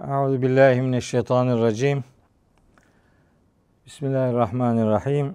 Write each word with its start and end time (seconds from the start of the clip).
Euzu 0.00 0.42
billahi 0.42 0.82
mineşşeytanirracim. 0.82 2.04
Bismillahirrahmanirrahim. 3.86 5.34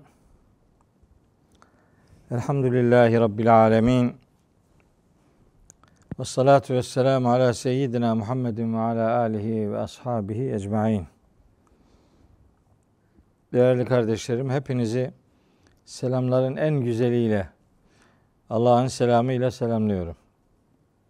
Elhamdülillahi 2.31 3.19
rabbil 3.19 3.65
alamin. 3.65 4.15
Ve 6.19 6.25
salatu 6.25 6.73
ve 6.73 6.83
selamu 6.83 7.31
ala 7.31 7.53
seyyidina 7.53 8.15
Muhammedin 8.15 8.73
ve 8.73 8.77
ala 8.77 9.19
alihi 9.19 9.71
ve 9.71 9.79
ashabihi 9.79 10.53
ecmain. 10.53 11.07
Değerli 13.53 13.85
kardeşlerim, 13.85 14.49
hepinizi 14.49 15.11
selamların 15.85 16.55
en 16.55 16.81
güzeliyle, 16.81 17.49
Allah'ın 18.49 18.87
selamıyla 18.87 19.51
selamlıyorum. 19.51 20.15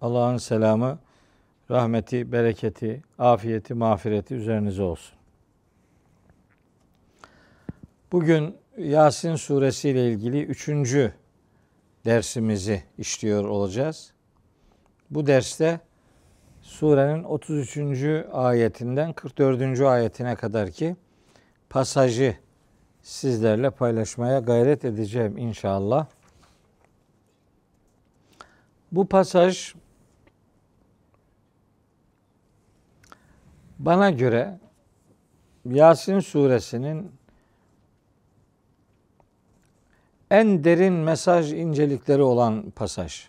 Allah'ın 0.02 0.38
selamı, 0.38 1.00
rahmeti, 1.72 2.32
bereketi, 2.32 3.04
afiyeti, 3.20 3.74
mağfireti 3.74 4.36
üzerinize 4.36 4.84
olsun. 4.84 5.18
Bugün 8.12 8.58
Yasin 8.78 9.36
suresi 9.36 9.90
ile 9.90 10.12
ilgili 10.12 10.44
üçüncü 10.44 11.14
dersimizi 12.06 12.84
işliyor 12.98 13.46
olacağız. 13.46 14.14
Bu 15.10 15.28
derste 15.28 15.80
surenin 16.62 17.24
33. 17.24 17.78
ayetinden 18.32 19.14
44. 19.14 19.82
ayetine 19.82 20.36
kadar 20.36 20.72
ki 20.72 20.96
pasajı 21.70 22.38
sizlerle 23.02 23.70
paylaşmaya 23.70 24.40
gayret 24.40 24.86
edeceğim 24.86 25.38
inşallah. 25.38 26.08
Bu 28.92 29.08
pasaj 29.08 29.74
bana 33.80 34.10
göre 34.10 34.60
Yasin 35.66 36.20
suresinin 36.20 37.12
en 40.32 40.64
derin 40.64 40.94
mesaj 40.94 41.54
incelikleri 41.54 42.22
olan 42.22 42.72
pasaj. 42.76 43.28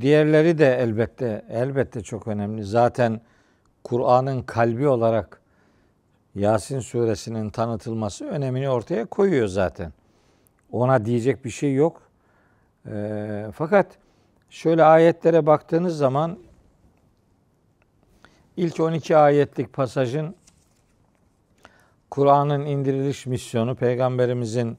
Diğerleri 0.00 0.58
de 0.58 0.76
elbette 0.76 1.44
elbette 1.50 2.02
çok 2.02 2.28
önemli. 2.28 2.64
Zaten 2.64 3.20
Kur'an'ın 3.84 4.42
kalbi 4.42 4.88
olarak 4.88 5.40
Yasin 6.34 6.80
suresinin 6.80 7.50
tanıtılması 7.50 8.24
önemini 8.24 8.70
ortaya 8.70 9.04
koyuyor 9.04 9.46
zaten. 9.46 9.92
Ona 10.72 11.04
diyecek 11.04 11.44
bir 11.44 11.50
şey 11.50 11.74
yok. 11.74 12.02
E, 12.86 13.46
fakat 13.54 13.86
şöyle 14.50 14.84
ayetlere 14.84 15.46
baktığınız 15.46 15.96
zaman 15.96 16.38
ilk 18.56 18.80
12 18.80 19.16
ayetlik 19.16 19.72
pasajın 19.72 20.34
Kur'an'ın 22.10 22.66
indiriliş 22.66 23.26
misyonu, 23.26 23.74
peygamberimizin 23.74 24.78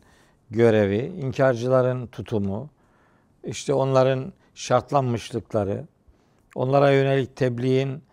görevi, 0.51 0.97
inkarcıların 0.97 2.07
tutumu, 2.07 2.69
işte 3.43 3.73
onların 3.73 4.33
şartlanmışlıkları, 4.55 5.85
onlara 6.55 6.91
yönelik 6.91 7.35
tebliğin 7.35 8.03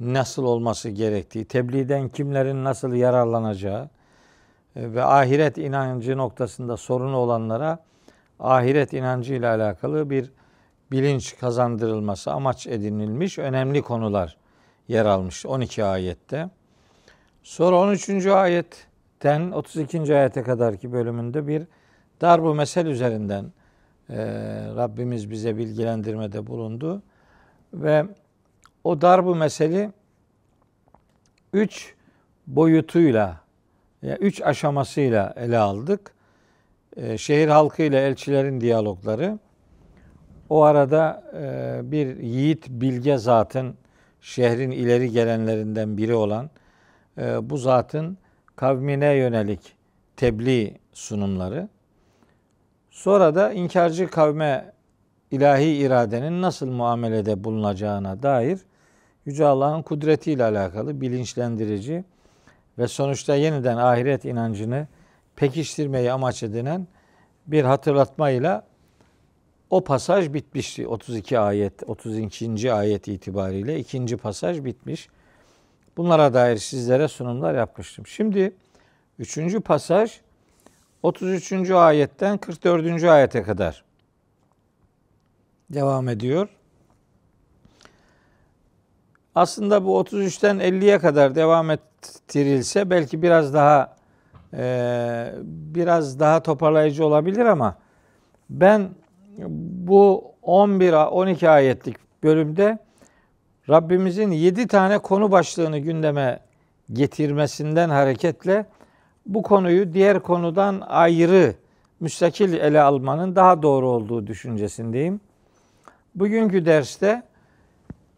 nasıl 0.00 0.44
olması 0.44 0.88
gerektiği, 0.88 1.44
tebliğden 1.44 2.08
kimlerin 2.08 2.64
nasıl 2.64 2.92
yararlanacağı 2.92 3.88
e, 4.76 4.94
ve 4.94 5.04
ahiret 5.04 5.58
inancı 5.58 6.16
noktasında 6.16 6.76
sorunu 6.76 7.16
olanlara 7.16 7.78
ahiret 8.40 8.92
inancı 8.92 9.34
ile 9.34 9.48
alakalı 9.48 10.10
bir 10.10 10.32
bilinç 10.90 11.38
kazandırılması 11.38 12.32
amaç 12.32 12.66
edinilmiş 12.66 13.38
önemli 13.38 13.82
konular 13.82 14.36
yer 14.88 15.04
almış 15.04 15.46
12 15.46 15.84
ayette. 15.84 16.50
Sonra 17.42 17.76
13. 17.76 18.26
ayetten 18.26 19.50
32. 19.50 20.16
ayete 20.16 20.42
kadarki 20.42 20.92
bölümünde 20.92 21.46
bir 21.46 21.62
darbu 22.20 22.54
mesel 22.54 22.86
üzerinden 22.86 23.52
e, 24.10 24.16
Rabbimiz 24.76 25.30
bize 25.30 25.56
bilgilendirmede 25.56 26.46
bulundu. 26.46 27.02
Ve 27.74 28.04
o 28.84 29.00
darbu 29.00 29.34
meseli 29.34 29.90
üç 31.52 31.94
boyutuyla, 32.46 33.40
yani 34.02 34.18
üç 34.20 34.42
aşamasıyla 34.42 35.34
ele 35.36 35.58
aldık. 35.58 36.14
E, 36.96 37.18
şehir 37.18 37.48
halkı 37.48 37.82
ile 37.82 38.06
elçilerin 38.06 38.60
diyalogları. 38.60 39.38
O 40.48 40.62
arada 40.62 41.24
e, 41.34 41.80
bir 41.82 42.16
yiğit 42.16 42.68
bilge 42.68 43.18
zatın 43.18 43.74
şehrin 44.26 44.70
ileri 44.70 45.10
gelenlerinden 45.10 45.96
biri 45.96 46.14
olan 46.14 46.50
e, 47.18 47.50
bu 47.50 47.56
zatın 47.56 48.18
kavmine 48.56 49.12
yönelik 49.14 49.76
tebliğ 50.16 50.74
sunumları. 50.92 51.68
Sonra 52.90 53.34
da 53.34 53.52
inkarcı 53.52 54.10
kavme 54.10 54.72
ilahi 55.30 55.64
iradenin 55.64 56.42
nasıl 56.42 56.70
muamelede 56.70 57.44
bulunacağına 57.44 58.22
dair 58.22 58.60
Yüce 59.26 59.46
Allah'ın 59.46 59.82
kudretiyle 59.82 60.44
alakalı 60.44 61.00
bilinçlendirici 61.00 62.04
ve 62.78 62.88
sonuçta 62.88 63.34
yeniden 63.34 63.76
ahiret 63.76 64.24
inancını 64.24 64.86
pekiştirmeyi 65.36 66.12
amaç 66.12 66.42
edinen 66.42 66.86
bir 67.46 67.64
hatırlatmayla 67.64 68.66
o 69.70 69.84
pasaj 69.84 70.32
bitmişti. 70.32 70.88
32 70.88 71.38
ayet, 71.38 71.82
32. 71.86 72.72
ayet 72.72 73.08
itibariyle 73.08 73.78
ikinci 73.78 74.16
pasaj 74.16 74.64
bitmiş. 74.64 75.08
Bunlara 75.96 76.34
dair 76.34 76.56
sizlere 76.56 77.08
sunumlar 77.08 77.54
yapmıştım. 77.54 78.06
Şimdi 78.06 78.54
üçüncü 79.18 79.60
pasaj 79.60 80.20
33. 81.02 81.70
ayetten 81.70 82.38
44. 82.38 83.04
ayete 83.04 83.42
kadar 83.42 83.84
devam 85.70 86.08
ediyor. 86.08 86.48
Aslında 89.34 89.84
bu 89.84 90.00
33'ten 90.00 90.56
50'ye 90.56 90.98
kadar 90.98 91.34
devam 91.34 91.70
ettirilse 91.70 92.90
belki 92.90 93.22
biraz 93.22 93.54
daha 93.54 93.96
e, 94.54 95.34
biraz 95.42 96.20
daha 96.20 96.42
toparlayıcı 96.42 97.06
olabilir 97.06 97.44
ama 97.44 97.78
ben 98.50 98.90
bu 99.38 100.24
11 100.42 100.92
12 100.92 101.50
ayetlik 101.50 101.96
bölümde 102.22 102.78
Rabbimizin 103.68 104.30
7 104.30 104.66
tane 104.66 104.98
konu 104.98 105.30
başlığını 105.30 105.78
gündeme 105.78 106.40
getirmesinden 106.92 107.88
hareketle 107.88 108.66
bu 109.26 109.42
konuyu 109.42 109.92
diğer 109.92 110.20
konudan 110.20 110.82
ayrı 110.86 111.54
müstakil 112.00 112.52
ele 112.52 112.80
almanın 112.80 113.36
daha 113.36 113.62
doğru 113.62 113.88
olduğu 113.88 114.26
düşüncesindeyim. 114.26 115.20
Bugünkü 116.14 116.66
derste 116.66 117.22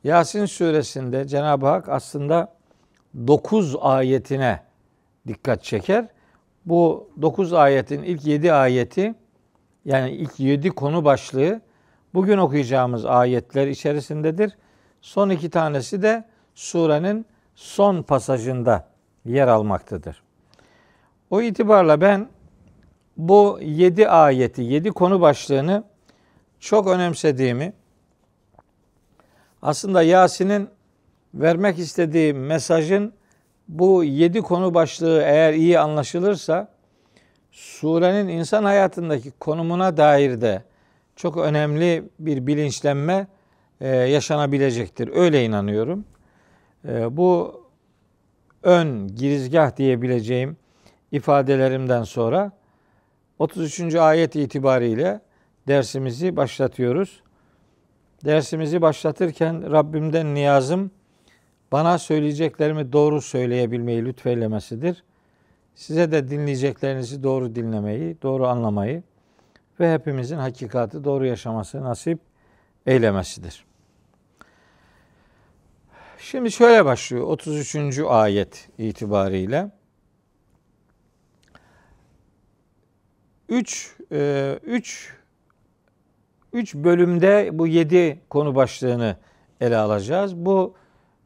Yasin 0.05 0.47
suresinde 0.47 1.29
Cenab-ı 1.29 1.67
Hak 1.67 1.89
aslında 1.89 2.53
9 3.27 3.77
ayetine 3.81 4.61
dikkat 5.27 5.65
çeker. 5.65 6.07
Bu 6.67 7.11
9 7.23 7.53
ayetin 7.53 8.03
ilk 8.03 8.27
7 8.27 8.53
ayeti 8.53 9.15
yani 9.89 10.11
ilk 10.11 10.41
7 10.41 10.71
konu 10.71 11.05
başlığı 11.05 11.61
bugün 12.15 12.39
okuyacağımız 12.39 13.05
ayetler 13.05 13.67
içerisindedir. 13.67 14.53
Son 15.01 15.31
iki 15.31 15.51
tanesi 15.51 16.03
de 16.03 16.25
surenin 16.55 17.27
son 17.55 18.03
pasajında 18.03 18.89
yer 19.25 19.49
almaktadır. 19.49 20.23
O 21.31 21.41
itibarla 21.41 22.01
ben 22.01 22.29
bu 23.17 23.59
7 23.63 24.09
ayeti, 24.09 24.63
7 24.63 24.91
konu 24.91 25.21
başlığını 25.21 25.85
çok 26.61 26.87
önemsediğimi, 26.87 27.73
aslında 29.63 30.03
Yasin'in 30.03 30.69
vermek 31.35 31.79
istediği 31.79 32.35
mesajın 32.35 33.13
bu 33.69 34.05
7 34.05 34.43
konu 34.43 34.75
başlığı 34.75 35.23
eğer 35.23 35.53
iyi 35.53 35.79
anlaşılırsa 35.79 36.69
surenin 37.59 38.29
insan 38.29 38.65
hayatındaki 38.65 39.31
konumuna 39.31 39.97
dair 39.97 40.41
de 40.41 40.63
çok 41.17 41.37
önemli 41.37 42.05
bir 42.19 42.47
bilinçlenme 42.47 43.27
e, 43.81 43.89
yaşanabilecektir. 43.89 45.09
Öyle 45.15 45.45
inanıyorum. 45.45 46.05
E, 46.89 47.17
bu 47.17 47.61
ön 48.63 49.09
girizgah 49.09 49.77
diyebileceğim 49.77 50.57
ifadelerimden 51.13 52.03
sonra 52.03 52.53
33. 53.39 53.95
ayet 53.95 54.37
itibariyle 54.37 55.21
dersimizi 55.69 56.37
başlatıyoruz. 56.37 57.23
Dersimizi 58.25 58.83
başlatırken 58.83 59.73
Rabbimden 59.73 60.35
niyazım 60.35 60.91
bana 61.73 61.99
söyleyeceklerimi 61.99 62.93
doğru 62.93 63.21
söyleyebilmeyi 63.21 64.05
lütfeylemesidir. 64.05 65.05
Size 65.79 66.13
de 66.13 66.31
dinleyeceklerinizi 66.31 67.23
doğru 67.23 67.55
dinlemeyi, 67.55 68.23
doğru 68.23 68.47
anlamayı 68.47 69.03
ve 69.81 69.95
hepimizin 69.95 70.37
hakikati 70.37 71.05
doğru 71.05 71.27
yaşaması 71.27 71.83
nasip 71.83 72.19
eylemesidir. 72.87 73.65
Şimdi 76.19 76.53
şöyle 76.53 76.85
başlıyor 76.85 77.25
33. 77.27 77.99
ayet 77.99 78.69
itibariyle. 78.79 79.71
3 83.49 83.97
3 84.11 85.17
3 86.53 86.75
bölümde 86.75 87.51
bu 87.53 87.67
7 87.67 88.21
konu 88.31 88.55
başlığını 88.55 89.17
ele 89.61 89.77
alacağız. 89.77 90.37
Bu 90.37 90.75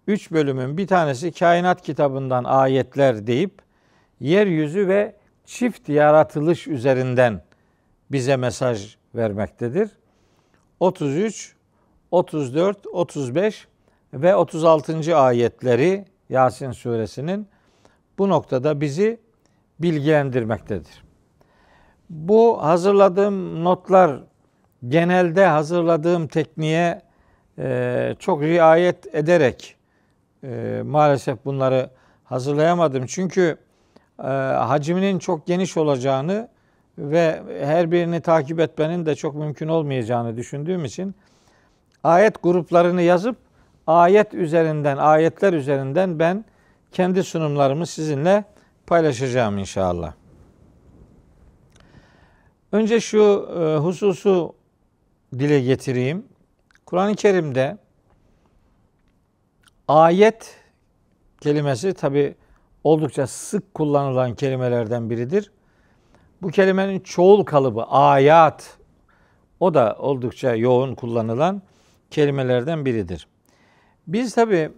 3 0.07 0.31
bölümün 0.31 0.77
bir 0.77 0.87
tanesi 0.87 1.33
kainat 1.33 1.83
kitabından 1.83 2.45
ayetler 2.45 3.27
deyip 3.27 3.63
yeryüzü 4.23 4.89
ve 4.89 5.15
çift 5.45 5.89
yaratılış 5.89 6.69
üzerinden 6.69 7.43
bize 8.13 8.37
mesaj 8.37 8.97
vermektedir. 9.15 9.91
33, 10.81 11.55
34, 12.11 12.87
35 12.87 13.69
ve 14.15 14.37
36. 14.37 15.17
ayetleri 15.17 16.05
Yasin 16.29 16.73
suresinin 16.73 17.49
bu 18.19 18.29
noktada 18.29 18.81
bizi 18.81 19.21
bilgilendirmektedir. 19.79 21.05
Bu 22.11 22.63
hazırladığım 22.63 23.65
notlar 23.65 24.21
genelde 24.89 25.47
hazırladığım 25.47 26.29
tekniğe 26.29 27.03
e, 27.59 28.17
çok 28.19 28.43
riayet 28.43 29.15
ederek 29.15 29.77
e, 30.45 30.83
maalesef 30.85 31.45
bunları 31.45 31.91
hazırlayamadım. 32.25 33.07
Çünkü 33.07 33.59
hacminin 34.69 35.19
çok 35.19 35.47
geniş 35.47 35.77
olacağını 35.77 36.49
ve 36.99 37.43
her 37.61 37.93
birini 37.93 38.21
takip 38.21 38.61
etmenin 38.61 39.07
de 39.07 39.15
çok 39.15 39.35
mümkün 39.35 39.69
olmayacağını 39.69 40.37
düşündüğüm 40.37 40.85
için 40.85 41.15
ayet 42.05 42.43
gruplarını 42.43 43.03
yazıp 43.03 43.37
ayet 43.87 44.35
üzerinden, 44.35 44.97
ayetler 44.97 45.53
üzerinden 45.53 46.19
ben 46.19 46.45
kendi 46.93 47.25
sunumlarımı 47.25 47.87
sizinle 47.87 48.45
paylaşacağım 48.87 49.59
inşallah. 49.59 50.13
Önce 52.73 53.01
şu 53.01 53.49
e, 53.59 53.77
hususu 53.77 54.55
dile 55.39 55.61
getireyim. 55.61 56.27
Kur'an-ı 56.87 57.15
Kerim'de 57.15 57.79
ayet 59.89 60.57
kelimesi 61.41 61.95
tabi 61.95 62.35
oldukça 62.85 63.27
sık 63.27 63.75
kullanılan 63.75 64.35
kelimelerden 64.35 65.11
biridir. 65.11 65.51
Bu 66.43 66.49
kelimenin 66.49 67.01
çoğul 67.01 67.45
kalıbı 67.45 67.83
ayat 67.83 68.79
o 69.61 69.75
da 69.75 69.97
oldukça 69.99 70.55
yoğun 70.55 70.95
kullanılan 70.95 71.63
kelimelerden 72.11 72.85
biridir. 72.85 73.27
Biz 74.07 74.35
tabi 74.35 74.71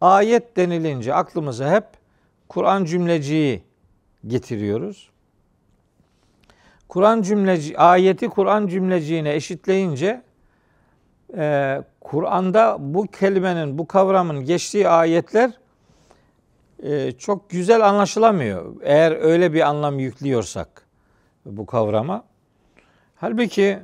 ayet 0.00 0.56
denilince 0.56 1.14
aklımıza 1.14 1.70
hep 1.70 1.84
Kur'an 2.48 2.84
cümleciği 2.84 3.62
getiriyoruz. 4.26 5.10
Kur'an 6.88 7.22
cümleci 7.22 7.78
ayeti 7.78 8.28
Kur'an 8.28 8.66
cümleciğine 8.66 9.34
eşitleyince 9.34 10.22
e, 11.36 11.82
Kur'an'da 12.00 12.76
bu 12.80 13.06
kelimenin, 13.06 13.78
bu 13.78 13.86
kavramın 13.86 14.44
geçtiği 14.44 14.88
ayetler 14.88 15.50
çok 17.18 17.50
güzel 17.50 17.88
anlaşılamıyor. 17.88 18.76
Eğer 18.82 19.12
öyle 19.12 19.52
bir 19.52 19.60
anlam 19.60 19.98
yüklüyorsak 19.98 20.86
bu 21.46 21.66
kavrama. 21.66 22.24
Halbuki 23.16 23.78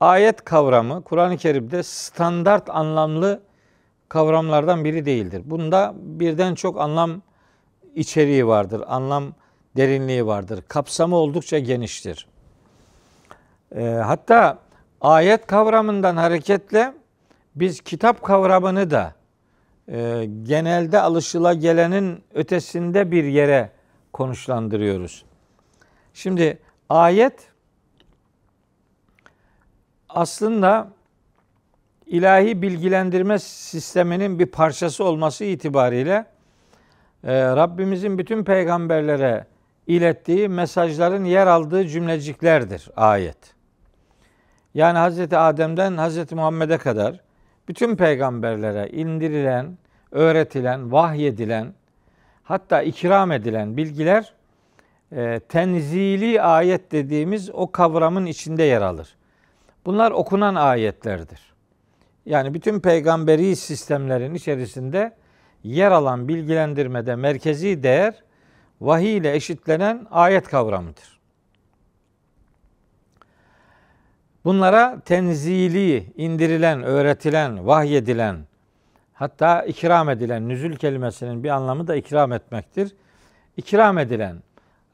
ayet 0.00 0.44
kavramı 0.44 1.04
Kur'an-ı 1.04 1.36
Kerim'de 1.36 1.82
standart 1.82 2.70
anlamlı 2.70 3.42
kavramlardan 4.08 4.84
biri 4.84 5.06
değildir. 5.06 5.42
Bunda 5.44 5.94
birden 5.96 6.54
çok 6.54 6.80
anlam 6.80 7.22
içeriği 7.94 8.46
vardır. 8.46 8.84
Anlam 8.86 9.34
derinliği 9.76 10.26
vardır. 10.26 10.64
Kapsamı 10.68 11.16
oldukça 11.16 11.58
geniştir. 11.58 12.28
E, 13.76 13.84
hatta 13.84 14.58
ayet 15.00 15.46
kavramından 15.46 16.16
hareketle 16.16 16.94
biz 17.54 17.80
kitap 17.80 18.22
kavramını 18.22 18.90
da 18.90 19.14
e, 19.88 20.28
genelde 20.42 21.00
alışıla 21.00 21.54
gelenin 21.54 22.24
ötesinde 22.34 23.10
bir 23.10 23.24
yere 23.24 23.70
konuşlandırıyoruz. 24.12 25.24
Şimdi 26.14 26.58
ayet 26.88 27.48
aslında 30.08 30.88
ilahi 32.06 32.62
bilgilendirme 32.62 33.38
sisteminin 33.38 34.38
bir 34.38 34.46
parçası 34.46 35.04
olması 35.04 35.44
itibariyle 35.44 36.26
e, 37.24 37.42
Rabbimizin 37.42 38.18
bütün 38.18 38.44
peygamberlere 38.44 39.46
ilettiği 39.86 40.48
mesajların 40.48 41.24
yer 41.24 41.46
aldığı 41.46 41.88
cümleciklerdir 41.88 42.88
ayet. 42.96 43.54
Yani 44.74 44.98
Hz. 44.98 45.32
Adem'den 45.32 45.96
Hz. 45.96 46.32
Muhammed'e 46.32 46.78
kadar 46.78 47.20
bütün 47.68 47.96
peygamberlere 47.96 48.88
indirilen, 48.88 49.78
öğretilen, 50.10 50.92
vahyedilen, 50.92 51.72
hatta 52.42 52.82
ikram 52.82 53.32
edilen 53.32 53.76
bilgiler 53.76 54.32
e, 55.12 55.40
tenzili 55.48 56.42
ayet 56.42 56.92
dediğimiz 56.92 57.50
o 57.50 57.72
kavramın 57.72 58.26
içinde 58.26 58.62
yer 58.62 58.82
alır. 58.82 59.16
Bunlar 59.86 60.10
okunan 60.10 60.54
ayetlerdir. 60.54 61.54
Yani 62.26 62.54
bütün 62.54 62.80
peygamberi 62.80 63.56
sistemlerin 63.56 64.34
içerisinde 64.34 65.16
yer 65.62 65.90
alan 65.90 66.28
bilgilendirmede 66.28 67.16
merkezi 67.16 67.82
değer 67.82 68.22
vahiy 68.80 69.16
ile 69.16 69.34
eşitlenen 69.34 70.06
ayet 70.10 70.48
kavramıdır. 70.48 71.13
Bunlara 74.44 75.00
tenzili, 75.04 76.06
indirilen, 76.16 76.82
öğretilen, 76.82 77.66
vahyedilen, 77.66 78.36
hatta 79.12 79.62
ikram 79.62 80.10
edilen, 80.10 80.48
nüzül 80.48 80.76
kelimesinin 80.76 81.44
bir 81.44 81.48
anlamı 81.48 81.86
da 81.86 81.96
ikram 81.96 82.32
etmektir. 82.32 82.94
İkram 83.56 83.98
edilen, 83.98 84.36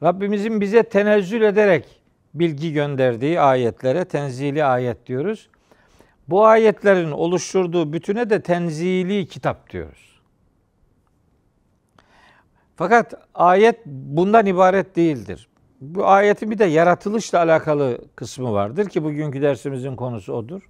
Rabbimizin 0.03 0.61
bize 0.61 0.83
tenezzül 0.83 1.41
ederek 1.41 2.01
bilgi 2.33 2.73
gönderdiği 2.73 3.41
ayetlere 3.41 4.05
tenzili 4.05 4.63
ayet 4.63 5.07
diyoruz. 5.07 5.49
Bu 6.27 6.45
ayetlerin 6.45 7.11
oluşturduğu 7.11 7.93
bütüne 7.93 8.29
de 8.29 8.41
tenzili 8.41 9.27
kitap 9.27 9.69
diyoruz. 9.69 10.21
Fakat 12.75 13.13
ayet 13.33 13.85
bundan 13.85 14.45
ibaret 14.45 14.95
değildir. 14.95 15.47
Bu 15.81 16.07
ayetin 16.07 16.51
bir 16.51 16.59
de 16.59 16.65
yaratılışla 16.65 17.39
alakalı 17.39 17.97
kısmı 18.15 18.53
vardır 18.53 18.89
ki 18.89 19.03
bugünkü 19.03 19.41
dersimizin 19.41 19.95
konusu 19.95 20.33
odur. 20.33 20.69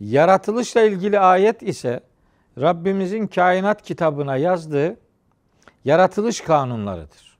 Yaratılışla 0.00 0.82
ilgili 0.82 1.18
ayet 1.18 1.62
ise 1.62 2.00
Rabbimizin 2.60 3.26
kainat 3.26 3.82
kitabına 3.82 4.36
yazdığı 4.36 4.96
yaratılış 5.84 6.40
kanunlarıdır. 6.40 7.38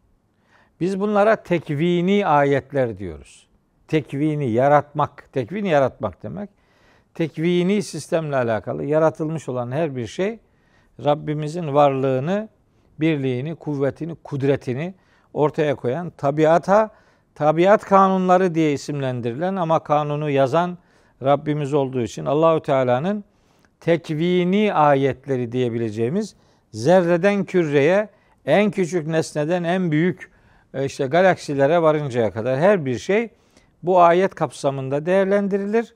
Biz 0.81 1.01
bunlara 1.01 1.37
tekvini 1.37 2.27
ayetler 2.27 2.99
diyoruz. 2.99 3.47
Tekvini 3.89 4.51
yaratmak, 4.51 5.33
tekvini 5.33 5.69
yaratmak 5.69 6.23
demek. 6.23 6.51
Tekvini 7.15 7.83
sistemle 7.83 8.37
alakalı 8.37 8.85
yaratılmış 8.85 9.49
olan 9.49 9.73
her 9.73 9.97
bir 9.97 10.07
şey 10.07 10.39
Rabbimizin 11.05 11.75
varlığını 11.75 12.49
birliğini, 13.01 13.55
kuvvetini, 13.55 14.15
kudretini 14.15 14.95
ortaya 15.35 15.75
koyan 15.75 16.11
tabiata, 16.11 16.91
tabiat 17.35 17.85
kanunları 17.85 18.55
diye 18.55 18.73
isimlendirilen 18.73 19.57
ama 19.57 19.83
kanunu 19.83 20.31
yazan 20.31 20.79
Rabbimiz 21.23 21.75
olduğu 21.75 22.03
için 22.03 22.25
Allahü 22.25 22.63
Teala'nın 22.63 23.25
tekvini 23.81 24.75
ayetleri 24.75 25.53
diyebileceğimiz 25.53 26.35
zerreden 26.73 27.45
küreye, 27.45 28.09
en 28.47 28.71
küçük 28.71 29.07
nesneden 29.07 29.65
en 29.65 29.91
büyük 29.91 30.31
e, 30.75 30.85
işte 30.85 31.07
galaksilere 31.07 31.83
varıncaya 31.83 32.31
kadar 32.31 32.59
her 32.59 32.87
bir 32.87 32.99
şey 32.99 33.29
bu 33.83 34.01
ayet 34.01 34.35
kapsamında 34.35 35.07
değerlendirilir. 35.07 35.95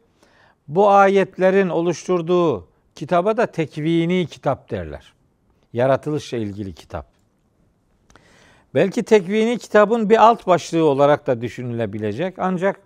Bu 0.69 0.91
ayetlerin 0.91 1.69
oluşturduğu 1.69 2.69
kitaba 2.95 3.37
da 3.37 3.47
tekvini 3.47 4.27
kitap 4.27 4.71
derler 4.71 5.13
yaratılışla 5.73 6.39
ilgili 6.39 6.73
kitap. 6.73 7.14
Belki 8.75 9.03
tekvini 9.03 9.59
kitabın 9.59 10.11
bir 10.11 10.25
alt 10.25 10.47
başlığı 10.47 10.85
olarak 10.85 11.27
da 11.27 11.41
düşünülebilecek. 11.41 12.35
Ancak 12.39 12.81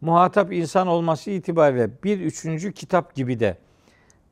muhatap 0.00 0.52
insan 0.52 0.86
olması 0.86 1.30
itibariyle 1.30 1.90
bir 2.04 2.20
üçüncü 2.20 2.72
kitap 2.72 3.14
gibi 3.14 3.40
de 3.40 3.56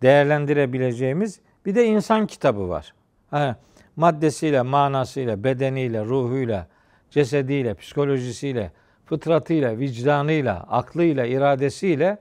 değerlendirebileceğimiz 0.02 1.40
bir 1.66 1.74
de 1.74 1.86
insan 1.86 2.26
kitabı 2.26 2.68
var. 2.68 2.94
Ha, 3.30 3.56
maddesiyle, 3.96 4.62
manasıyla, 4.62 5.44
bedeniyle, 5.44 6.04
ruhuyla, 6.04 6.66
cesediyle, 7.10 7.74
psikolojisiyle, 7.74 8.72
fıtratıyla, 9.06 9.78
vicdanıyla, 9.78 10.66
aklıyla, 10.68 11.26
iradesiyle, 11.26 12.18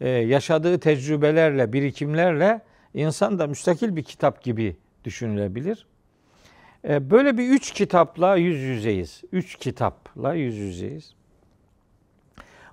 e, 0.00 0.08
yaşadığı 0.08 0.78
tecrübelerle, 0.78 1.72
birikimlerle 1.72 2.60
insan 2.94 3.38
da 3.38 3.46
müstakil 3.46 3.96
bir 3.96 4.02
kitap 4.02 4.42
gibi 4.42 4.76
düşünülebilir. 5.04 5.87
E, 6.84 7.10
böyle 7.10 7.38
bir 7.38 7.48
üç 7.48 7.72
kitapla 7.72 8.36
yüz 8.36 8.60
yüzeyiz. 8.60 9.22
Üç 9.32 9.54
kitapla 9.54 10.34
yüz 10.34 10.56
yüzeyiz. 10.56 11.14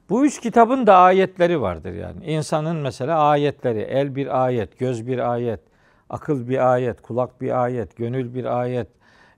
Bu 0.09 0.25
üç 0.25 0.41
kitabın 0.41 0.87
da 0.87 0.95
ayetleri 0.97 1.61
vardır 1.61 1.93
yani. 1.93 2.25
İnsanın 2.25 2.75
mesela 2.75 3.19
ayetleri, 3.19 3.79
el 3.79 4.15
bir 4.15 4.45
ayet, 4.45 4.79
göz 4.79 5.07
bir 5.07 5.31
ayet, 5.31 5.59
akıl 6.09 6.49
bir 6.49 6.73
ayet, 6.73 7.01
kulak 7.01 7.41
bir 7.41 7.63
ayet, 7.63 7.95
gönül 7.95 8.33
bir 8.33 8.59
ayet. 8.59 8.87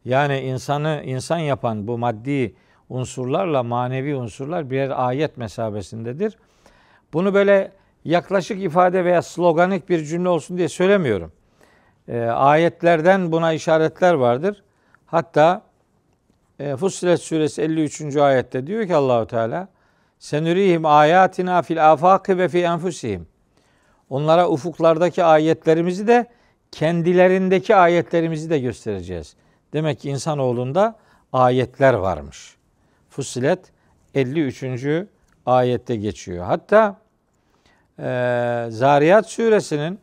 Yani 0.05 0.39
insanı 0.39 1.01
insan 1.05 1.37
yapan 1.37 1.87
bu 1.87 1.97
maddi 1.97 2.55
unsurlarla 2.89 3.63
manevi 3.63 4.15
unsurlar 4.15 4.69
birer 4.69 5.07
ayet 5.07 5.37
mesabesindedir. 5.37 6.37
Bunu 7.13 7.33
böyle 7.33 7.71
yaklaşık 8.05 8.63
ifade 8.63 9.05
veya 9.05 9.21
sloganik 9.21 9.89
bir 9.89 10.03
cümle 10.03 10.29
olsun 10.29 10.57
diye 10.57 10.69
söylemiyorum. 10.69 11.31
E, 12.07 12.21
ayetlerden 12.25 13.31
buna 13.31 13.53
işaretler 13.53 14.13
vardır. 14.13 14.63
Hatta 15.05 15.61
e, 16.59 16.75
Fussilet 16.75 17.21
suresi 17.21 17.61
53. 17.61 18.15
ayette 18.15 18.67
diyor 18.67 18.87
ki 18.87 18.95
Allahu 18.95 19.27
Teala 19.27 19.67
Senürihim 20.19 20.85
ayatina 20.85 21.61
fil 21.61 21.91
afaki 21.91 22.37
ve 22.37 22.47
fi 22.47 22.63
enfusihim. 22.63 23.27
Onlara 24.09 24.49
ufuklardaki 24.49 25.23
ayetlerimizi 25.23 26.07
de 26.07 26.25
kendilerindeki 26.71 27.75
ayetlerimizi 27.75 28.49
de 28.49 28.59
göstereceğiz. 28.59 29.35
Demek 29.73 29.99
ki 29.99 30.09
insanoğlunda 30.09 30.95
ayetler 31.33 31.93
varmış. 31.93 32.57
Fussilet 33.09 33.59
53. 34.15 34.63
ayette 35.45 35.95
geçiyor. 35.95 36.45
Hatta 36.45 36.95
e, 37.99 38.03
Zariyat 38.69 39.29
suresinin 39.29 39.99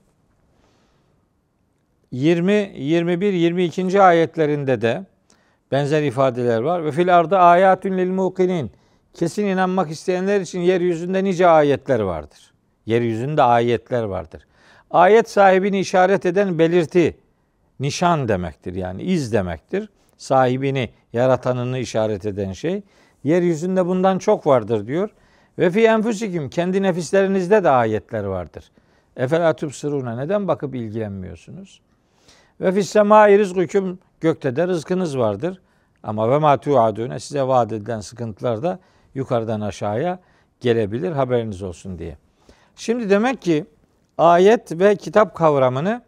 20, 2.14 2.72
21, 2.76 3.32
22. 3.32 4.02
ayetlerinde 4.02 4.80
de 4.80 5.04
benzer 5.72 6.02
ifadeler 6.02 6.60
var. 6.60 6.84
Ve 6.84 6.92
fil 6.92 7.18
ardı 7.18 7.36
ayatun 7.38 7.98
lil 7.98 8.10
mukinin. 8.10 8.70
Kesin 9.14 9.46
inanmak 9.46 9.90
isteyenler 9.90 10.40
için 10.40 10.60
yeryüzünde 10.60 11.24
nice 11.24 11.46
ayetler 11.46 12.00
vardır. 12.00 12.52
Yeryüzünde 12.86 13.42
ayetler 13.42 14.02
vardır. 14.02 14.46
Ayet 14.90 15.30
sahibini 15.30 15.80
işaret 15.80 16.26
eden 16.26 16.58
belirti, 16.58 17.16
nişan 17.80 18.28
demektir 18.28 18.74
yani 18.74 19.02
iz 19.02 19.32
demektir. 19.32 19.88
Sahibini, 20.16 20.90
yaratanını 21.12 21.78
işaret 21.78 22.26
eden 22.26 22.52
şey. 22.52 22.82
Yeryüzünde 23.24 23.86
bundan 23.86 24.18
çok 24.18 24.46
vardır 24.46 24.86
diyor. 24.86 25.10
Ve 25.58 25.70
fi 25.70 25.84
enfusikum 25.84 26.48
kendi 26.48 26.82
nefislerinizde 26.82 27.64
de 27.64 27.70
ayetler 27.70 28.24
vardır. 28.24 28.70
Efela 29.16 29.56
tubsiruna 29.56 30.16
neden 30.16 30.48
bakıp 30.48 30.74
ilgilenmiyorsunuz? 30.74 31.80
Ve 32.60 32.72
fis 32.72 32.90
semai 32.90 33.38
rizkukum 33.38 33.98
gökte 34.20 34.56
de 34.56 34.68
rızkınız 34.68 35.18
vardır. 35.18 35.60
Ama 36.02 36.30
ve 36.30 36.38
ma 36.38 36.56
tuadune 36.56 37.20
size 37.20 37.42
vaat 37.42 37.72
edilen 37.72 38.00
sıkıntılar 38.00 38.62
da 38.62 38.78
yukarıdan 39.14 39.60
aşağıya 39.60 40.18
gelebilir 40.60 41.12
haberiniz 41.12 41.62
olsun 41.62 41.98
diye. 41.98 42.16
Şimdi 42.76 43.10
demek 43.10 43.42
ki 43.42 43.64
ayet 44.18 44.80
ve 44.80 44.96
kitap 44.96 45.34
kavramını 45.34 46.02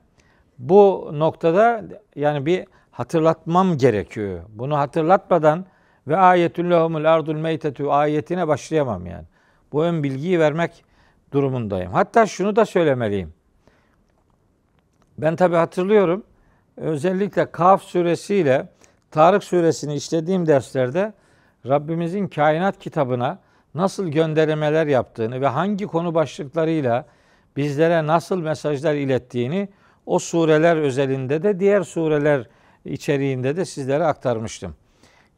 bu 0.59 1.11
noktada 1.13 1.83
yani 2.17 2.47
bir 2.47 2.65
hatırlatmam 2.91 3.79
gerekiyor. 3.79 4.43
Bunu 4.49 4.79
hatırlatmadan 4.79 5.67
ve 6.07 6.17
ayetün 6.17 6.71
lehumul 6.71 7.05
ardul 7.05 7.35
meytetu 7.35 7.93
ayetine 7.93 8.49
başlayamam 8.49 9.07
yani. 9.07 9.25
Bu 9.73 9.85
ön 9.85 10.03
bilgiyi 10.03 10.41
vermek 10.41 10.85
durumundayım. 11.33 11.93
Hatta 11.93 12.27
şunu 12.27 12.57
da 12.57 12.65
söylemeliyim. 12.65 13.33
Ben 15.19 15.37
tabi 15.37 15.57
hatırlıyorum. 15.57 16.25
Özellikle 16.77 17.51
Kaf 17.51 17.83
suresiyle 17.83 18.69
Tarık 19.11 19.45
suresini 19.45 19.95
işlediğim 19.95 20.47
derslerde 20.47 21.13
Rabbimizin 21.69 22.29
kainat 22.29 22.79
kitabına 22.79 23.39
nasıl 23.75 24.09
göndermeler 24.09 24.87
yaptığını 24.87 25.41
ve 25.41 25.47
hangi 25.47 25.87
konu 25.87 26.15
başlıklarıyla 26.15 27.07
bizlere 27.57 28.07
nasıl 28.07 28.39
mesajlar 28.39 28.95
ilettiğini 28.95 29.69
o 30.07 30.19
sureler 30.19 30.77
özelinde 30.77 31.43
de 31.43 31.61
diğer 31.61 31.83
sureler 31.83 32.49
içeriğinde 32.85 33.57
de 33.57 33.65
sizlere 33.65 34.05
aktarmıştım. 34.05 34.75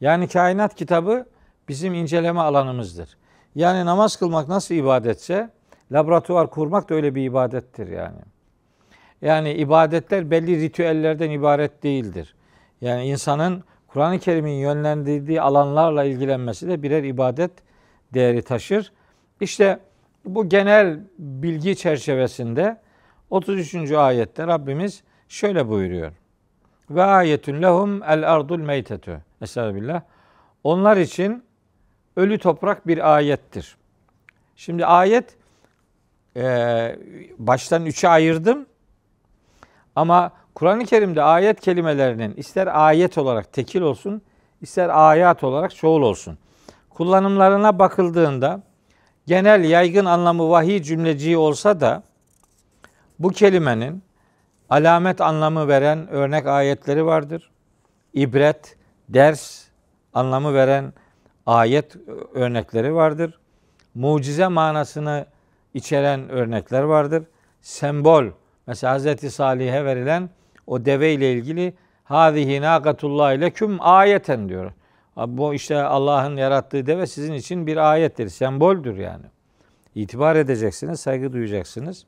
Yani 0.01 0.29
kainat 0.29 0.75
kitabı 0.75 1.27
bizim 1.69 1.95
inceleme 1.95 2.41
alanımızdır. 2.41 3.17
Yani 3.55 3.87
namaz 3.87 4.17
kılmak 4.17 4.49
nasıl 4.49 4.75
ibadetse 4.75 5.51
laboratuvar 5.93 6.51
kurmak 6.51 6.91
da 6.91 6.95
öyle 6.95 7.15
bir 7.15 7.23
ibadettir 7.23 7.89
yani. 7.89 8.21
Yani 9.23 9.53
ibadetler 9.53 10.31
belli 10.31 10.61
ritüellerden 10.61 11.31
ibaret 11.31 11.83
değildir. 11.83 12.35
Yani 12.81 13.07
insanın 13.07 13.65
Kur'an-ı 13.89 14.19
Kerim'in 14.19 14.59
yönlendirdiği 14.59 15.41
alanlarla 15.41 16.05
ilgilenmesi 16.05 16.69
de 16.69 16.83
birer 16.83 17.03
ibadet 17.03 17.51
değeri 18.15 18.43
taşır. 18.43 18.93
İşte 19.41 19.79
bu 20.25 20.49
genel 20.49 21.01
bilgi 21.19 21.77
çerçevesinde 21.77 22.81
33. 23.31 23.93
ayette 23.93 24.47
Rabbimiz 24.47 25.03
şöyle 25.29 25.69
buyuruyor. 25.69 26.13
Ve 26.91 27.03
ayetün 27.03 27.63
lehum 27.63 28.03
el 28.03 28.33
ardul 28.35 28.59
meytetü. 28.59 29.21
Estağfirullah. 29.43 30.03
Onlar 30.65 30.97
için 30.97 31.45
ölü 32.17 32.39
toprak 32.39 32.87
bir 32.87 33.17
ayettir. 33.17 33.77
Şimdi 34.57 34.87
ayet 34.87 35.37
e, 36.37 36.97
baştan 37.39 37.87
üçe 37.87 38.09
ayırdım. 38.09 38.67
Ama 39.99 40.33
Kur'an-ı 40.55 40.85
Kerim'de 40.85 41.23
ayet 41.23 41.61
kelimelerinin 41.61 42.35
ister 42.35 42.67
ayet 42.67 43.19
olarak 43.19 43.53
tekil 43.53 43.81
olsun, 43.81 44.23
ister 44.61 45.11
ayat 45.11 45.45
olarak 45.45 45.77
çoğul 45.77 46.03
olsun. 46.03 46.39
Kullanımlarına 46.91 47.79
bakıldığında 47.79 48.63
genel 49.27 49.65
yaygın 49.65 50.05
anlamı 50.05 50.51
vahiy 50.51 50.83
cümleciği 50.83 51.37
olsa 51.37 51.81
da 51.81 52.03
bu 53.19 53.29
kelimenin 53.29 54.03
alamet 54.71 55.21
anlamı 55.21 55.69
veren 55.69 56.09
örnek 56.09 56.47
ayetleri 56.47 57.07
vardır. 57.07 57.51
İbret, 58.15 58.77
ders 59.09 59.65
anlamı 60.15 60.55
veren 60.55 60.93
ayet 61.47 61.97
örnekleri 62.35 62.95
vardır. 62.95 63.39
Mucize 63.95 64.49
manasını 64.49 65.27
içeren 65.75 66.29
örnekler 66.29 66.83
vardır. 66.83 67.25
Sembol, 67.61 68.25
mesela 68.69 68.99
Hz. 68.99 69.35
Salih'e 69.35 69.85
verilen 69.85 70.31
o 70.67 70.85
deve 70.85 71.13
ile 71.13 71.33
ilgili 71.33 71.75
hâzihi 72.05 72.61
nâkatullah 72.61 73.41
leküm 73.41 73.77
ayeten 73.81 74.49
diyor. 74.49 74.73
Bu 75.17 75.55
işte 75.55 75.83
Allah'ın 75.83 76.37
yarattığı 76.37 76.87
deve 76.87 77.07
sizin 77.07 77.33
için 77.33 77.67
bir 77.67 77.77
ayettir, 77.77 78.29
semboldür 78.29 78.97
yani. 78.97 79.25
İtibar 79.95 80.37
edeceksiniz, 80.37 81.01
saygı 81.01 81.33
duyacaksınız. 81.33 82.07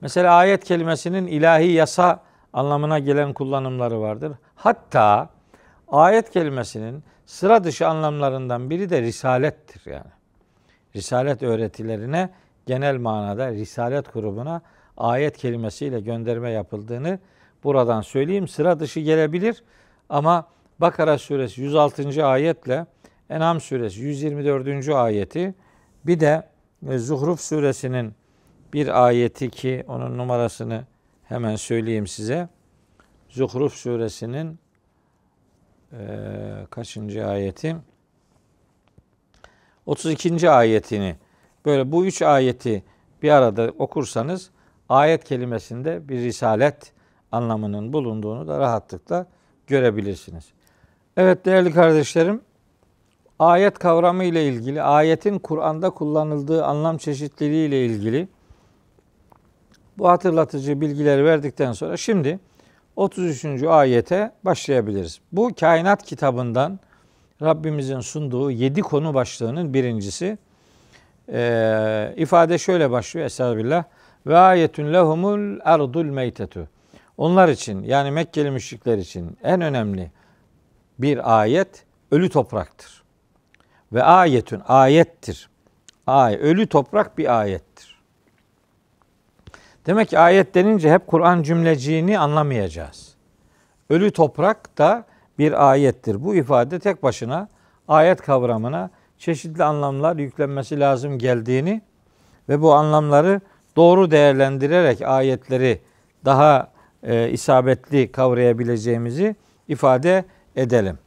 Mesela 0.00 0.34
ayet 0.34 0.64
kelimesinin 0.64 1.26
ilahi 1.26 1.72
yasa 1.72 2.22
anlamına 2.52 2.98
gelen 2.98 3.32
kullanımları 3.32 4.00
vardır. 4.00 4.32
Hatta 4.54 5.28
ayet 5.88 6.30
kelimesinin 6.30 7.04
sıra 7.26 7.64
dışı 7.64 7.88
anlamlarından 7.88 8.70
biri 8.70 8.90
de 8.90 9.02
risalettir 9.02 9.90
yani. 9.90 10.10
Risalet 10.96 11.42
öğretilerine 11.42 12.30
genel 12.66 12.96
manada 12.96 13.50
risalet 13.50 14.12
grubuna 14.12 14.62
ayet 14.96 15.36
kelimesiyle 15.36 16.00
gönderme 16.00 16.50
yapıldığını 16.50 17.18
buradan 17.64 18.00
söyleyeyim. 18.00 18.48
Sıra 18.48 18.80
dışı 18.80 19.00
gelebilir 19.00 19.62
ama 20.08 20.48
Bakara 20.78 21.18
suresi 21.18 21.60
106. 21.60 22.26
ayetle 22.26 22.86
Enam 23.30 23.60
suresi 23.60 24.00
124. 24.00 24.88
ayeti 24.88 25.54
bir 26.06 26.20
de 26.20 26.48
e, 26.88 26.98
Zuhruf 26.98 27.40
suresinin 27.40 28.14
bir 28.72 29.06
ayeti 29.06 29.50
ki 29.50 29.84
onun 29.88 30.18
numarasını 30.18 30.84
hemen 31.24 31.56
söyleyeyim 31.56 32.06
size. 32.06 32.48
Zuhruf 33.28 33.74
suresinin 33.74 34.58
e, 35.92 35.98
kaçıncı 36.70 37.26
ayeti? 37.26 37.76
32. 39.86 40.50
ayetini 40.50 41.16
böyle 41.64 41.92
bu 41.92 42.06
üç 42.06 42.22
ayeti 42.22 42.84
bir 43.22 43.30
arada 43.30 43.72
okursanız 43.78 44.50
ayet 44.92 45.24
kelimesinde 45.24 46.08
bir 46.08 46.16
risalet 46.16 46.92
anlamının 47.32 47.92
bulunduğunu 47.92 48.48
da 48.48 48.58
rahatlıkla 48.58 49.26
görebilirsiniz. 49.66 50.44
Evet 51.16 51.44
değerli 51.44 51.72
kardeşlerim, 51.72 52.40
ayet 53.38 53.78
kavramı 53.78 54.24
ile 54.24 54.46
ilgili, 54.48 54.82
ayetin 54.82 55.38
Kur'an'da 55.38 55.90
kullanıldığı 55.90 56.64
anlam 56.64 56.98
çeşitliliği 56.98 57.68
ile 57.68 57.86
ilgili 57.86 58.28
bu 59.98 60.08
hatırlatıcı 60.08 60.80
bilgileri 60.80 61.24
verdikten 61.24 61.72
sonra 61.72 61.96
şimdi 61.96 62.38
33. 62.96 63.44
ayete 63.62 64.32
başlayabiliriz. 64.44 65.20
Bu 65.32 65.50
kainat 65.60 66.02
kitabından 66.02 66.80
Rabbimizin 67.42 68.00
sunduğu 68.00 68.50
yedi 68.50 68.80
konu 68.80 69.14
başlığının 69.14 69.74
birincisi. 69.74 70.38
Ee, 71.32 72.14
ifade 72.16 72.58
şöyle 72.58 72.90
başlıyor 72.90 73.26
Estağfirullah. 73.26 73.84
Ve 74.26 74.38
ayetun 74.38 74.92
lehumul 74.92 75.60
ardul 75.64 76.04
meytetu. 76.04 76.68
Onlar 77.16 77.48
için 77.48 77.82
yani 77.82 78.10
Mekkeli 78.10 78.50
müşrikler 78.50 78.98
için 78.98 79.36
en 79.42 79.60
önemli 79.60 80.10
bir 80.98 81.40
ayet 81.40 81.84
ölü 82.10 82.28
topraktır. 82.28 83.02
Ve 83.92 84.02
ayetün 84.02 84.62
ayettir. 84.68 85.50
Ay, 86.06 86.34
ölü 86.36 86.66
toprak 86.66 87.18
bir 87.18 87.40
ayettir. 87.40 88.02
Demek 89.86 90.08
ki 90.08 90.18
ayet 90.18 90.54
denince 90.54 90.92
hep 90.92 91.06
Kur'an 91.06 91.42
cümleciğini 91.42 92.18
anlamayacağız. 92.18 93.14
Ölü 93.90 94.10
toprak 94.10 94.78
da 94.78 95.04
bir 95.38 95.70
ayettir. 95.70 96.24
Bu 96.24 96.34
ifade 96.34 96.78
tek 96.78 97.02
başına 97.02 97.48
ayet 97.88 98.22
kavramına 98.22 98.90
çeşitli 99.18 99.64
anlamlar 99.64 100.16
yüklenmesi 100.16 100.80
lazım 100.80 101.18
geldiğini 101.18 101.82
ve 102.48 102.62
bu 102.62 102.74
anlamları 102.74 103.40
doğru 103.76 104.10
değerlendirerek 104.10 105.02
ayetleri 105.02 105.80
daha 106.24 106.72
e, 107.02 107.30
isabetli 107.30 108.12
kavrayabileceğimizi 108.12 109.36
ifade 109.68 110.24
edelim. 110.56 110.98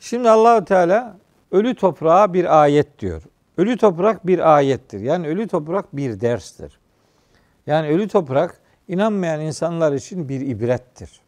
Şimdi 0.00 0.30
Allahu 0.30 0.64
Teala 0.64 1.16
ölü 1.52 1.74
toprağa 1.74 2.34
bir 2.34 2.62
ayet 2.62 2.98
diyor. 2.98 3.22
Ölü 3.56 3.76
toprak 3.76 4.26
bir 4.26 4.56
ayettir. 4.56 5.00
Yani 5.00 5.28
ölü 5.28 5.48
toprak 5.48 5.96
bir 5.96 6.20
derstir. 6.20 6.78
Yani 7.66 7.88
ölü 7.88 8.08
toprak 8.08 8.60
inanmayan 8.88 9.40
insanlar 9.40 9.92
için 9.92 10.28
bir 10.28 10.40
ibrettir. 10.40 11.20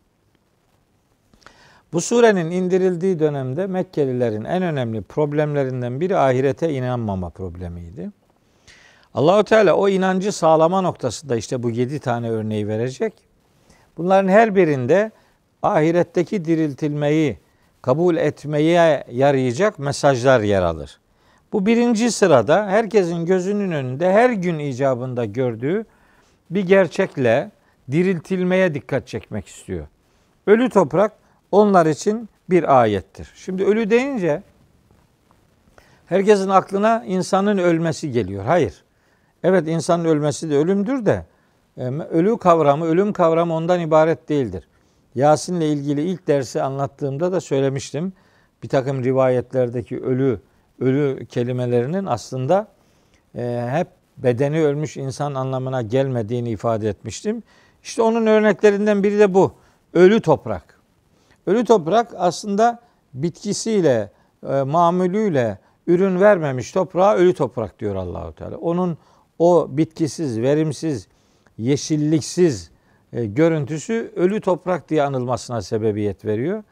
Bu 1.92 2.00
surenin 2.00 2.50
indirildiği 2.50 3.18
dönemde 3.18 3.66
Mekkelilerin 3.66 4.44
en 4.44 4.62
önemli 4.62 5.02
problemlerinden 5.02 6.00
biri 6.00 6.16
ahirete 6.16 6.72
inanmama 6.72 7.30
problemiydi. 7.30 8.10
Allahu 9.14 9.44
Teala 9.44 9.74
o 9.74 9.88
inancı 9.88 10.32
sağlama 10.32 10.80
noktasında 10.80 11.36
işte 11.36 11.62
bu 11.62 11.70
yedi 11.70 11.98
tane 11.98 12.30
örneği 12.30 12.68
verecek. 12.68 13.12
Bunların 13.96 14.28
her 14.28 14.54
birinde 14.54 15.10
ahiretteki 15.62 16.44
diriltilmeyi 16.44 17.38
kabul 17.82 18.16
etmeye 18.16 19.04
yarayacak 19.10 19.78
mesajlar 19.78 20.40
yer 20.40 20.62
alır. 20.62 21.00
Bu 21.52 21.66
birinci 21.66 22.10
sırada 22.10 22.66
herkesin 22.66 23.26
gözünün 23.26 23.70
önünde 23.70 24.12
her 24.12 24.30
gün 24.30 24.58
icabında 24.58 25.24
gördüğü 25.24 25.86
bir 26.50 26.66
gerçekle 26.66 27.50
diriltilmeye 27.90 28.74
dikkat 28.74 29.06
çekmek 29.06 29.46
istiyor. 29.46 29.86
Ölü 30.46 30.70
toprak 30.70 31.12
onlar 31.52 31.86
için 31.86 32.28
bir 32.50 32.80
ayettir. 32.80 33.32
Şimdi 33.34 33.64
ölü 33.64 33.90
deyince 33.90 34.42
herkesin 36.06 36.48
aklına 36.48 37.04
insanın 37.06 37.58
ölmesi 37.58 38.12
geliyor. 38.12 38.44
Hayır. 38.44 38.84
Evet 39.44 39.68
insanın 39.68 40.04
ölmesi 40.04 40.50
de 40.50 40.56
ölümdür 40.56 41.06
de 41.06 41.24
ölü 42.10 42.38
kavramı, 42.38 42.84
ölüm 42.84 43.12
kavramı 43.12 43.54
ondan 43.54 43.80
ibaret 43.80 44.28
değildir. 44.28 44.68
Yasin'le 45.14 45.60
ilgili 45.60 46.02
ilk 46.02 46.26
dersi 46.26 46.62
anlattığımda 46.62 47.32
da 47.32 47.40
söylemiştim. 47.40 48.12
Bir 48.62 48.68
takım 48.68 49.04
rivayetlerdeki 49.04 50.00
ölü 50.00 50.40
ölü 50.80 51.26
kelimelerinin 51.26 52.06
aslında 52.06 52.66
e, 53.34 53.66
hep 53.70 53.88
bedeni 54.16 54.64
ölmüş 54.64 54.96
insan 54.96 55.34
anlamına 55.34 55.82
gelmediğini 55.82 56.50
ifade 56.50 56.88
etmiştim. 56.88 57.42
İşte 57.82 58.02
onun 58.02 58.26
örneklerinden 58.26 59.02
biri 59.02 59.18
de 59.18 59.34
bu. 59.34 59.52
Ölü 59.94 60.20
toprak. 60.20 60.80
Ölü 61.46 61.64
toprak 61.64 62.08
aslında 62.16 62.80
bitkisiyle, 63.14 64.10
e, 64.48 64.62
mamülüyle 64.62 65.58
ürün 65.86 66.20
vermemiş 66.20 66.72
toprağa 66.72 67.14
ölü 67.14 67.34
toprak 67.34 67.80
diyor 67.80 67.94
Allahu 67.94 68.34
Teala. 68.34 68.56
Onun 68.56 68.98
o 69.40 69.68
bitkisiz, 69.70 70.40
verimsiz, 70.40 71.08
yeşilliksiz 71.58 72.70
e, 73.12 73.26
görüntüsü 73.26 74.12
ölü 74.16 74.40
toprak 74.40 74.88
diye 74.88 75.02
anılmasına 75.02 75.62
sebebiyet 75.62 76.24
veriyor. 76.24 76.62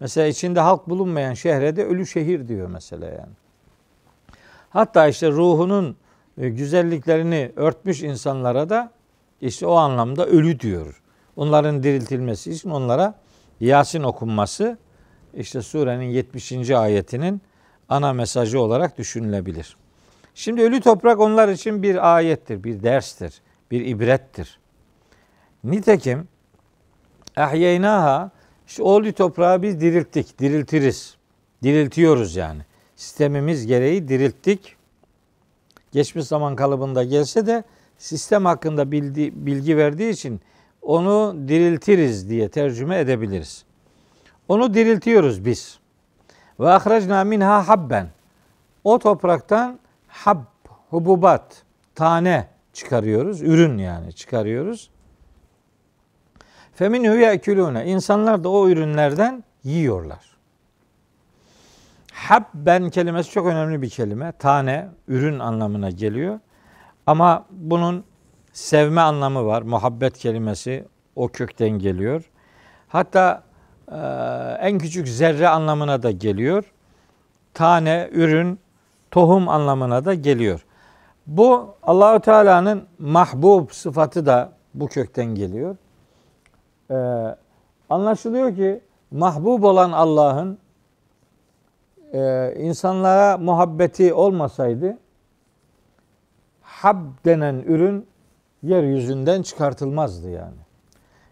Mesela 0.00 0.26
içinde 0.26 0.60
halk 0.60 0.88
bulunmayan 0.88 1.34
şehre 1.34 1.76
de 1.76 1.84
ölü 1.84 2.06
şehir 2.06 2.48
diyor 2.48 2.68
mesela 2.68 3.06
yani. 3.06 3.32
Hatta 4.70 5.08
işte 5.08 5.30
ruhunun 5.30 5.96
e, 6.38 6.48
güzelliklerini 6.48 7.52
örtmüş 7.56 8.02
insanlara 8.02 8.68
da 8.68 8.90
işte 9.40 9.66
o 9.66 9.74
anlamda 9.74 10.26
ölü 10.26 10.60
diyor. 10.60 11.02
Onların 11.36 11.82
diriltilmesi 11.82 12.52
için 12.52 12.70
onlara 12.70 13.14
Yasin 13.60 14.02
okunması 14.02 14.78
işte 15.34 15.62
surenin 15.62 16.04
70. 16.04 16.70
ayetinin 16.70 17.42
ana 17.88 18.12
mesajı 18.12 18.60
olarak 18.60 18.98
düşünülebilir. 18.98 19.76
Şimdi 20.34 20.62
ölü 20.62 20.80
toprak 20.80 21.20
onlar 21.20 21.48
için 21.48 21.82
bir 21.82 22.14
ayettir, 22.16 22.64
bir 22.64 22.82
derstir, 22.82 23.40
bir 23.70 23.86
ibrettir. 23.86 24.58
Nitekim 25.64 26.28
ahyeynaha 27.36 28.30
o 28.80 29.00
ölü 29.00 29.12
toprağı 29.12 29.62
biz 29.62 29.80
dirilttik, 29.80 30.38
diriltiriz. 30.38 31.16
Diriltiyoruz 31.62 32.36
yani. 32.36 32.62
Sistemimiz 32.96 33.66
gereği 33.66 34.08
dirilttik. 34.08 34.76
Geçmiş 35.92 36.26
zaman 36.26 36.56
kalıbında 36.56 37.04
gelse 37.04 37.46
de 37.46 37.64
sistem 37.98 38.44
hakkında 38.44 38.92
bildi, 38.92 39.46
bilgi 39.46 39.76
verdiği 39.76 40.10
için 40.10 40.40
onu 40.82 41.36
diriltiriz 41.48 42.28
diye 42.28 42.48
tercüme 42.48 42.98
edebiliriz. 42.98 43.64
Onu 44.48 44.74
diriltiyoruz 44.74 45.44
biz. 45.44 45.78
Ve 46.60 46.70
ahracna 46.70 47.24
minha 47.24 47.68
habben. 47.68 48.08
O 48.84 48.98
topraktan 48.98 49.78
hab, 50.12 50.44
hububat, 50.90 51.62
tane 51.94 52.48
çıkarıyoruz. 52.72 53.42
Ürün 53.42 53.78
yani 53.78 54.12
çıkarıyoruz. 54.12 54.90
Feminhu 56.74 57.16
yekulune. 57.16 57.86
İnsanlar 57.86 58.44
da 58.44 58.48
o 58.48 58.68
ürünlerden 58.68 59.44
yiyorlar. 59.64 60.32
Habben 62.12 62.90
kelimesi 62.90 63.30
çok 63.30 63.46
önemli 63.46 63.82
bir 63.82 63.90
kelime. 63.90 64.32
Tane, 64.32 64.88
ürün 65.08 65.38
anlamına 65.38 65.90
geliyor. 65.90 66.40
Ama 67.06 67.46
bunun 67.50 68.04
sevme 68.52 69.00
anlamı 69.00 69.46
var. 69.46 69.62
Muhabbet 69.62 70.18
kelimesi 70.18 70.84
o 71.16 71.28
kökten 71.28 71.70
geliyor. 71.70 72.30
Hatta 72.88 73.42
e, 73.88 73.96
en 74.60 74.78
küçük 74.78 75.08
zerre 75.08 75.48
anlamına 75.48 76.02
da 76.02 76.10
geliyor. 76.10 76.72
Tane, 77.54 78.08
ürün, 78.12 78.58
tohum 79.12 79.48
anlamına 79.48 80.04
da 80.04 80.14
geliyor. 80.14 80.64
Bu 81.26 81.74
Allahu 81.82 82.20
Teala'nın 82.20 82.84
mahbub 82.98 83.70
sıfatı 83.70 84.26
da 84.26 84.52
bu 84.74 84.86
kökten 84.86 85.26
geliyor. 85.26 85.76
Ee, 86.90 87.36
anlaşılıyor 87.90 88.56
ki 88.56 88.80
mahbub 89.10 89.62
olan 89.62 89.92
Allah'ın 89.92 90.58
e, 92.12 92.54
insanlara 92.58 93.38
muhabbeti 93.38 94.14
olmasaydı 94.14 94.98
hab 96.62 96.96
denen 97.24 97.54
ürün 97.54 98.06
yeryüzünden 98.62 99.42
çıkartılmazdı 99.42 100.30
yani. 100.30 100.62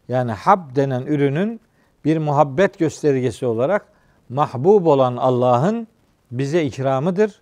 Yani 0.08 0.32
hab 0.32 0.76
denen 0.76 1.02
ürünün 1.02 1.60
bir 2.04 2.18
muhabbet 2.18 2.78
göstergesi 2.78 3.46
olarak 3.46 3.86
mahbub 4.28 4.86
olan 4.86 5.16
Allah'ın 5.16 5.88
bize 6.30 6.64
ikramıdır. 6.64 7.40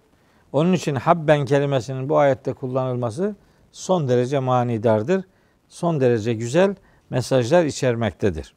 Onun 0.52 0.72
için 0.72 0.94
habben 0.94 1.44
kelimesinin 1.44 2.08
bu 2.08 2.18
ayette 2.18 2.52
kullanılması 2.52 3.37
son 3.72 4.08
derece 4.08 4.38
manidardır. 4.38 5.24
Son 5.68 6.00
derece 6.00 6.34
güzel 6.34 6.74
mesajlar 7.11 7.64
içermektedir. 7.64 8.54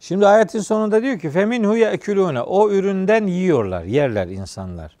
Şimdi 0.00 0.26
ayetin 0.26 0.60
sonunda 0.60 1.02
diyor 1.02 1.18
ki 1.18 1.30
feminhu 1.30 1.76
yekulune 1.76 2.42
o 2.42 2.70
üründen 2.70 3.26
yiyorlar, 3.26 3.84
yerler 3.84 4.26
insanlar. 4.26 4.96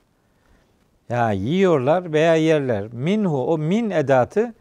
Ya 1.08 1.30
yiyorlar 1.30 2.12
veya 2.12 2.34
yerler. 2.34 2.92
Minhu 2.92 3.52
o 3.52 3.58
min 3.58 3.90
edatı 3.90 4.54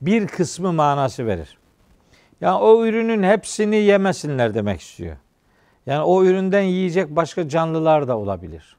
bir 0.00 0.26
kısmı 0.26 0.72
manası 0.72 1.26
verir. 1.26 1.58
Yani 2.40 2.56
o 2.56 2.86
ürünün 2.86 3.22
hepsini 3.22 3.76
yemesinler 3.76 4.54
demek 4.54 4.80
istiyor. 4.80 5.16
Yani 5.86 6.02
o 6.02 6.24
üründen 6.24 6.62
yiyecek 6.62 7.16
başka 7.16 7.48
canlılar 7.48 8.08
da 8.08 8.18
olabilir. 8.18 8.76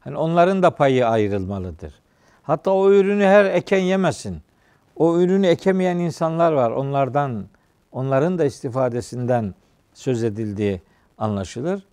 Hani 0.00 0.16
onların 0.16 0.62
da 0.62 0.70
payı 0.70 1.08
ayrılmalıdır. 1.08 1.94
Hatta 2.42 2.70
o 2.70 2.92
ürünü 2.92 3.24
her 3.24 3.44
eken 3.44 3.78
yemesin. 3.78 4.42
O 4.96 5.18
ürünü 5.18 5.46
ekemeyen 5.46 5.98
insanlar 5.98 6.52
var. 6.52 6.70
Onlardan, 6.70 7.46
onların 7.92 8.38
da 8.38 8.44
istifadesinden 8.44 9.54
söz 9.94 10.24
edildiği 10.24 10.82
anlaşılır. 11.18 11.86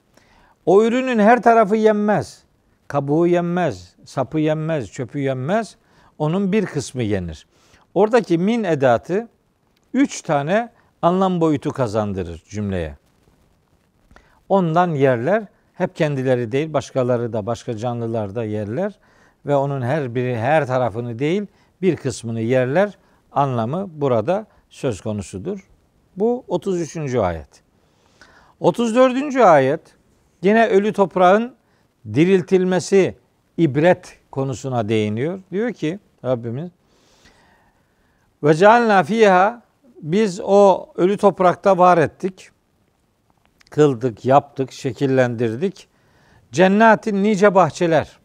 O 0.65 0.84
ürünün 0.84 1.20
her 1.20 1.41
tarafı 1.41 1.76
yenmez. 1.76 2.43
Kabuğu 2.88 3.28
yenmez, 3.28 3.96
sapı 4.06 4.39
yenmez, 4.39 4.91
çöpü 4.91 5.20
yenmez. 5.20 5.76
Onun 6.17 6.52
bir 6.52 6.65
kısmı 6.65 7.04
yenir. 7.04 7.48
Oradaki 7.93 8.38
min 8.38 8.63
edatı 8.63 9.28
üç 9.93 10.22
tane 10.22 10.70
anlam 11.02 11.41
boyutu 11.41 11.72
kazandırır 11.72 12.43
cümleye. 12.50 12.98
Ondan 14.50 14.89
yerler 14.89 15.46
hep 15.78 15.96
kendileri 15.96 16.52
değil 16.52 16.74
başkaları 16.74 17.34
da 17.34 17.46
başka 17.46 17.78
canlılar 17.78 18.36
da 18.36 18.44
yerler 18.44 19.00
ve 19.46 19.56
onun 19.56 19.82
her 19.82 20.16
biri 20.16 20.38
her 20.38 20.68
tarafını 20.68 21.20
değil 21.20 21.48
bir 21.82 21.96
kısmını 21.96 22.42
yerler 22.42 22.98
anlamı 23.32 23.88
burada 23.90 24.46
söz 24.70 25.02
konusudur. 25.02 25.68
Bu 26.18 26.44
33. 26.48 27.16
ayet. 27.16 27.48
34. 28.60 29.36
ayet 29.36 29.82
yine 30.42 30.68
ölü 30.68 30.94
toprağın 30.94 31.56
diriltilmesi 32.13 33.16
ibret 33.58 34.20
konusuna 34.32 34.90
değiniyor. 34.90 35.40
Diyor 35.52 35.74
ki 35.74 36.00
Rabbimiz 36.26 36.70
ve 38.44 38.54
cealna 38.54 39.04
fiha 39.04 39.62
biz 40.02 40.40
o 40.44 40.90
ölü 40.96 41.18
toprakta 41.18 41.78
var 41.78 41.98
ettik. 41.98 42.50
Kıldık, 43.69 44.25
yaptık, 44.25 44.71
şekillendirdik. 44.71 45.88
Cennetin 46.51 47.23
nice 47.23 47.56
bahçeler. 47.56 48.19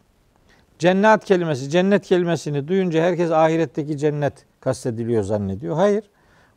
Cennet 0.79 1.25
kelimesi, 1.25 1.69
cennet 1.69 2.05
kelimesini 2.05 2.67
duyunca 2.67 3.03
herkes 3.03 3.31
ahiretteki 3.31 3.97
cennet 3.97 4.45
kastediliyor 4.59 5.23
zannediyor. 5.23 5.75
Hayır. 5.75 6.03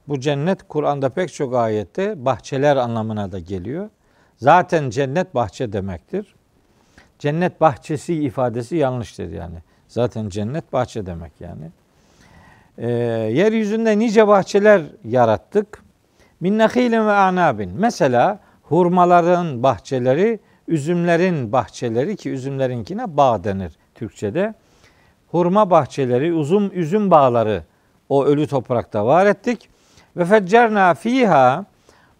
Bu 0.09 0.21
cennet 0.21 0.69
Kur'an'da 0.69 1.09
pek 1.09 1.33
çok 1.33 1.55
ayette 1.55 2.25
bahçeler 2.25 2.77
anlamına 2.77 3.33
da 3.33 3.39
geliyor. 3.39 3.91
Zaten 4.37 4.91
cennet 4.91 5.35
bahçe 5.35 5.73
demektir. 5.73 6.35
Cennet 7.19 7.61
bahçesi 7.61 8.15
ifadesi 8.15 8.77
yanlıştır 8.77 9.33
yani. 9.33 9.57
Zaten 9.89 10.29
cennet 10.29 10.73
bahçe 10.73 11.07
demek 11.07 11.33
yani. 11.41 11.71
Ee, 12.79 12.89
yeryüzünde 13.33 13.99
nice 13.99 14.29
bahçeler 14.29 14.83
yarattık. 15.05 15.83
Min 16.41 16.59
nehilin 16.59 17.07
ve 17.07 17.13
anabin. 17.13 17.71
Mesela 17.79 18.41
hurmaların 18.69 19.63
bahçeleri, 19.63 20.41
üzümlerin 20.69 21.53
bahçeleri 21.53 22.17
ki 22.17 22.31
üzümlerinkine 22.31 23.17
bağ 23.17 23.45
denir 23.45 23.73
Türkçe'de. 23.95 24.55
Hurma 25.29 25.71
bahçeleri, 25.71 26.33
uzun 26.33 26.71
üzüm 26.71 27.11
bağları 27.11 27.65
o 28.09 28.25
ölü 28.25 28.47
toprakta 28.47 29.07
var 29.07 29.27
ettik. 29.27 29.69
Ve 30.17 30.25
feccerna 30.25 30.95
fiha 30.95 31.65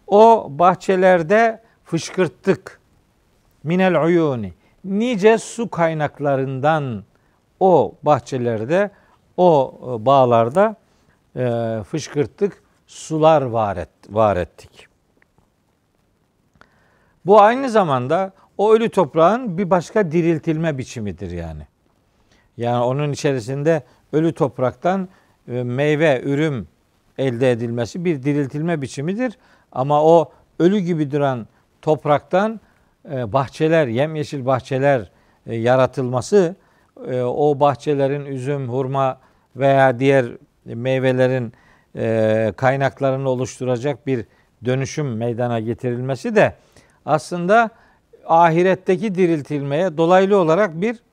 o 0.07 0.47
bahçelerde 0.49 1.61
fışkırttık. 1.83 2.79
Minel 3.63 4.03
uyuni. 4.03 4.53
Nice 4.83 5.37
su 5.37 5.69
kaynaklarından 5.69 7.03
o 7.59 7.95
bahçelerde, 8.03 8.91
o 9.37 9.79
e, 9.81 10.05
bağlarda 10.05 10.75
e, 11.35 11.77
fışkırttık, 11.83 12.63
sular 12.87 13.41
var, 13.41 13.77
et, 13.77 13.89
var 14.09 14.37
ettik. 14.37 14.86
Bu 17.27 17.41
aynı 17.41 17.69
zamanda 17.69 18.31
o 18.57 18.73
ölü 18.73 18.89
toprağın 18.89 19.57
bir 19.57 19.69
başka 19.69 20.11
diriltilme 20.11 20.77
biçimidir 20.77 21.31
yani. 21.31 21.61
Yani 22.57 22.83
onun 22.83 23.11
içerisinde 23.11 23.83
ölü 24.13 24.33
topraktan 24.33 25.09
e, 25.47 25.63
meyve, 25.63 26.21
ürüm 26.23 26.67
elde 27.17 27.51
edilmesi 27.51 28.05
bir 28.05 28.23
diriltilme 28.23 28.81
biçimidir. 28.81 29.37
Ama 29.71 30.03
o 30.03 30.31
ölü 30.59 30.79
gibi 30.79 31.11
duran 31.11 31.47
topraktan 31.81 32.59
e, 33.11 33.33
bahçeler, 33.33 33.87
yemyeşil 33.87 34.45
bahçeler 34.45 35.11
e, 35.47 35.55
yaratılması 35.55 36.55
o 37.25 37.59
bahçelerin 37.59 38.25
üzüm, 38.25 38.69
hurma 38.69 39.19
veya 39.55 39.99
diğer 39.99 40.25
meyvelerin 40.65 41.53
kaynaklarını 42.51 43.29
oluşturacak 43.29 44.07
bir 44.07 44.25
dönüşüm 44.65 45.17
meydana 45.17 45.59
getirilmesi 45.59 46.35
de 46.35 46.53
aslında 47.07 47.69
ahiretteki 48.25 49.15
diriltilmeye 49.15 49.97
dolaylı 49.97 50.37
olarak 50.37 50.81
bir 50.81 51.03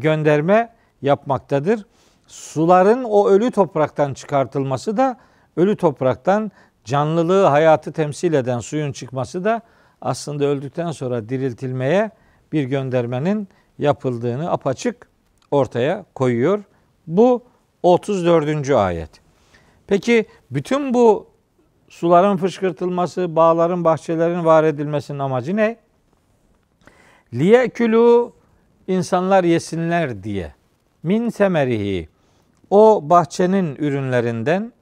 gönderme 0.00 0.72
yapmaktadır 1.02 1.86
suların 2.26 3.04
o 3.04 3.28
ölü 3.28 3.50
topraktan 3.50 4.14
çıkartılması 4.14 4.96
da 4.96 5.16
ölü 5.56 5.76
topraktan 5.76 6.52
canlılığı, 6.84 7.44
hayatı 7.44 7.92
temsil 7.92 8.32
eden 8.32 8.58
suyun 8.58 8.92
çıkması 8.92 9.44
da 9.44 9.60
aslında 10.00 10.44
öldükten 10.44 10.90
sonra 10.90 11.28
diriltilmeye 11.28 12.10
bir 12.52 12.64
göndermenin 12.64 13.48
yapıldığını 13.78 14.50
apaçık 14.50 15.08
ortaya 15.50 16.04
koyuyor. 16.14 16.62
Bu 17.06 17.42
34. 17.82 18.70
ayet. 18.70 19.10
Peki 19.86 20.24
bütün 20.50 20.94
bu 20.94 21.26
suların 21.96 22.36
fışkırtılması, 22.36 23.36
bağların, 23.36 23.84
bahçelerin 23.84 24.44
var 24.44 24.64
edilmesinin 24.64 25.18
amacı 25.18 25.56
ne? 25.56 25.76
Liyekülü 27.34 28.30
insanlar 28.86 29.44
yesinler 29.44 30.22
diye. 30.22 30.54
Min 31.02 31.28
semerihi 31.28 32.08
o 32.70 33.00
bahçenin 33.02 33.76
ürünlerinden 33.76 34.72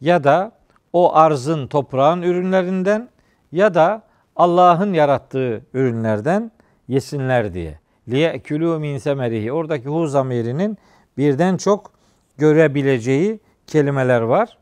ya 0.00 0.24
da 0.24 0.52
o 0.92 1.14
arzın, 1.14 1.66
toprağın 1.66 2.22
ürünlerinden 2.22 3.08
ya 3.52 3.74
da 3.74 4.02
Allah'ın 4.36 4.92
yarattığı 4.92 5.62
ürünlerden 5.74 6.52
yesinler 6.88 7.54
diye. 7.54 7.78
Liyekülü 8.08 8.78
min 8.78 8.98
semerihi. 8.98 9.52
Oradaki 9.52 9.88
hu 9.88 10.06
zamirinin 10.06 10.78
birden 11.18 11.56
çok 11.56 11.92
görebileceği 12.38 13.40
kelimeler 13.66 14.20
var. 14.20 14.58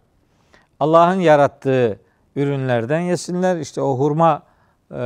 Allah'ın 0.85 1.21
yarattığı 1.21 2.01
ürünlerden 2.37 3.01
yesinler. 3.01 3.57
İşte 3.57 3.81
o 3.81 3.99
hurma 3.99 4.43
e, 4.91 4.97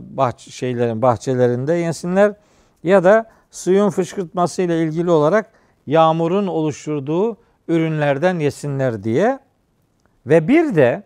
bahç 0.00 0.40
şeylerin 0.40 1.02
bahçelerinde 1.02 1.74
yesinler 1.74 2.34
ya 2.82 3.04
da 3.04 3.30
suyun 3.50 3.90
fışkırtması 3.90 4.62
ile 4.62 4.82
ilgili 4.82 5.10
olarak 5.10 5.52
yağmurun 5.86 6.46
oluşturduğu 6.46 7.36
ürünlerden 7.68 8.38
yesinler 8.38 9.04
diye 9.04 9.38
ve 10.26 10.48
bir 10.48 10.74
de 10.74 11.02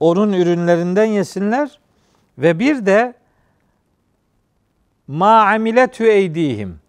onun 0.00 0.32
ürünlerinden 0.32 1.04
yesinler 1.04 1.80
ve 2.38 2.58
bir 2.58 2.86
de 2.86 3.14
ma 5.06 5.42
amiletü 5.42 6.04
eydihim 6.04 6.80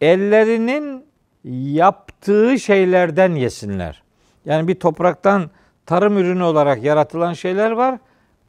ellerinin 0.00 1.04
yaptığı 1.44 2.58
şeylerden 2.58 3.34
yesinler. 3.34 4.03
Yani 4.44 4.68
bir 4.68 4.74
topraktan 4.74 5.50
tarım 5.86 6.18
ürünü 6.18 6.42
olarak 6.42 6.82
yaratılan 6.82 7.32
şeyler 7.32 7.70
var. 7.70 7.98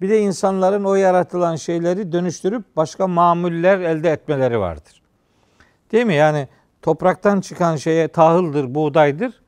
Bir 0.02 0.10
de 0.10 0.20
insanların 0.20 0.84
o 0.84 0.96
yaratılan 0.96 1.56
şeyleri 1.56 2.12
dönüştürüp 2.12 2.64
başka 2.76 3.08
mamuller 3.08 3.80
elde 3.80 4.12
etmeleri 4.12 4.60
vardır. 4.60 5.02
Değil 5.92 6.06
mi? 6.06 6.16
Yani 6.16 6.48
topraktan 6.82 7.42
çıkan 7.42 7.76
şeye 7.76 8.08
tahıldır, 8.08 8.76
buğdaydır. 8.76 9.42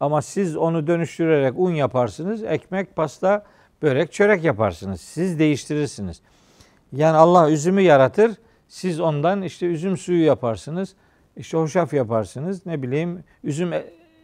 Ama 0.00 0.22
siz 0.22 0.56
onu 0.56 0.86
dönüştürerek 0.86 1.54
un 1.56 1.70
yaparsınız. 1.70 2.42
Ekmek, 2.42 2.96
pasta, 2.96 3.44
börek, 3.82 4.12
çörek 4.12 4.44
yaparsınız. 4.44 5.00
Siz 5.00 5.38
değiştirirsiniz. 5.38 6.20
Yani 6.92 7.16
Allah 7.16 7.50
üzümü 7.50 7.80
yaratır. 7.80 8.32
Siz 8.68 9.00
ondan 9.00 9.42
işte 9.42 9.66
üzüm 9.66 9.96
suyu 9.96 10.24
yaparsınız. 10.24 10.94
İşte 11.36 11.58
hoşaf 11.58 11.92
yaparsınız. 11.92 12.66
Ne 12.66 12.82
bileyim 12.82 13.24
üzüm 13.44 13.72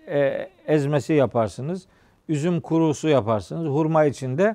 e, 0.08 0.48
ezmesi 0.66 1.12
yaparsınız. 1.12 1.86
Üzüm 2.28 2.60
kurusu 2.60 3.08
yaparsınız. 3.08 3.66
Hurma 3.66 4.04
içinde 4.04 4.54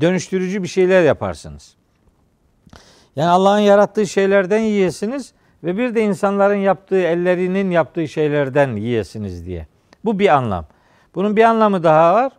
dönüştürücü 0.00 0.62
bir 0.62 0.68
şeyler 0.68 1.02
yaparsınız. 1.02 1.76
Yani 3.16 3.30
Allah'ın 3.30 3.58
yarattığı 3.58 4.06
şeylerden 4.06 4.60
yiyesiniz 4.60 5.32
ve 5.64 5.78
bir 5.78 5.94
de 5.94 6.02
insanların 6.02 6.56
yaptığı, 6.56 7.00
ellerinin 7.00 7.70
yaptığı 7.70 8.08
şeylerden 8.08 8.76
yiyesiniz 8.76 9.46
diye. 9.46 9.66
Bu 10.04 10.18
bir 10.18 10.28
anlam. 10.28 10.66
Bunun 11.14 11.36
bir 11.36 11.44
anlamı 11.44 11.82
daha 11.82 12.14
var. 12.14 12.32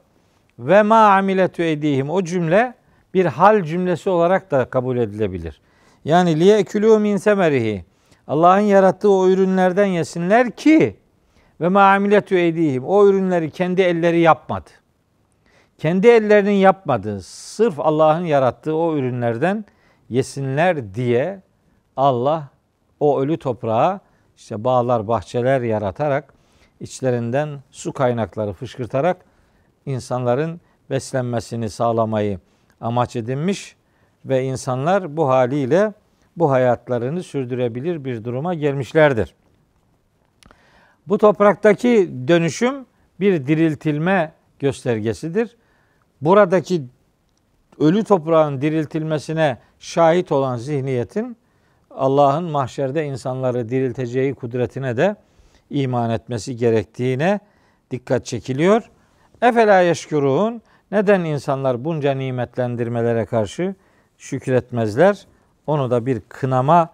Ve 0.59 0.83
ma 0.83 1.17
amiletü 1.17 1.63
edihim 1.63 2.09
o 2.09 2.23
cümle 2.23 2.73
bir 3.13 3.25
hal 3.25 3.63
cümlesi 3.63 4.09
olarak 4.09 4.51
da 4.51 4.65
kabul 4.65 4.97
edilebilir. 4.97 5.61
Yani 6.05 6.39
liye 6.39 6.57
ekülü 6.57 6.99
min 6.99 7.17
semerihi. 7.17 7.85
Allah'ın 8.27 8.59
yarattığı 8.59 9.11
o 9.11 9.29
ürünlerden 9.29 9.85
yesinler 9.85 10.51
ki 10.51 10.95
ve 11.61 11.67
ma 11.67 11.93
amiletü 11.93 12.39
edihim. 12.39 12.83
O 12.85 13.07
ürünleri 13.07 13.51
kendi 13.51 13.81
elleri 13.81 14.19
yapmadı. 14.19 14.69
Kendi 15.77 16.07
ellerinin 16.07 16.51
yapmadığı, 16.51 17.21
sırf 17.21 17.79
Allah'ın 17.79 18.25
yarattığı 18.25 18.75
o 18.75 18.95
ürünlerden 18.95 19.65
yesinler 20.09 20.93
diye 20.93 21.41
Allah 21.97 22.47
o 22.99 23.19
ölü 23.21 23.37
toprağa 23.37 23.99
işte 24.37 24.63
bağlar, 24.63 25.07
bahçeler 25.07 25.61
yaratarak 25.61 26.33
içlerinden 26.79 27.59
su 27.71 27.93
kaynakları 27.93 28.53
fışkırtarak 28.53 29.25
insanların 29.85 30.61
beslenmesini 30.89 31.69
sağlamayı 31.69 32.39
amaç 32.81 33.15
edinmiş 33.15 33.75
ve 34.25 34.43
insanlar 34.43 35.17
bu 35.17 35.29
haliyle 35.29 35.93
bu 36.37 36.51
hayatlarını 36.51 37.23
sürdürebilir 37.23 38.05
bir 38.05 38.23
duruma 38.23 38.53
gelmişlerdir. 38.53 39.35
Bu 41.07 41.17
topraktaki 41.17 42.11
dönüşüm 42.27 42.85
bir 43.19 43.47
diriltilme 43.47 44.33
göstergesidir. 44.59 45.57
Buradaki 46.21 46.83
ölü 47.79 48.03
toprağın 48.03 48.61
diriltilmesine 48.61 49.57
şahit 49.79 50.31
olan 50.31 50.57
zihniyetin 50.57 51.37
Allah'ın 51.91 52.43
mahşerde 52.43 53.05
insanları 53.05 53.69
dirilteceği 53.69 54.35
kudretine 54.35 54.97
de 54.97 55.15
iman 55.69 56.09
etmesi 56.09 56.55
gerektiğine 56.55 57.39
dikkat 57.91 58.25
çekiliyor. 58.25 58.89
Efela 59.41 59.79
yeşkurun 59.79 60.61
neden 60.91 61.23
insanlar 61.23 61.85
bunca 61.85 62.13
nimetlendirmelere 62.13 63.25
karşı 63.25 63.75
şükretmezler? 64.17 65.25
Onu 65.67 65.91
da 65.91 66.05
bir 66.05 66.21
kınama 66.29 66.89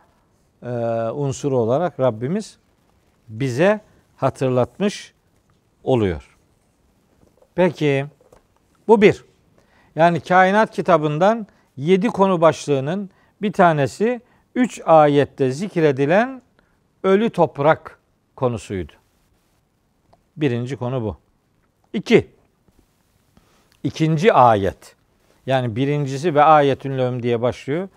e, 0.63 0.67
unsuru 1.13 1.57
olarak 1.57 1.99
Rabbimiz 1.99 2.57
bize 3.27 3.79
hatırlatmış 4.17 5.13
oluyor. 5.83 6.37
Peki 7.55 8.05
bu 8.87 9.01
bir. 9.01 9.25
Yani 9.95 10.19
kainat 10.19 10.71
kitabından 10.71 11.47
yedi 11.77 12.07
konu 12.07 12.41
başlığının 12.41 13.09
bir 13.41 13.53
tanesi 13.53 14.21
üç 14.55 14.81
ayette 14.85 15.51
zikredilen 15.51 16.41
ölü 17.03 17.29
toprak 17.29 17.99
konusuydu. 18.35 18.91
Birinci 20.37 20.77
konu 20.77 21.03
bu. 21.03 21.17
İki. 21.93 22.27
İkinci 23.83 24.33
ayet. 24.33 24.95
Yani 25.45 25.75
birincisi 25.75 26.35
ve 26.35 26.43
ayetün 26.43 26.97
lehum 26.97 27.23
diye 27.23 27.41
başlıyor. 27.41 27.89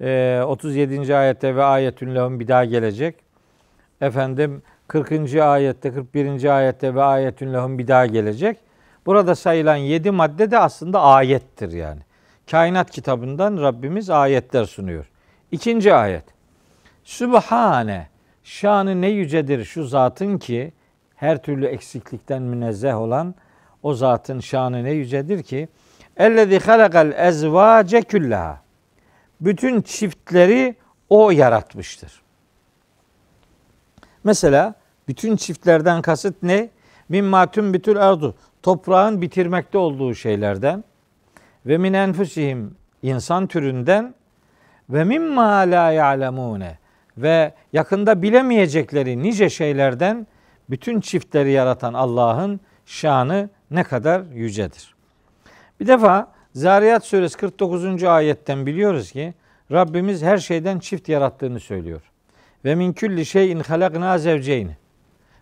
Ee, 0.00 0.42
37. 0.46 1.16
ayette 1.16 1.56
ve 1.56 1.64
ayetün 1.64 2.14
lehum 2.14 2.40
bir 2.40 2.48
daha 2.48 2.64
gelecek. 2.64 3.16
Efendim 4.00 4.62
40. 4.88 5.36
ayette, 5.36 5.92
41. 5.92 6.56
ayette 6.56 6.94
ve 6.94 7.02
ayetün 7.02 7.52
lehum 7.52 7.78
bir 7.78 7.88
daha 7.88 8.06
gelecek. 8.06 8.58
Burada 9.06 9.34
sayılan 9.34 9.76
7 9.76 10.10
madde 10.10 10.50
de 10.50 10.58
aslında 10.58 11.02
ayettir 11.02 11.72
yani. 11.72 12.00
Kainat 12.50 12.90
kitabından 12.90 13.62
Rabbimiz 13.62 14.10
ayetler 14.10 14.64
sunuyor. 14.64 15.10
İkinci 15.52 15.94
ayet. 15.94 16.24
Sübhane, 17.04 18.08
şanı 18.44 19.00
ne 19.00 19.08
yücedir 19.08 19.64
şu 19.64 19.84
zatın 19.84 20.38
ki 20.38 20.72
her 21.16 21.42
türlü 21.42 21.66
eksiklikten 21.66 22.42
münezzeh 22.42 23.00
olan 23.00 23.34
o 23.82 23.94
zatın 23.94 24.40
şanı 24.40 24.84
ne 24.84 24.90
yücedir 24.90 25.42
ki 25.42 25.68
ellezî 26.16 26.58
halakal 26.58 27.12
ezvâce 27.12 28.02
küllaha 28.02 28.60
bütün 29.40 29.82
çiftleri 29.82 30.76
o 31.08 31.30
yaratmıştır. 31.30 32.23
Mesela 34.24 34.74
bütün 35.08 35.36
çiftlerden 35.36 36.02
kasıt 36.02 36.42
ne? 36.42 36.70
Mimma 37.08 37.50
tüm 37.50 37.74
bütül 37.74 38.08
ardu 38.08 38.34
toprağın 38.62 39.22
bitirmekte 39.22 39.78
olduğu 39.78 40.14
şeylerden 40.14 40.84
ve 41.66 41.78
min 41.78 41.92
enfusihim 41.92 42.76
insan 43.02 43.46
türünden 43.46 44.14
ve 44.90 45.04
mimma 45.04 45.58
la 45.58 45.90
ya'lemune 45.90 46.78
ve 47.16 47.52
yakında 47.72 48.22
bilemeyecekleri 48.22 49.22
nice 49.22 49.50
şeylerden 49.50 50.26
bütün 50.70 51.00
çiftleri 51.00 51.50
yaratan 51.50 51.94
Allah'ın 51.94 52.60
şanı 52.86 53.50
ne 53.70 53.84
kadar 53.84 54.22
yücedir. 54.34 54.94
Bir 55.80 55.86
defa 55.86 56.32
Zariyat 56.54 57.04
suresi 57.04 57.36
49. 57.36 58.04
ayetten 58.04 58.66
biliyoruz 58.66 59.12
ki 59.12 59.34
Rabbimiz 59.72 60.22
her 60.22 60.38
şeyden 60.38 60.78
çift 60.78 61.08
yarattığını 61.08 61.60
söylüyor. 61.60 62.02
Ve 62.64 62.74
min 62.74 62.92
külli 62.92 63.26
şeyin 63.26 63.60
halakna 63.60 64.18
zevceyn. 64.18 64.70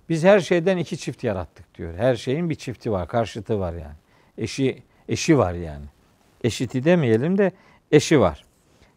Biz 0.09 0.25
her 0.25 0.41
şeyden 0.41 0.77
iki 0.77 0.99
çift 0.99 1.25
yarattık 1.25 1.75
diyor. 1.75 1.95
Her 1.95 2.17
şeyin 2.17 2.51
bir 2.51 2.55
çifti 2.55 2.93
var, 2.93 3.09
karşıtı 3.09 3.61
var 3.61 3.73
yani. 3.73 3.95
Eşi 4.39 4.83
eşi 5.09 5.39
var 5.39 5.53
yani. 5.53 5.85
Eşiti 6.45 6.85
demeyelim 6.85 7.39
de 7.39 7.53
eşi 7.93 8.21
var. 8.21 8.45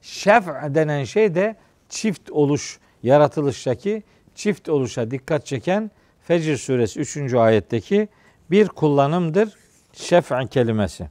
Şef 0.01 0.47
denen 0.47 1.03
şey 1.03 1.35
de 1.35 1.55
çift 1.89 2.31
oluş, 2.31 2.79
yaratılıştaki 3.03 4.03
çift 4.35 4.69
oluşa 4.69 5.11
dikkat 5.11 5.45
çeken 5.45 5.91
Fecr 6.21 6.55
suresi 6.55 6.99
3. 6.99 7.33
ayetteki 7.33 8.07
bir 8.51 8.67
kullanımdır 8.67 9.57
şef'a 9.93 10.45
kelimesi. 10.45 11.09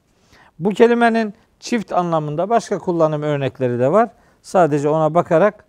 Bu 0.59 0.71
kelimenin 0.71 1.35
çift 1.61 1.93
anlamında 1.93 2.49
başka 2.49 2.79
kullanım 2.79 3.23
örnekleri 3.23 3.79
de 3.79 3.93
var. 3.93 4.09
Sadece 4.43 4.89
ona 4.89 5.15
bakarak 5.15 5.65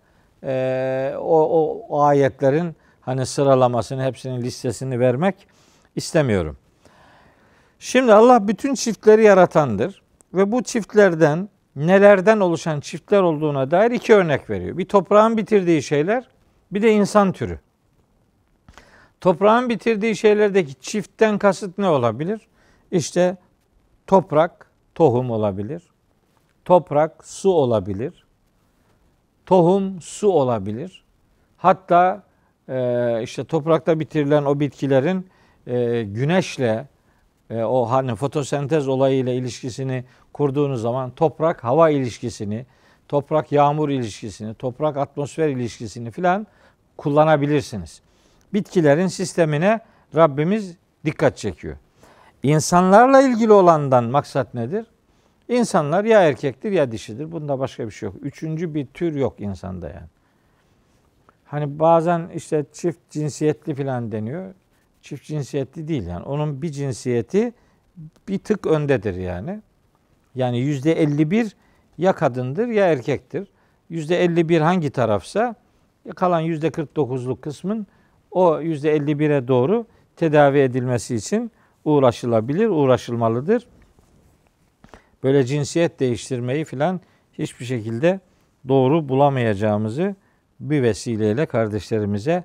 e, 0.46 1.14
o, 1.18 1.42
o 1.88 2.02
ayetlerin 2.02 2.76
hani 3.00 3.26
sıralamasını, 3.26 4.04
hepsinin 4.04 4.42
listesini 4.42 5.00
vermek 5.00 5.48
istemiyorum. 5.96 6.56
Şimdi 7.78 8.12
Allah 8.12 8.48
bütün 8.48 8.74
çiftleri 8.74 9.22
yaratandır 9.24 10.02
ve 10.34 10.52
bu 10.52 10.62
çiftlerden 10.62 11.48
nelerden 11.76 12.40
oluşan 12.40 12.80
çiftler 12.80 13.22
olduğuna 13.22 13.70
dair 13.70 13.90
iki 13.90 14.14
örnek 14.14 14.50
veriyor. 14.50 14.78
Bir 14.78 14.88
toprağın 14.88 15.36
bitirdiği 15.36 15.82
şeyler, 15.82 16.28
bir 16.72 16.82
de 16.82 16.92
insan 16.92 17.32
türü. 17.32 17.60
Toprağın 19.20 19.68
bitirdiği 19.68 20.16
şeylerdeki 20.16 20.74
çiftten 20.74 21.38
kasıt 21.38 21.78
ne 21.78 21.88
olabilir? 21.88 22.40
İşte 22.90 23.36
toprak, 24.06 24.70
tohum 24.94 25.30
olabilir. 25.30 25.82
Toprak, 26.64 27.24
su 27.24 27.50
olabilir. 27.50 28.25
Tohum, 29.46 30.00
su 30.00 30.28
olabilir. 30.28 31.04
Hatta 31.56 32.22
e, 32.68 33.20
işte 33.22 33.44
toprakta 33.44 34.00
bitirilen 34.00 34.44
o 34.44 34.60
bitkilerin 34.60 35.26
e, 35.66 36.02
güneşle 36.02 36.86
e, 37.50 37.62
o 37.62 37.90
hani 37.90 38.14
fotosentez 38.14 38.88
olayıyla 38.88 39.32
ilişkisini 39.32 40.04
kurduğunuz 40.32 40.82
zaman 40.82 41.10
toprak 41.10 41.64
hava 41.64 41.90
ilişkisini, 41.90 42.66
toprak 43.08 43.52
yağmur 43.52 43.88
ilişkisini, 43.88 44.54
toprak 44.54 44.96
atmosfer 44.96 45.48
ilişkisini 45.48 46.10
filan 46.10 46.46
kullanabilirsiniz. 46.96 48.00
Bitkilerin 48.54 49.06
sistemine 49.06 49.80
Rabbimiz 50.14 50.76
dikkat 51.04 51.36
çekiyor. 51.36 51.76
İnsanlarla 52.42 53.22
ilgili 53.22 53.52
olandan 53.52 54.04
maksat 54.04 54.54
nedir? 54.54 54.86
İnsanlar 55.48 56.04
ya 56.04 56.22
erkektir 56.22 56.72
ya 56.72 56.92
dişidir. 56.92 57.32
Bunda 57.32 57.58
başka 57.58 57.86
bir 57.86 57.90
şey 57.90 58.06
yok. 58.06 58.16
Üçüncü 58.22 58.74
bir 58.74 58.86
tür 58.86 59.14
yok 59.14 59.40
insanda 59.40 59.88
yani. 59.88 60.06
Hani 61.44 61.78
bazen 61.78 62.28
işte 62.34 62.64
çift 62.72 63.10
cinsiyetli 63.10 63.74
falan 63.74 64.12
deniyor. 64.12 64.54
Çift 65.02 65.24
cinsiyetli 65.24 65.88
değil 65.88 66.06
yani. 66.06 66.24
Onun 66.24 66.62
bir 66.62 66.70
cinsiyeti 66.70 67.52
bir 68.28 68.38
tık 68.38 68.66
öndedir 68.66 69.14
yani. 69.14 69.60
Yani 70.34 70.58
yüzde 70.58 70.92
51 70.92 71.56
ya 71.98 72.12
kadındır 72.12 72.68
ya 72.68 72.86
erkektir. 72.86 73.48
Yüzde 73.90 74.24
51 74.24 74.60
hangi 74.60 74.90
tarafsa 74.90 75.54
kalan 76.16 76.40
yüzde 76.40 76.68
49'luk 76.68 77.40
kısmın 77.40 77.86
o 78.30 78.60
yüzde 78.60 78.96
51'e 78.96 79.48
doğru 79.48 79.86
tedavi 80.16 80.58
edilmesi 80.58 81.14
için 81.14 81.50
uğraşılabilir, 81.84 82.66
uğraşılmalıdır. 82.66 83.66
Böyle 85.26 85.44
cinsiyet 85.44 86.00
değiştirmeyi 86.00 86.64
filan 86.64 87.00
hiçbir 87.32 87.64
şekilde 87.64 88.20
doğru 88.68 89.08
bulamayacağımızı 89.08 90.14
bir 90.60 90.82
vesileyle 90.82 91.46
kardeşlerimize 91.46 92.44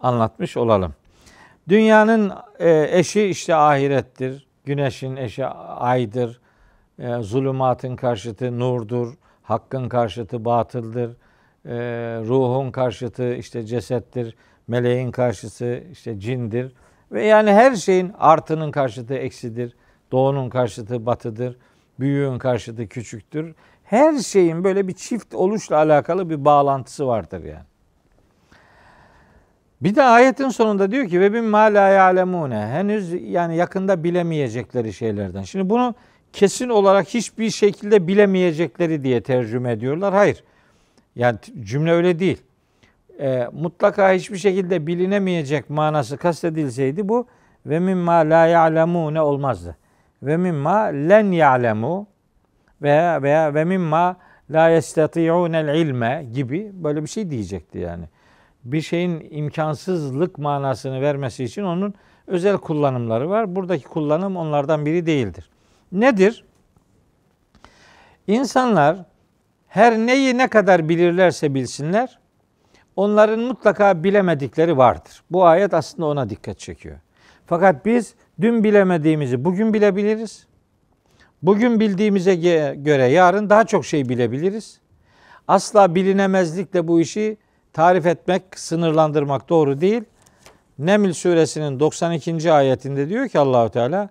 anlatmış 0.00 0.56
olalım. 0.56 0.94
Dünyanın 1.68 2.32
e, 2.58 2.98
eşi 2.98 3.24
işte 3.24 3.54
ahirettir. 3.54 4.46
Güneşin 4.64 5.16
eşi 5.16 5.46
aydır. 5.46 6.40
E, 6.98 7.16
zulümatın 7.22 7.96
karşıtı 7.96 8.58
nurdur. 8.58 9.14
Hakkın 9.42 9.88
karşıtı 9.88 10.44
batıldır. 10.44 11.16
E, 11.66 11.74
ruhun 12.26 12.70
karşıtı 12.70 13.34
işte 13.34 13.66
cesettir. 13.66 14.36
Meleğin 14.68 15.10
karşıtı 15.10 15.84
işte 15.92 16.20
cindir. 16.20 16.74
Ve 17.10 17.26
yani 17.26 17.52
her 17.52 17.74
şeyin 17.74 18.12
artının 18.18 18.70
karşıtı 18.70 19.14
eksidir. 19.14 19.76
Doğunun 20.12 20.48
karşıtı 20.48 21.06
batıdır. 21.06 21.56
Büyüğün 22.02 22.38
karşıtı 22.38 22.86
küçüktür 22.86 23.54
her 23.92 24.18
şeyin 24.18 24.64
böyle 24.64 24.88
bir 24.88 24.92
çift 24.92 25.34
oluşla 25.34 25.76
alakalı 25.76 26.30
bir 26.30 26.44
bağlantısı 26.44 27.06
vardır 27.06 27.44
yani. 27.44 27.64
Bir 29.82 29.94
de 29.94 30.02
ayetin 30.02 30.48
sonunda 30.48 30.90
diyor 30.90 31.08
ki 31.08 31.20
ve 31.20 31.32
bin 31.32 31.44
ma 31.44 31.58
la 31.58 32.48
henüz 32.48 33.12
yani 33.22 33.56
yakında 33.56 34.04
bilemeyecekleri 34.04 34.92
şeylerden. 34.92 35.42
Şimdi 35.42 35.70
bunu 35.70 35.94
kesin 36.32 36.68
olarak 36.68 37.08
hiçbir 37.08 37.50
şekilde 37.50 38.08
bilemeyecekleri 38.08 39.04
diye 39.04 39.20
tercüme 39.22 39.72
ediyorlar. 39.72 40.14
Hayır. 40.14 40.44
Yani 41.16 41.38
cümle 41.62 41.92
öyle 41.92 42.18
değil. 42.18 42.42
E, 43.20 43.48
mutlaka 43.52 44.12
hiçbir 44.12 44.38
şekilde 44.38 44.86
bilinemeyecek 44.86 45.70
manası 45.70 46.16
kastedilseydi 46.16 47.08
bu 47.08 47.26
ve 47.66 47.78
mimma 47.78 48.12
la 48.12 48.46
ya'lemune 48.46 49.20
olmazdı. 49.20 49.76
Ve 50.22 50.36
mimma 50.36 50.78
len 50.82 51.32
ya'lemu 51.32 52.06
veya 52.82 53.22
veya 53.22 53.54
ve 53.54 53.64
mimma 53.64 54.16
la 54.50 54.68
yestati'unel 54.68 55.78
ilme 55.78 56.26
gibi 56.32 56.70
böyle 56.74 57.02
bir 57.02 57.08
şey 57.08 57.30
diyecekti 57.30 57.78
yani. 57.78 58.04
Bir 58.64 58.80
şeyin 58.80 59.28
imkansızlık 59.30 60.38
manasını 60.38 61.00
vermesi 61.00 61.44
için 61.44 61.62
onun 61.62 61.94
özel 62.26 62.56
kullanımları 62.56 63.30
var. 63.30 63.56
Buradaki 63.56 63.84
kullanım 63.84 64.36
onlardan 64.36 64.86
biri 64.86 65.06
değildir. 65.06 65.50
Nedir? 65.92 66.44
İnsanlar 68.26 68.96
her 69.68 69.98
neyi 69.98 70.38
ne 70.38 70.48
kadar 70.48 70.88
bilirlerse 70.88 71.54
bilsinler, 71.54 72.18
onların 72.96 73.40
mutlaka 73.40 74.04
bilemedikleri 74.04 74.76
vardır. 74.76 75.22
Bu 75.30 75.44
ayet 75.46 75.74
aslında 75.74 76.06
ona 76.06 76.30
dikkat 76.30 76.58
çekiyor. 76.58 76.96
Fakat 77.46 77.86
biz 77.86 78.14
Dün 78.40 78.64
bilemediğimizi 78.64 79.44
bugün 79.44 79.74
bilebiliriz. 79.74 80.46
Bugün 81.42 81.80
bildiğimize 81.80 82.34
göre 82.74 83.06
yarın 83.06 83.50
daha 83.50 83.64
çok 83.64 83.86
şey 83.86 84.08
bilebiliriz. 84.08 84.80
Asla 85.48 85.94
bilinemezlikle 85.94 86.88
bu 86.88 87.00
işi 87.00 87.36
tarif 87.72 88.06
etmek, 88.06 88.42
sınırlandırmak 88.56 89.48
doğru 89.48 89.80
değil. 89.80 90.02
Neml 90.78 91.12
suresinin 91.12 91.80
92. 91.80 92.52
ayetinde 92.52 93.08
diyor 93.08 93.28
ki 93.28 93.38
Allahu 93.38 93.70
Teala 93.70 94.08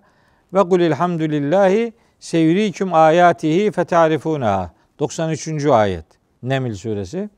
ve 0.54 0.62
kul 0.68 0.80
elhamdülillahi 0.80 1.92
seyuriküm 2.20 2.94
ayatihi 2.94 3.70
fetarifunaha. 3.70 4.70
93. 4.98 5.66
ayet 5.66 6.04
Neml 6.42 6.74
suresi. 6.74 7.30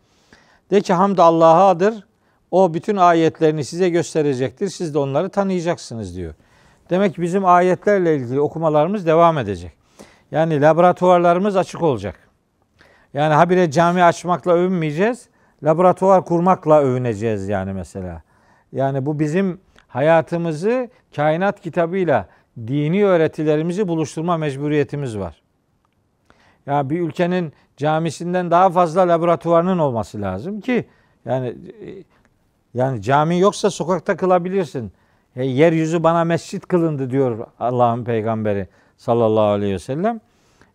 De 0.71 0.81
ki 0.81 0.93
hamd 0.93 1.19
Allah'adır. 1.19 2.07
O 2.51 2.75
bütün 2.75 2.97
ayetlerini 2.97 3.65
size 3.65 3.89
gösterecektir. 3.89 4.69
Siz 4.69 4.95
de 4.95 4.99
onları 4.99 5.29
tanıyacaksınız 5.29 6.17
diyor. 6.17 6.35
Demek 6.91 7.15
ki 7.15 7.23
bizim 7.23 7.45
ayetlerle 7.45 8.17
ilgili 8.17 8.41
okumalarımız 8.41 9.07
devam 9.07 9.39
edecek. 9.39 9.73
Yani 10.31 10.61
laboratuvarlarımız 10.61 11.57
açık 11.57 11.83
olacak. 11.83 12.19
Yani 13.15 13.35
habire 13.35 13.71
cami 13.71 14.05
açmakla 14.05 14.53
övünmeyeceğiz. 14.53 15.29
Laboratuvar 15.63 16.25
kurmakla 16.25 16.81
övüneceğiz 16.81 17.49
yani 17.49 17.73
mesela. 17.73 18.23
Yani 18.73 19.07
bu 19.07 19.19
bizim 19.19 19.61
hayatımızı 19.89 20.89
kainat 21.17 21.61
kitabıyla 21.61 22.29
dini 22.59 23.05
öğretilerimizi 23.05 23.89
buluşturma 23.89 24.37
mecburiyetimiz 24.37 25.19
var. 25.19 25.43
Ya 26.67 26.91
bir 26.91 27.01
ülkenin 27.01 27.53
camisinden 27.77 28.51
daha 28.51 28.71
fazla 28.71 29.09
laboratuvarının 29.09 29.79
olması 29.79 30.21
lazım 30.21 30.61
ki 30.61 30.85
yani 31.25 31.57
yani 32.75 33.03
cami 33.03 33.39
yoksa 33.39 33.71
sokakta 33.71 34.17
kılabilirsin. 34.17 34.93
E, 35.37 35.45
yeryüzü 35.45 36.03
bana 36.03 36.25
mescit 36.25 36.67
kılındı 36.67 37.11
diyor 37.11 37.47
Allah'ın 37.61 38.05
peygamberi 38.05 38.69
sallallahu 38.97 39.45
aleyhi 39.45 39.75
ve 39.75 39.79
sellem. 39.79 40.21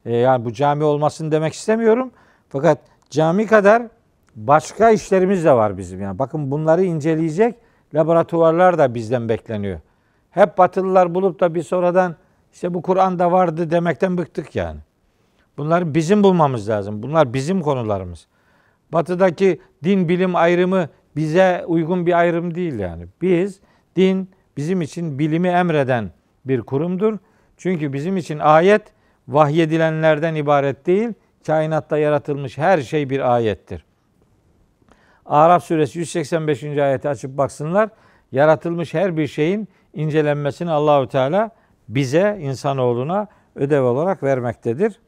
E, 0.06 0.16
yani 0.16 0.46
bu 0.46 0.54
cami 0.54 0.84
olmasın 0.84 1.32
demek 1.32 1.54
istemiyorum. 1.54 2.12
Fakat 2.50 2.80
cami 3.10 3.46
kadar 3.46 3.84
başka 4.36 4.90
işlerimiz 4.90 5.46
de 5.46 5.54
var 5.54 5.78
bizim. 5.78 6.02
Yani 6.02 6.20
bakın 6.20 6.52
bunları 6.52 6.84
inceleyecek 6.84 7.56
laboratuvarlar 7.94 8.78
da 8.78 8.96
bizden 8.96 9.30
bekleniyor. 9.30 9.80
Hep 10.32 10.58
batılılar 10.58 11.16
bulup 11.16 11.40
da 11.40 11.56
bir 11.56 11.64
sonradan 11.64 12.16
işte 12.54 12.74
bu 12.74 12.82
Kur'an'da 12.82 13.32
vardı 13.32 13.72
demekten 13.72 14.18
bıktık 14.18 14.56
yani. 14.56 14.80
Bunları 15.58 15.94
bizim 15.94 16.24
bulmamız 16.24 16.70
lazım. 16.70 17.04
Bunlar 17.04 17.34
bizim 17.34 17.62
konularımız. 17.62 18.28
Batıdaki 18.94 19.62
din 19.84 20.10
bilim 20.10 20.36
ayrımı 20.36 20.90
bize 21.16 21.64
uygun 21.68 22.06
bir 22.06 22.20
ayrım 22.20 22.56
değil 22.56 22.80
yani. 22.80 23.06
Biz 23.22 23.60
din 23.96 24.30
bizim 24.60 24.82
için 24.82 25.20
bilimi 25.20 25.48
emreden 25.48 26.12
bir 26.46 26.62
kurumdur. 26.62 27.18
Çünkü 27.58 27.94
bizim 27.94 28.18
için 28.18 28.40
ayet 28.40 28.82
vahyedilenlerden 29.28 30.36
ibaret 30.36 30.86
değil, 30.86 31.10
kainatta 31.48 31.98
yaratılmış 31.98 32.58
her 32.58 32.82
şey 32.82 33.10
bir 33.10 33.34
ayettir. 33.34 33.86
Araf 35.26 35.64
suresi 35.64 36.00
185. 36.00 36.64
ayeti 36.64 37.10
açıp 37.10 37.38
baksınlar. 37.38 37.90
Yaratılmış 38.32 38.94
her 38.94 39.18
bir 39.18 39.28
şeyin 39.28 39.68
incelenmesini 39.94 40.72
Allahü 40.72 41.08
Teala 41.08 41.50
bize, 41.90 42.38
insanoğluna 42.42 43.28
ödev 43.56 43.84
olarak 43.84 44.24
vermektedir. 44.24 45.00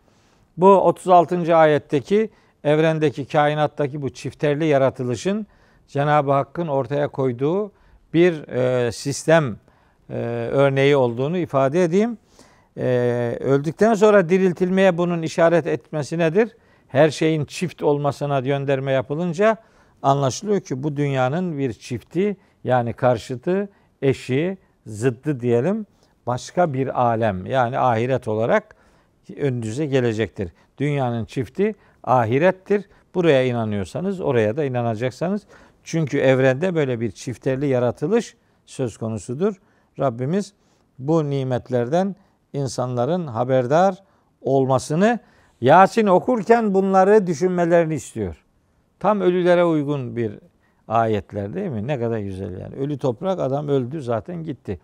Bu 0.57 0.81
36. 0.81 1.55
ayetteki 1.55 2.29
evrendeki, 2.63 3.25
kainattaki 3.25 4.01
bu 4.01 4.09
çifterli 4.09 4.65
yaratılışın 4.65 5.47
Cenab-ı 5.87 6.31
Hakk'ın 6.31 6.67
ortaya 6.67 7.07
koyduğu 7.07 7.71
bir 8.13 8.47
e, 8.47 8.91
sistem 8.91 9.57
e, 10.09 10.15
örneği 10.51 10.95
olduğunu 10.95 11.37
ifade 11.37 11.83
edeyim. 11.83 12.17
E, 12.77 13.37
öldükten 13.39 13.93
sonra 13.93 14.29
diriltilmeye 14.29 14.97
bunun 14.97 15.21
işaret 15.21 15.67
etmesi 15.67 16.17
nedir? 16.17 16.55
Her 16.87 17.09
şeyin 17.09 17.45
çift 17.45 17.83
olmasına 17.83 18.39
gönderme 18.39 18.91
yapılınca 18.91 19.57
anlaşılıyor 20.01 20.61
ki 20.61 20.83
bu 20.83 20.97
dünyanın 20.97 21.57
bir 21.57 21.73
çifti 21.73 22.37
yani 22.63 22.93
karşıtı, 22.93 23.69
eşi, 24.01 24.57
zıddı 24.85 25.39
diyelim 25.39 25.85
başka 26.27 26.73
bir 26.73 27.01
alem 27.01 27.45
yani 27.45 27.79
ahiret 27.79 28.27
olarak 28.27 28.75
önünüze 29.37 29.85
gelecektir. 29.85 30.51
Dünyanın 30.77 31.25
çifti 31.25 31.75
ahirettir. 32.03 32.85
Buraya 33.15 33.45
inanıyorsanız 33.45 34.21
oraya 34.21 34.57
da 34.57 34.63
inanacaksanız 34.63 35.41
çünkü 35.83 36.17
evrende 36.17 36.75
böyle 36.75 36.99
bir 36.99 37.11
çifterli 37.11 37.67
yaratılış 37.67 38.35
söz 38.65 38.97
konusudur. 38.97 39.61
Rabbimiz 39.99 40.53
bu 40.99 41.29
nimetlerden 41.29 42.15
insanların 42.53 43.27
haberdar 43.27 44.03
olmasını 44.41 45.19
Yasin 45.61 46.07
okurken 46.07 46.73
bunları 46.73 47.27
düşünmelerini 47.27 47.93
istiyor. 47.93 48.43
Tam 48.99 49.21
ölülere 49.21 49.65
uygun 49.65 50.15
bir 50.15 50.39
ayetler 50.87 51.53
değil 51.53 51.69
mi? 51.69 51.87
Ne 51.87 51.99
kadar 51.99 52.19
güzel 52.19 52.59
yani. 52.59 52.75
Ölü 52.75 52.97
toprak 52.97 53.39
adam 53.39 53.67
öldü 53.67 54.01
zaten 54.01 54.43
gitti. 54.43 54.79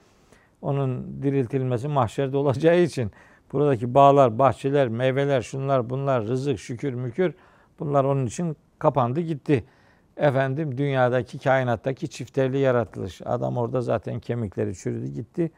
Onun 0.62 1.22
diriltilmesi 1.24 1.88
mahşerde 1.88 2.38
olacağı 2.38 2.80
için 2.80 3.12
buradaki 3.54 3.94
bağlar, 3.94 4.40
bahçeler, 4.40 4.88
meyveler, 4.88 5.42
şunlar 5.42 5.90
bunlar, 5.90 6.28
rızık, 6.28 6.60
şükür, 6.60 6.94
mükür 6.94 7.34
bunlar 7.80 8.04
onun 8.04 8.26
için 8.26 8.58
kapandı 8.80 9.22
gitti. 9.22 9.64
Efendim 10.18 10.78
dünyadaki 10.78 11.40
kainattaki 11.40 12.10
çifterli 12.10 12.58
yaratılış. 12.58 13.22
Adam 13.26 13.58
orada 13.58 13.82
zaten 13.82 14.20
kemikleri 14.20 14.76
çürüdü 14.76 15.08
gitti. 15.08 15.52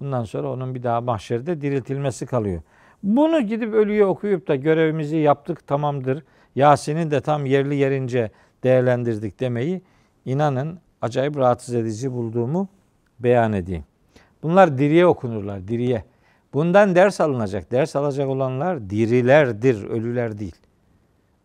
Bundan 0.00 0.24
sonra 0.24 0.50
onun 0.50 0.74
bir 0.74 0.82
daha 0.82 1.00
mahşerde 1.00 1.60
diriltilmesi 1.60 2.26
kalıyor. 2.26 2.62
Bunu 3.02 3.40
gidip 3.40 3.74
ölüye 3.74 4.04
okuyup 4.04 4.48
da 4.48 4.56
görevimizi 4.56 5.16
yaptık 5.16 5.66
tamamdır. 5.66 6.24
Yasin'in 6.54 7.10
de 7.10 7.20
tam 7.20 7.46
yerli 7.46 7.74
yerince 7.74 8.30
değerlendirdik 8.62 9.40
demeyi 9.40 9.82
inanın 10.24 10.78
acayip 11.02 11.36
rahatsız 11.36 11.74
edici 11.74 12.12
bulduğumu 12.12 12.68
beyan 13.20 13.52
edeyim. 13.52 13.84
Bunlar 14.42 14.78
diriye 14.78 15.06
okunurlar, 15.06 15.68
diriye. 15.68 16.04
Bundan 16.52 16.94
ders 16.94 17.20
alınacak. 17.20 17.70
Ders 17.70 17.96
alacak 17.96 18.28
olanlar 18.28 18.90
dirilerdir, 18.90 19.84
ölüler 19.84 20.38
değil. 20.38 20.56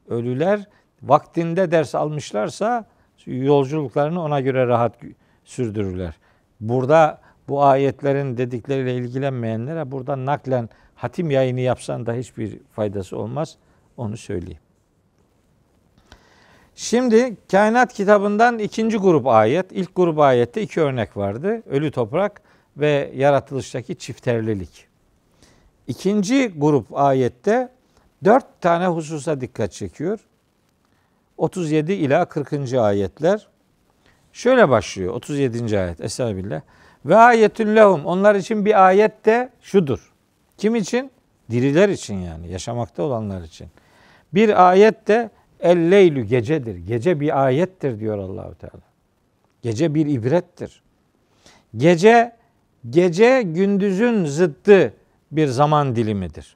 Ölüler 0.07 0.67
vaktinde 1.03 1.71
ders 1.71 1.95
almışlarsa 1.95 2.85
yolculuklarını 3.25 4.23
ona 4.23 4.41
göre 4.41 4.67
rahat 4.67 4.95
sürdürürler. 5.43 6.17
Burada 6.59 7.21
bu 7.47 7.63
ayetlerin 7.63 8.37
dedikleriyle 8.37 8.95
ilgilenmeyenlere 8.95 9.91
burada 9.91 10.25
naklen 10.25 10.69
hatim 10.95 11.31
yayını 11.31 11.59
yapsan 11.59 12.05
da 12.05 12.13
hiçbir 12.13 12.59
faydası 12.71 13.17
olmaz. 13.17 13.57
Onu 13.97 14.17
söyleyeyim. 14.17 14.59
Şimdi 16.75 17.37
kainat 17.51 17.93
kitabından 17.93 18.59
ikinci 18.59 18.97
grup 18.97 19.27
ayet. 19.27 19.71
İlk 19.71 19.95
grup 19.95 20.19
ayette 20.19 20.61
iki 20.61 20.81
örnek 20.81 21.17
vardı. 21.17 21.63
Ölü 21.69 21.91
toprak 21.91 22.41
ve 22.77 23.11
yaratılıştaki 23.15 23.95
çifterlilik. 23.95 24.87
İkinci 25.87 26.53
grup 26.57 26.97
ayette 26.97 27.69
dört 28.23 28.61
tane 28.61 28.87
hususa 28.87 29.41
dikkat 29.41 29.71
çekiyor. 29.71 30.19
37 31.37 31.93
ila 31.93 32.25
40. 32.25 32.73
ayetler. 32.73 33.47
Şöyle 34.33 34.69
başlıyor 34.69 35.13
37. 35.13 35.79
ayet. 35.79 36.01
Estağfirullah. 36.01 36.61
Ve 37.05 37.15
ayetün 37.15 37.75
lehum. 37.75 38.05
Onlar 38.05 38.35
için 38.35 38.65
bir 38.65 38.85
ayet 38.85 39.25
de 39.25 39.49
şudur. 39.61 40.13
Kim 40.57 40.75
için? 40.75 41.11
Diriler 41.51 41.89
için 41.89 42.15
yani. 42.15 42.47
Yaşamakta 42.51 43.03
olanlar 43.03 43.41
için. 43.41 43.67
Bir 44.33 44.69
ayet 44.69 45.07
de 45.07 45.29
el 45.59 45.91
leylü 45.91 46.23
gecedir. 46.23 46.75
Gece 46.75 47.19
bir 47.19 47.45
ayettir 47.45 47.99
diyor 47.99 48.17
Allahu 48.17 48.55
Teala. 48.55 48.83
Gece 49.61 49.95
bir 49.95 50.05
ibrettir. 50.05 50.83
Gece 51.77 52.35
gece 52.89 53.41
gündüzün 53.41 54.25
zıttı 54.25 54.93
bir 55.31 55.47
zaman 55.47 55.95
dilimidir. 55.95 56.55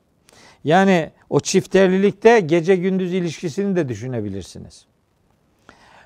Yani 0.64 1.12
o 1.32 1.40
çifterlilikte 1.40 2.40
gece 2.40 2.76
gündüz 2.76 3.14
ilişkisini 3.14 3.76
de 3.76 3.90
düşünebilirsiniz. 3.90 4.86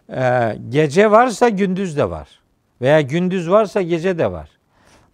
Ee, 0.10 0.58
gece 0.70 1.12
varsa 1.12 1.50
gündüz 1.50 1.98
de 1.98 2.10
var. 2.10 2.30
Veya 2.82 3.02
gündüz 3.02 3.50
varsa 3.50 3.82
gece 3.82 4.18
de 4.18 4.32
var. 4.32 4.50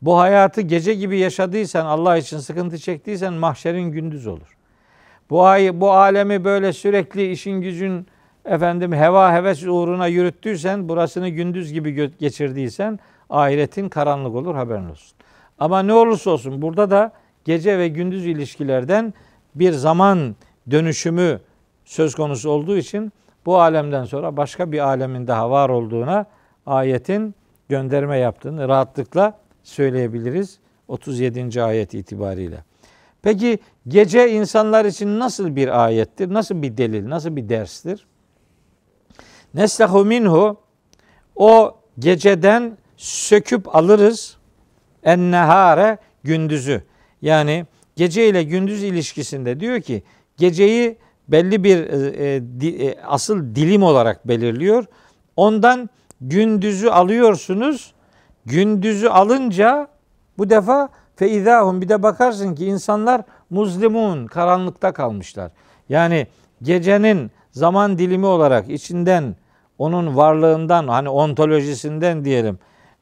Bu 0.02 0.20
hayatı 0.20 0.62
gece 0.62 0.94
gibi 0.94 1.18
yaşadıysan, 1.18 1.86
Allah 1.86 2.18
için 2.18 2.38
sıkıntı 2.38 2.78
çektiysen 2.78 3.34
mahşerin 3.34 3.92
gündüz 3.92 4.28
olur. 4.28 4.58
Bu 5.30 5.46
ay 5.46 5.82
bu 5.82 5.92
alemi 5.92 6.44
böyle 6.44 6.74
sürekli 6.74 7.32
işin 7.32 7.62
gücün 7.62 8.08
efendim 8.46 8.94
heva 8.94 9.34
heves 9.34 9.64
uğruna 9.64 10.08
yürüttüysen, 10.08 10.90
burasını 10.90 11.30
gündüz 11.30 11.74
gibi 11.74 12.12
geçirdiysen 12.20 13.00
ahiretin 13.30 13.90
karanlık 13.90 14.36
olur 14.36 14.56
haberin 14.56 14.90
olsun. 14.90 15.18
Ama 15.60 15.84
ne 15.84 15.94
olursa 15.94 16.32
olsun 16.32 16.62
burada 16.62 16.90
da 16.92 17.12
gece 17.46 17.80
ve 17.80 17.88
gündüz 17.88 18.26
ilişkilerden 18.26 19.14
bir 19.56 19.72
zaman 19.72 20.36
dönüşümü 20.72 21.40
söz 21.86 22.16
konusu 22.16 22.50
olduğu 22.50 22.78
için 22.78 23.14
bu 23.46 23.62
alemden 23.62 24.04
sonra 24.04 24.38
başka 24.38 24.72
bir 24.72 24.80
alemin 24.80 25.28
daha 25.28 25.52
var 25.52 25.70
olduğuna 25.70 26.26
ayetin 26.66 27.36
gönderme 27.70 28.18
yaptığını 28.18 28.68
rahatlıkla 28.68 29.40
söyleyebiliriz. 29.64 30.60
37. 30.88 31.64
ayet 31.64 31.94
itibariyle. 31.94 32.64
Peki 33.22 33.60
gece 33.88 34.32
insanlar 34.32 34.86
için 34.86 35.20
nasıl 35.20 35.56
bir 35.56 35.86
ayettir? 35.86 36.34
Nasıl 36.34 36.62
bir 36.62 36.78
delil? 36.78 37.10
Nasıl 37.10 37.36
bir 37.36 37.50
derstir? 37.50 38.08
Neslehu 39.54 40.06
minhu 40.06 40.58
o 41.36 41.78
geceden 42.00 42.78
söküp 42.98 43.76
alırız 43.76 44.38
en 45.04 45.32
nehare 45.32 45.98
gündüzü. 46.24 46.84
Yani 47.22 47.66
gece 48.02 48.28
ile 48.28 48.44
gündüz 48.44 48.84
ilişkisinde 48.84 49.60
diyor 49.60 49.82
ki 49.82 50.04
geceyi 50.38 50.98
belli 51.28 51.64
bir 51.64 51.78
e, 51.78 52.36
e, 52.36 52.42
di, 52.60 52.86
e, 52.86 53.02
asıl 53.08 53.56
dilim 53.56 53.84
olarak 53.84 54.28
belirliyor. 54.28 54.86
Ondan 55.36 55.90
gündüzü 56.22 56.90
alıyorsunuz. 56.90 57.94
Gündüzü 58.46 59.08
alınca 59.08 59.88
bu 60.38 60.50
defa 60.50 60.90
feizahum 61.16 61.82
bir 61.82 61.90
de 61.90 62.04
bakarsın 62.04 62.56
ki 62.56 62.66
insanlar 62.66 63.22
muzlimun 63.50 64.28
karanlıkta 64.28 64.92
kalmışlar. 64.92 65.52
Yani 65.90 66.28
gecenin 66.62 67.32
zaman 67.52 67.98
dilimi 67.98 68.26
olarak 68.26 68.70
içinden 68.70 69.36
onun 69.78 70.18
varlığından 70.18 70.88
hani 70.88 71.10
ontolojisinden 71.10 72.26
diyelim 72.26 72.60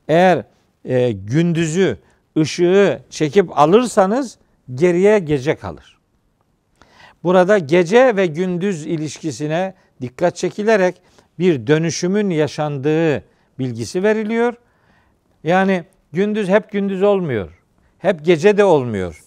eğer 0.07 0.43
e, 0.85 1.11
gündüzü 1.11 1.97
ışığı 2.37 3.01
çekip 3.09 3.59
alırsanız 3.59 4.37
geriye 4.75 5.19
gece 5.19 5.55
kalır. 5.55 5.99
Burada 7.23 7.57
gece 7.57 8.15
ve 8.15 8.25
gündüz 8.25 8.85
ilişkisine 8.85 9.73
dikkat 10.01 10.35
çekilerek 10.35 11.01
bir 11.39 11.67
dönüşümün 11.67 12.29
yaşandığı 12.29 13.23
bilgisi 13.59 14.03
veriliyor. 14.03 14.53
Yani 15.43 15.83
gündüz 16.11 16.49
hep 16.49 16.71
gündüz 16.71 17.03
olmuyor. 17.03 17.63
Hep 17.97 18.25
gece 18.25 18.57
de 18.57 18.63
olmuyor. 18.63 19.23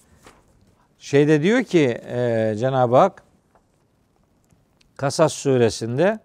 Şeyde 0.99 1.43
diyor 1.43 1.63
ki 1.63 2.01
e, 2.09 2.55
Cenab-ı 2.59 2.97
Hak 2.97 3.23
Kasas 4.97 5.33
suresinde 5.33 6.19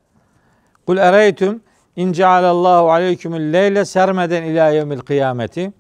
Kul 0.86 0.98
ereytüm 0.98 1.62
in 1.96 2.14
cealallahu 2.14 2.92
aleykümül 2.92 3.54
leyle 3.54 3.86
sermeden 3.86 4.44
ila 4.44 4.70
yevmil 4.70 5.00
kıyameti. 5.00 5.74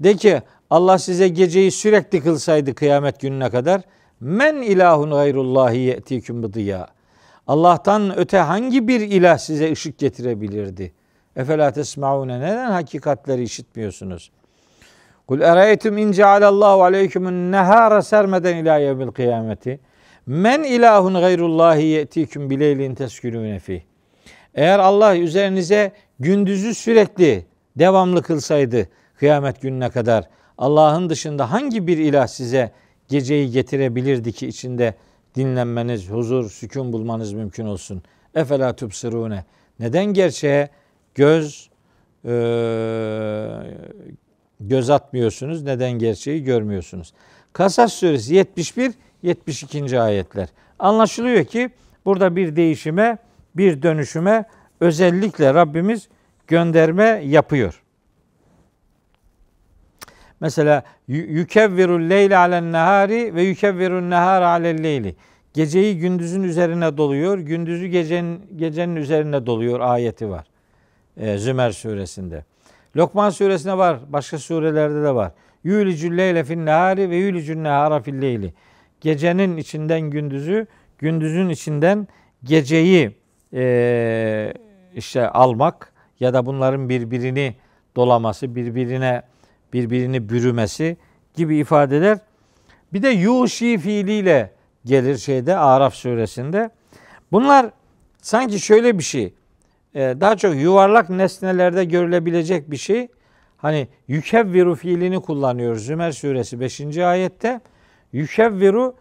De 0.00 0.16
ki 0.16 0.42
Allah 0.74 0.98
size 0.98 1.28
geceyi 1.28 1.70
sürekli 1.70 2.20
kılsaydı 2.20 2.74
kıyamet 2.74 3.20
gününe 3.20 3.50
kadar 3.50 3.80
men 4.20 4.56
ilahun 4.56 5.10
gayrullahi 5.10 5.78
ye'tiküm 5.78 6.42
bıdıya. 6.42 6.88
Allah'tan 7.46 8.18
öte 8.18 8.38
hangi 8.38 8.88
bir 8.88 9.00
ilah 9.00 9.38
size 9.38 9.72
ışık 9.72 9.98
getirebilirdi? 9.98 10.92
Efela 11.36 11.72
tesmaune 11.72 12.40
neden 12.40 12.70
hakikatleri 12.70 13.42
işitmiyorsunuz? 13.42 14.30
Kul 15.26 15.40
ereytüm 15.40 15.98
in 15.98 16.12
cealallahu 16.12 16.82
aleykümün 16.82 17.52
nehara 17.52 18.02
sermeden 18.02 18.56
ila 18.56 18.78
yevmil 18.78 19.08
kıyameti. 19.08 19.80
Men 20.26 20.62
ilahun 20.62 21.14
gayrullahi 21.14 21.84
ye'tiküm 21.84 22.50
bileylin 22.50 22.94
teskününe 22.94 23.58
fih. 23.58 23.80
Eğer 24.54 24.78
Allah 24.78 25.16
üzerinize 25.16 25.92
gündüzü 26.18 26.74
sürekli 26.74 27.46
devamlı 27.76 28.22
kılsaydı 28.22 28.88
kıyamet 29.16 29.62
gününe 29.62 29.90
kadar 29.90 30.28
Allah'ın 30.58 31.10
dışında 31.10 31.50
hangi 31.50 31.86
bir 31.86 31.98
ilah 31.98 32.26
size 32.26 32.72
geceyi 33.08 33.50
getirebilirdi 33.50 34.32
ki 34.32 34.46
içinde 34.46 34.94
dinlenmeniz, 35.34 36.10
huzur, 36.10 36.50
sükun 36.50 36.92
bulmanız 36.92 37.32
mümkün 37.32 37.66
olsun. 37.66 38.02
Efela 38.34 38.76
tubsirune. 38.76 39.44
Neden 39.80 40.04
gerçeğe 40.04 40.68
göz 41.14 41.70
e, 42.24 42.34
göz 44.60 44.90
atmıyorsunuz? 44.90 45.62
Neden 45.62 45.92
gerçeği 45.92 46.44
görmüyorsunuz? 46.44 47.12
Kasas 47.52 47.92
suresi 47.92 48.34
71 48.34 48.92
72. 49.22 50.00
ayetler. 50.00 50.48
Anlaşılıyor 50.78 51.44
ki 51.44 51.70
burada 52.04 52.36
bir 52.36 52.56
değişime, 52.56 53.18
bir 53.56 53.82
dönüşüme 53.82 54.44
özellikle 54.80 55.54
Rabbimiz 55.54 56.08
gönderme 56.46 57.22
yapıyor. 57.24 57.83
Mesela 60.40 60.82
yükevvirul 61.08 62.10
leyle 62.10 62.36
alen 62.36 62.72
nehari 62.72 63.34
ve 63.34 63.42
yükevvirun 63.42 64.10
nehar 64.10 64.42
alel 64.42 64.82
leyli. 64.82 65.16
Geceyi 65.54 65.98
gündüzün 65.98 66.42
üzerine 66.42 66.96
doluyor, 66.96 67.38
gündüzü 67.38 67.86
gecenin, 67.86 68.42
gecenin 68.56 68.96
üzerine 68.96 69.46
doluyor 69.46 69.80
ayeti 69.80 70.30
var. 70.30 70.46
Ee, 71.16 71.38
Zümer 71.38 71.70
suresinde. 71.70 72.44
Lokman 72.96 73.30
suresinde 73.30 73.78
var, 73.78 73.98
başka 74.08 74.38
surelerde 74.38 75.02
de 75.02 75.14
var. 75.14 75.32
Yülicül 75.64 76.18
leyle 76.18 76.44
fin 76.44 76.66
nehari 76.66 77.10
ve 77.10 77.16
yülicül 77.16 77.56
nehara 77.56 78.00
fil 78.00 78.22
leyli. 78.22 78.54
Gecenin 79.00 79.56
içinden 79.56 80.00
gündüzü, 80.00 80.66
gündüzün 80.98 81.48
içinden 81.48 82.08
geceyi 82.44 83.10
e, 83.52 84.54
işte 84.94 85.28
almak 85.28 85.92
ya 86.20 86.34
da 86.34 86.46
bunların 86.46 86.88
birbirini 86.88 87.54
dolaması, 87.96 88.54
birbirine 88.54 89.22
birbirini 89.74 90.28
bürümesi 90.28 90.96
gibi 91.34 91.56
ifadeler. 91.56 92.18
Bir 92.92 93.02
de 93.02 93.08
yuşi 93.08 93.78
fiiliyle 93.78 94.52
gelir 94.84 95.18
şeyde 95.18 95.56
Araf 95.56 95.94
suresinde. 95.94 96.70
Bunlar 97.32 97.70
sanki 98.22 98.60
şöyle 98.60 98.98
bir 98.98 99.04
şey. 99.04 99.34
E, 99.94 100.00
daha 100.00 100.36
çok 100.36 100.56
yuvarlak 100.56 101.10
nesnelerde 101.10 101.84
görülebilecek 101.84 102.70
bir 102.70 102.76
şey. 102.76 103.08
Hani 103.56 103.88
yükevviru 104.08 104.74
fiilini 104.74 105.20
kullanıyoruz 105.20 105.86
Zümer 105.86 106.12
suresi 106.12 106.60
5. 106.60 106.98
ayette. 106.98 107.60
Yükevviru 108.12 108.94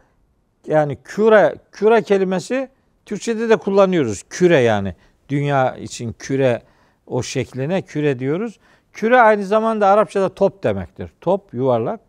yani 0.68 0.98
küre, 1.04 1.56
küre 1.72 2.02
kelimesi 2.02 2.70
Türkçede 3.06 3.50
de 3.50 3.58
kullanıyoruz. 3.58 4.24
Küre 4.30 4.60
yani. 4.60 4.96
Dünya 5.30 5.76
için 5.78 6.16
küre 6.20 6.62
o 7.08 7.24
şekline 7.24 7.82
küre 7.82 8.20
diyoruz. 8.20 8.60
Küre 8.94 9.22
aynı 9.22 9.46
zamanda 9.46 9.88
Arapçada 9.88 10.34
top 10.34 10.64
demektir. 10.64 11.10
Top, 11.22 11.54
yuvarlak. 11.54 12.00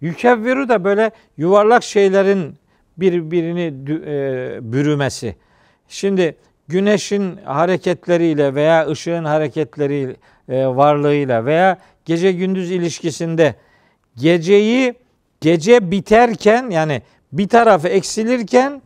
Yükevviru 0.00 0.68
da 0.68 0.84
böyle 0.84 1.10
yuvarlak 1.36 1.82
şeylerin 1.82 2.54
birbirini 2.96 3.66
e, 4.06 4.72
bürümesi. 4.72 5.36
Şimdi 5.88 6.36
güneşin 6.68 7.36
hareketleriyle 7.36 8.54
veya 8.54 8.88
ışığın 8.88 9.24
hareketleri 9.24 10.16
e, 10.48 10.66
varlığıyla 10.66 11.44
veya 11.44 11.78
gece 12.04 12.32
gündüz 12.32 12.70
ilişkisinde 12.70 13.54
geceyi 14.16 14.94
gece 15.40 15.90
biterken 15.90 16.70
yani 16.70 17.02
bir 17.32 17.48
tarafı 17.48 17.88
eksilirken 17.88 18.82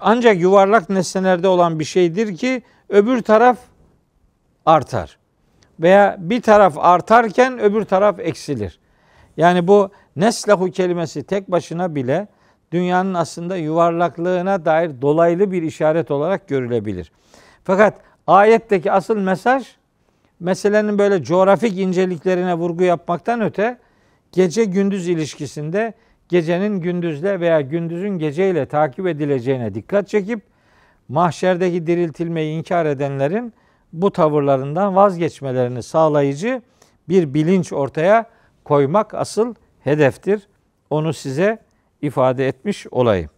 ancak 0.00 0.40
yuvarlak 0.40 0.90
nesnelerde 0.90 1.48
olan 1.48 1.78
bir 1.78 1.84
şeydir 1.84 2.36
ki 2.36 2.62
öbür 2.88 3.22
taraf 3.22 3.58
artar. 4.66 5.18
Veya 5.80 6.16
bir 6.18 6.42
taraf 6.42 6.78
artarken 6.78 7.58
öbür 7.58 7.84
taraf 7.84 8.20
eksilir. 8.20 8.78
Yani 9.36 9.68
bu 9.68 9.90
neslahu 10.16 10.70
kelimesi 10.70 11.22
tek 11.22 11.50
başına 11.50 11.94
bile 11.94 12.28
dünyanın 12.72 13.14
aslında 13.14 13.56
yuvarlaklığına 13.56 14.64
dair 14.64 15.02
dolaylı 15.02 15.52
bir 15.52 15.62
işaret 15.62 16.10
olarak 16.10 16.48
görülebilir. 16.48 17.12
Fakat 17.64 18.00
ayetteki 18.26 18.92
asıl 18.92 19.16
mesaj 19.16 19.66
meselenin 20.40 20.98
böyle 20.98 21.22
coğrafik 21.22 21.78
inceliklerine 21.78 22.54
vurgu 22.54 22.84
yapmaktan 22.84 23.40
öte 23.40 23.78
gece 24.32 24.64
gündüz 24.64 25.08
ilişkisinde 25.08 25.94
gecenin 26.28 26.80
gündüzle 26.80 27.40
veya 27.40 27.60
gündüzün 27.60 28.18
geceyle 28.18 28.66
takip 28.66 29.06
edileceğine 29.06 29.74
dikkat 29.74 30.08
çekip 30.08 30.40
mahşerdeki 31.08 31.86
diriltilmeyi 31.86 32.58
inkar 32.58 32.86
edenlerin 32.86 33.52
bu 33.94 34.12
tavırlarından 34.12 34.96
vazgeçmelerini 34.96 35.82
sağlayıcı 35.82 36.62
bir 37.08 37.34
bilinç 37.34 37.72
ortaya 37.72 38.30
koymak 38.64 39.14
asıl 39.14 39.54
hedeftir. 39.80 40.48
Onu 40.90 41.12
size 41.12 41.58
ifade 42.02 42.48
etmiş 42.48 42.86
olayım. 42.90 43.30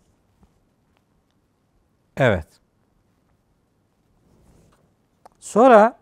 Evet. 2.16 2.46
Sonra 5.40 5.98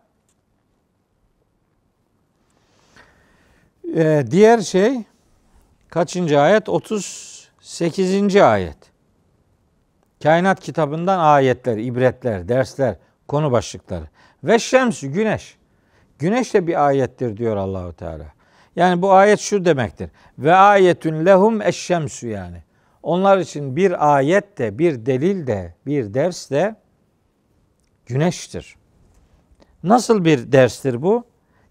e, 3.94 4.24
diğer 4.30 4.60
şey 4.60 5.02
kaçıncı 5.88 6.40
ayet? 6.40 6.68
38. 6.68 8.36
ayet. 8.36 8.78
Kainat 10.22 10.60
kitabından 10.60 11.18
ayetler, 11.18 11.76
ibretler, 11.76 12.48
dersler, 12.48 12.96
konu 13.28 13.52
başlıkları. 13.52 14.13
Ve 14.44 14.58
şemsü 14.58 15.06
güneş. 15.06 15.56
Güneş 16.18 16.54
de 16.54 16.66
bir 16.66 16.86
ayettir 16.86 17.36
diyor 17.36 17.56
Allahu 17.56 17.92
Teala. 17.92 18.24
Yani 18.76 19.02
bu 19.02 19.12
ayet 19.12 19.40
şu 19.40 19.64
demektir. 19.64 20.10
Ve 20.38 20.54
ayetün 20.54 21.26
lehum 21.26 21.62
eşşemsü 21.62 22.28
yani. 22.28 22.62
Onlar 23.02 23.38
için 23.38 23.76
bir 23.76 24.16
ayet 24.16 24.58
de, 24.58 24.78
bir 24.78 25.06
delil 25.06 25.46
de, 25.46 25.74
bir 25.86 26.14
ders 26.14 26.50
de 26.50 26.76
güneştir. 28.06 28.76
Nasıl 29.82 30.24
bir 30.24 30.52
derstir 30.52 31.02
bu? 31.02 31.24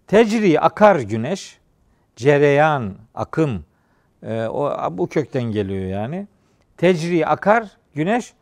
Tecri 0.06 0.60
akar 0.60 0.96
güneş. 0.96 1.58
cereyan, 2.16 2.94
akım 3.14 3.64
e, 4.22 4.46
o 4.46 4.88
bu 4.98 5.06
kökten 5.06 5.42
geliyor 5.42 5.84
yani. 5.84 6.26
Tecri 6.76 7.26
akar 7.26 7.76
güneş 7.94 8.34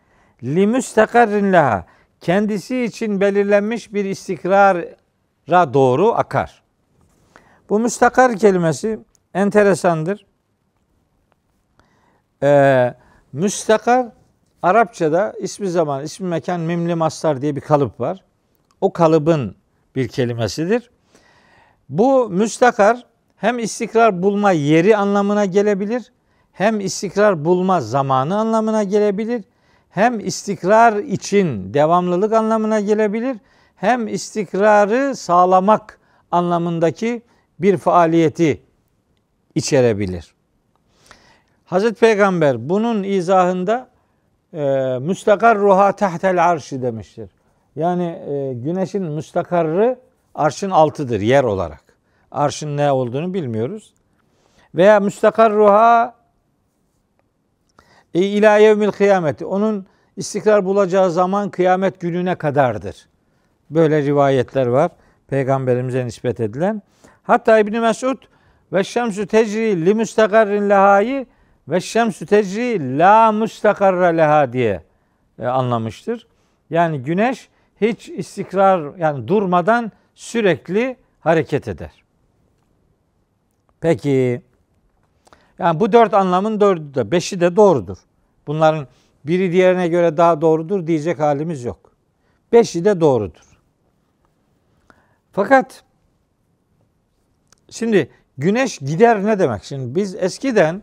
li 0.42 0.66
müstakarrin 0.66 1.52
laha 1.52 1.86
kendisi 2.22 2.82
için 2.82 3.20
belirlenmiş 3.20 3.94
bir 3.94 4.04
istikrara 4.04 5.74
doğru 5.74 6.12
akar. 6.12 6.62
Bu 7.68 7.78
müstakar 7.78 8.36
kelimesi 8.36 8.98
enteresandır. 9.34 10.26
Ee, 12.42 12.94
müstakar 13.32 14.06
Arapçada 14.62 15.34
ismi 15.40 15.68
zaman, 15.68 16.04
ismi 16.04 16.28
mekan, 16.28 16.60
mimli 16.60 16.94
mastar 16.94 17.42
diye 17.42 17.56
bir 17.56 17.60
kalıp 17.60 18.00
var. 18.00 18.24
O 18.80 18.92
kalıbın 18.92 19.56
bir 19.96 20.08
kelimesidir. 20.08 20.90
Bu 21.88 22.30
müstakar 22.30 23.06
hem 23.36 23.58
istikrar 23.58 24.22
bulma 24.22 24.52
yeri 24.52 24.96
anlamına 24.96 25.44
gelebilir, 25.44 26.12
hem 26.52 26.80
istikrar 26.80 27.44
bulma 27.44 27.80
zamanı 27.80 28.36
anlamına 28.36 28.82
gelebilir, 28.82 29.44
hem 29.92 30.20
istikrar 30.20 30.96
için 30.96 31.74
devamlılık 31.74 32.32
anlamına 32.32 32.80
gelebilir, 32.80 33.36
hem 33.76 34.08
istikrarı 34.08 35.16
sağlamak 35.16 36.00
anlamındaki 36.30 37.22
bir 37.58 37.76
faaliyeti 37.76 38.62
içerebilir. 39.54 40.34
Hazreti 41.64 42.00
Peygamber 42.00 42.68
bunun 42.68 43.02
izahında 43.02 43.88
e, 44.52 44.64
müstakar 45.00 45.58
ruha 45.58 45.92
tahtel 45.92 46.50
arşi 46.50 46.82
demiştir. 46.82 47.30
Yani 47.76 48.04
e, 48.04 48.52
güneşin 48.54 49.02
müstakarrı 49.02 49.98
arşın 50.34 50.70
altıdır 50.70 51.20
yer 51.20 51.44
olarak. 51.44 51.84
Arşın 52.30 52.76
ne 52.76 52.92
olduğunu 52.92 53.34
bilmiyoruz. 53.34 53.94
Veya 54.74 55.00
müstakar 55.00 55.52
ruha 55.52 56.21
e, 58.14 58.24
yevmil 58.24 58.90
kıyameti. 58.90 59.44
Onun 59.44 59.86
istikrar 60.16 60.64
bulacağı 60.64 61.10
zaman 61.10 61.50
kıyamet 61.50 62.00
gününe 62.00 62.34
kadardır. 62.34 63.08
Böyle 63.70 64.02
rivayetler 64.02 64.66
var. 64.66 64.90
Peygamberimize 65.28 66.06
nispet 66.06 66.40
edilen. 66.40 66.82
Hatta 67.22 67.58
İbn 67.58 67.78
Mesud 67.78 68.18
ve 68.72 68.84
şemsu 68.84 69.26
tecri 69.26 69.86
li 69.86 69.94
müstakarrin 69.94 70.70
lehayı 70.70 71.26
ve 71.68 71.80
şemsu 71.80 72.26
tecri 72.26 72.98
la 72.98 73.32
müstakarra 73.32 74.06
leha 74.06 74.52
diye 74.52 74.82
e, 75.38 75.46
anlamıştır. 75.46 76.26
Yani 76.70 77.02
güneş 77.02 77.48
hiç 77.80 78.08
istikrar 78.08 78.96
yani 78.98 79.28
durmadan 79.28 79.92
sürekli 80.14 80.96
hareket 81.20 81.68
eder. 81.68 81.90
Peki 83.80 84.42
yani 85.58 85.80
bu 85.80 85.92
dört 85.92 86.14
anlamın 86.14 86.60
dördü 86.60 86.94
de 86.94 87.10
beşi 87.10 87.40
de 87.40 87.56
doğrudur. 87.56 87.98
Bunların 88.46 88.86
biri 89.24 89.52
diğerine 89.52 89.88
göre 89.88 90.16
daha 90.16 90.40
doğrudur 90.40 90.86
diyecek 90.86 91.18
halimiz 91.18 91.64
yok. 91.64 91.92
Beşi 92.52 92.84
de 92.84 93.00
doğrudur. 93.00 93.58
Fakat 95.32 95.84
şimdi 97.70 98.10
güneş 98.38 98.78
gider 98.78 99.24
ne 99.24 99.38
demek? 99.38 99.64
Şimdi 99.64 99.94
biz 99.94 100.14
eskiden 100.14 100.82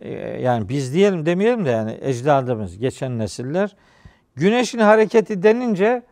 e, 0.00 0.10
yani 0.40 0.68
biz 0.68 0.94
diyelim 0.94 1.26
demeyelim 1.26 1.64
de 1.64 1.70
yani 1.70 1.98
ecdadımız, 2.00 2.78
geçen 2.78 3.18
nesiller 3.18 3.76
güneşin 4.36 4.78
hareketi 4.78 5.42
denince 5.42 6.02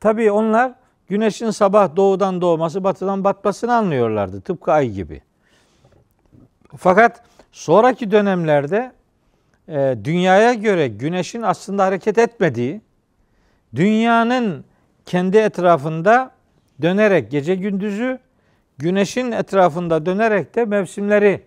tabii 0.00 0.30
onlar 0.30 0.74
güneşin 1.08 1.50
sabah 1.50 1.96
doğudan 1.96 2.40
doğması, 2.40 2.84
batıdan 2.84 3.24
batmasını 3.24 3.74
anlıyorlardı. 3.74 4.40
Tıpkı 4.40 4.72
ay 4.72 4.90
gibi. 4.90 5.22
Fakat 6.76 7.22
sonraki 7.52 8.10
dönemlerde 8.10 8.92
e, 9.68 9.96
dünyaya 10.04 10.54
göre 10.54 10.88
güneşin 10.88 11.42
aslında 11.42 11.84
hareket 11.84 12.18
etmediği, 12.18 12.80
dünyanın 13.74 14.64
kendi 15.06 15.38
etrafında 15.38 16.30
dönerek 16.82 17.30
gece 17.30 17.54
gündüzü, 17.54 18.18
güneşin 18.78 19.32
etrafında 19.32 20.06
dönerek 20.06 20.54
de 20.54 20.64
mevsimleri 20.64 21.42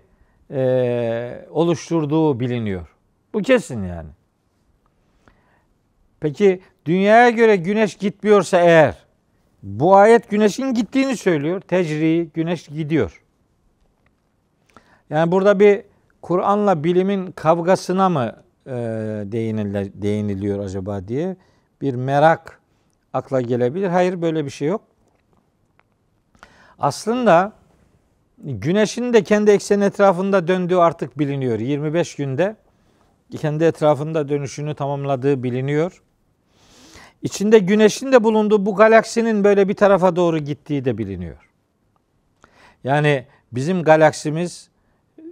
e, 0.51 1.45
oluşturduğu 1.49 2.39
biliniyor. 2.39 2.87
Bu 3.33 3.41
kesin 3.41 3.83
yani. 3.83 4.09
Peki 6.19 6.61
dünyaya 6.85 7.29
göre 7.29 7.55
güneş 7.55 7.95
gitmiyorsa 7.95 8.59
eğer 8.59 8.95
bu 9.63 9.95
ayet 9.95 10.29
güneşin 10.29 10.73
gittiğini 10.73 11.17
söylüyor. 11.17 11.61
Tecri 11.61 12.29
güneş 12.33 12.67
gidiyor. 12.67 13.21
Yani 15.09 15.31
burada 15.31 15.59
bir 15.59 15.81
Kur'an'la 16.25 16.83
bilimin 16.83 17.31
kavgasına 17.31 18.09
mı 18.09 18.35
e, 18.67 18.71
değiniliyor 20.01 20.59
acaba 20.59 21.07
diye 21.07 21.37
bir 21.81 21.95
merak 21.95 22.59
akla 23.13 23.41
gelebilir. 23.41 23.87
Hayır 23.87 24.21
böyle 24.21 24.45
bir 24.45 24.49
şey 24.49 24.67
yok. 24.67 24.81
Aslında 26.79 27.53
güneşin 28.37 29.13
de 29.13 29.23
kendi 29.23 29.51
ekseni 29.51 29.83
etrafında 29.83 30.47
döndüğü 30.47 30.75
artık 30.75 31.19
biliniyor. 31.19 31.59
25 31.59 32.15
günde 32.15 32.55
kendi 33.37 33.63
etrafında 33.63 34.29
dönüşünü 34.29 34.75
tamamladığı 34.75 35.43
biliniyor. 35.43 36.03
İçinde 37.21 37.59
güneşin 37.59 38.11
de 38.11 38.23
bulunduğu 38.23 38.65
bu 38.65 38.75
galaksinin 38.75 39.43
böyle 39.43 39.67
bir 39.67 39.75
tarafa 39.75 40.15
doğru 40.15 40.37
gittiği 40.37 40.85
de 40.85 40.97
biliniyor. 40.97 41.49
Yani 42.83 43.25
bizim 43.51 43.83
galaksimiz 43.83 44.74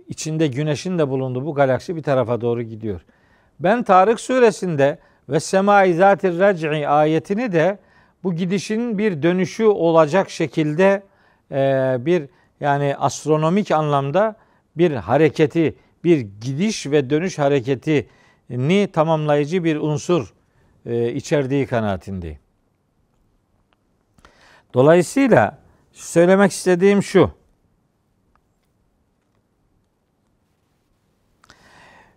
içinde 0.07 0.47
güneşin 0.47 0.99
de 0.99 1.09
bulunduğu 1.09 1.45
bu 1.45 1.53
galaksi 1.53 1.95
bir 1.95 2.03
tarafa 2.03 2.41
doğru 2.41 2.61
gidiyor. 2.61 3.01
Ben 3.59 3.83
Tarık 3.83 4.19
suresinde 4.19 4.99
ve 5.29 5.39
sema 5.39 5.83
izatir 5.83 6.39
rac'i 6.39 6.87
ayetini 6.87 7.51
de 7.51 7.79
bu 8.23 8.35
gidişin 8.35 8.97
bir 8.97 9.23
dönüşü 9.23 9.65
olacak 9.65 10.29
şekilde 10.29 11.03
e, 11.51 11.95
bir 11.99 12.23
yani 12.59 12.95
astronomik 12.95 13.71
anlamda 13.71 14.35
bir 14.77 14.91
hareketi, 14.91 15.75
bir 16.03 16.17
gidiş 16.17 16.87
ve 16.87 17.09
dönüş 17.09 17.39
hareketini 17.39 18.91
tamamlayıcı 18.93 19.63
bir 19.63 19.75
unsur 19.77 20.33
e, 20.85 21.11
içerdiği 21.11 21.65
kanaatindeyim. 21.65 22.39
Dolayısıyla 24.73 25.57
söylemek 25.91 26.51
istediğim 26.51 27.03
şu. 27.03 27.42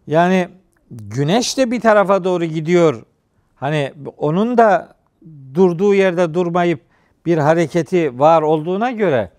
Yani 0.07 0.48
güneş 0.90 1.59
de 1.59 1.70
bir 1.70 1.80
tarafa 1.80 2.24
doğru 2.24 2.44
gidiyor. 2.44 3.02
Hani 3.57 3.92
onun 4.16 4.59
da 4.59 4.94
durduğu 5.54 5.94
yerde 5.94 6.34
durmayıp 6.34 6.80
bir 7.26 7.38
hareketi 7.38 8.18
var 8.18 8.42
olduğuna 8.42 8.90
göre 8.90 9.30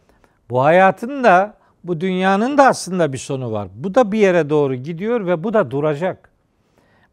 bu 0.49 0.63
hayatın 0.63 1.23
da 1.23 1.53
bu 1.83 2.01
dünyanın 2.01 2.57
da 2.57 2.67
aslında 2.67 3.13
bir 3.13 3.17
sonu 3.17 3.51
var. 3.51 3.67
Bu 3.75 3.95
da 3.95 4.11
bir 4.11 4.19
yere 4.19 4.49
doğru 4.49 4.75
gidiyor 4.75 5.25
ve 5.25 5.43
bu 5.43 5.53
da 5.53 5.71
duracak. 5.71 6.29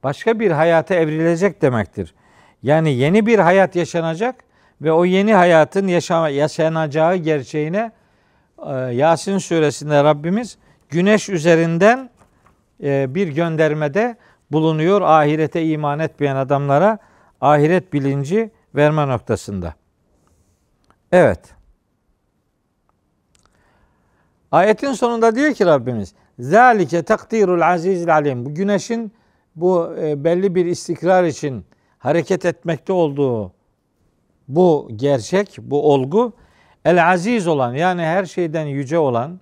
Başka 0.02 0.40
bir 0.40 0.50
hayata 0.50 0.94
evrilecek 0.94 1.62
demektir. 1.62 2.14
Yani 2.62 2.94
yeni 2.94 3.26
bir 3.26 3.38
hayat 3.38 3.76
yaşanacak 3.76 4.44
ve 4.82 4.92
o 4.92 5.04
yeni 5.04 5.34
hayatın 5.34 5.88
yaşama, 5.88 6.28
yaşanacağı 6.28 7.16
gerçeğine 7.16 7.92
e, 8.66 8.72
Yasin 8.74 9.38
suresinde 9.38 10.04
Rabbimiz 10.04 10.58
güneş 10.88 11.28
üzerinden 11.28 12.10
bir 12.80 13.28
göndermede 13.28 14.16
bulunuyor 14.52 15.00
ahirete 15.00 15.64
iman 15.64 15.98
etmeyen 15.98 16.36
adamlara 16.36 16.98
ahiret 17.40 17.92
bilinci 17.92 18.50
verme 18.74 19.08
noktasında. 19.08 19.74
Evet. 21.12 21.40
Ayetin 24.52 24.92
sonunda 24.92 25.36
diyor 25.36 25.54
ki 25.54 25.66
Rabbimiz 25.66 26.14
Zalike 26.38 27.02
takdirul 27.02 27.60
azizil 27.60 28.14
alim. 28.14 28.46
Bu 28.46 28.54
güneşin 28.54 29.12
bu 29.56 29.94
e, 29.98 30.24
belli 30.24 30.54
bir 30.54 30.66
istikrar 30.66 31.24
için 31.24 31.64
hareket 31.98 32.44
etmekte 32.44 32.92
olduğu 32.92 33.52
bu 34.48 34.88
gerçek, 34.96 35.56
bu 35.58 35.92
olgu 35.92 36.32
el 36.84 37.12
aziz 37.12 37.46
olan 37.46 37.74
yani 37.74 38.02
her 38.02 38.24
şeyden 38.24 38.66
yüce 38.66 38.98
olan, 38.98 39.40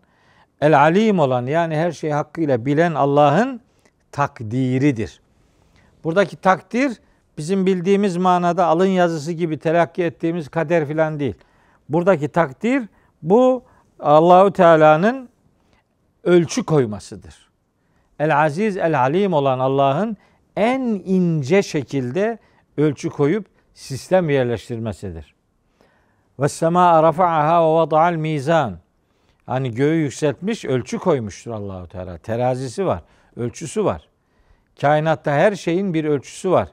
el 0.63 0.79
alim 0.79 1.19
olan 1.19 1.47
yani 1.47 1.77
her 1.77 1.93
şeyi 1.93 2.15
hakkıyla 2.15 2.67
bilen 2.67 2.95
Allah'ın 2.95 3.61
takdiridir. 4.13 5.21
Buradaki 6.05 6.37
takdir 6.37 7.01
bizim 7.39 7.67
bildiğimiz 7.67 8.17
manada 8.17 8.67
alın 8.67 8.87
yazısı 8.87 9.33
gibi 9.33 9.59
telakki 9.59 10.03
ettiğimiz 10.05 10.49
kader 10.49 10.89
filan 10.89 11.21
değil. 11.21 11.35
Buradaki 11.89 12.29
takdir 12.29 12.83
bu 13.23 13.65
Allahu 14.01 14.53
Teala'nın 14.53 15.29
ölçü 16.25 16.65
koymasıdır. 16.65 17.51
El 18.19 18.45
aziz 18.45 18.77
el 18.77 19.01
alim 19.01 19.33
olan 19.33 19.59
Allah'ın 19.59 20.17
en 20.57 20.81
ince 21.05 21.63
şekilde 21.63 22.39
ölçü 22.77 23.11
koyup 23.11 23.47
sistem 23.75 24.31
yerleştirmesidir. 24.31 25.35
Ve 26.39 26.49
sema 26.49 27.03
rafa'aha 27.03 27.63
ve 27.63 27.75
vada'al 27.75 28.15
mizan. 28.15 28.82
Hani 29.53 29.75
göğü 29.75 29.95
yükseltmiş, 29.95 30.65
ölçü 30.65 30.99
koymuştur 30.99 31.51
Allahu 31.51 31.89
Teala. 31.89 32.19
Terazisi 32.19 32.87
var, 32.87 33.03
ölçüsü 33.37 33.85
var. 33.85 34.09
Kainatta 34.81 35.33
her 35.33 35.55
şeyin 35.55 35.95
bir 35.95 36.05
ölçüsü 36.05 36.51
var. 36.51 36.69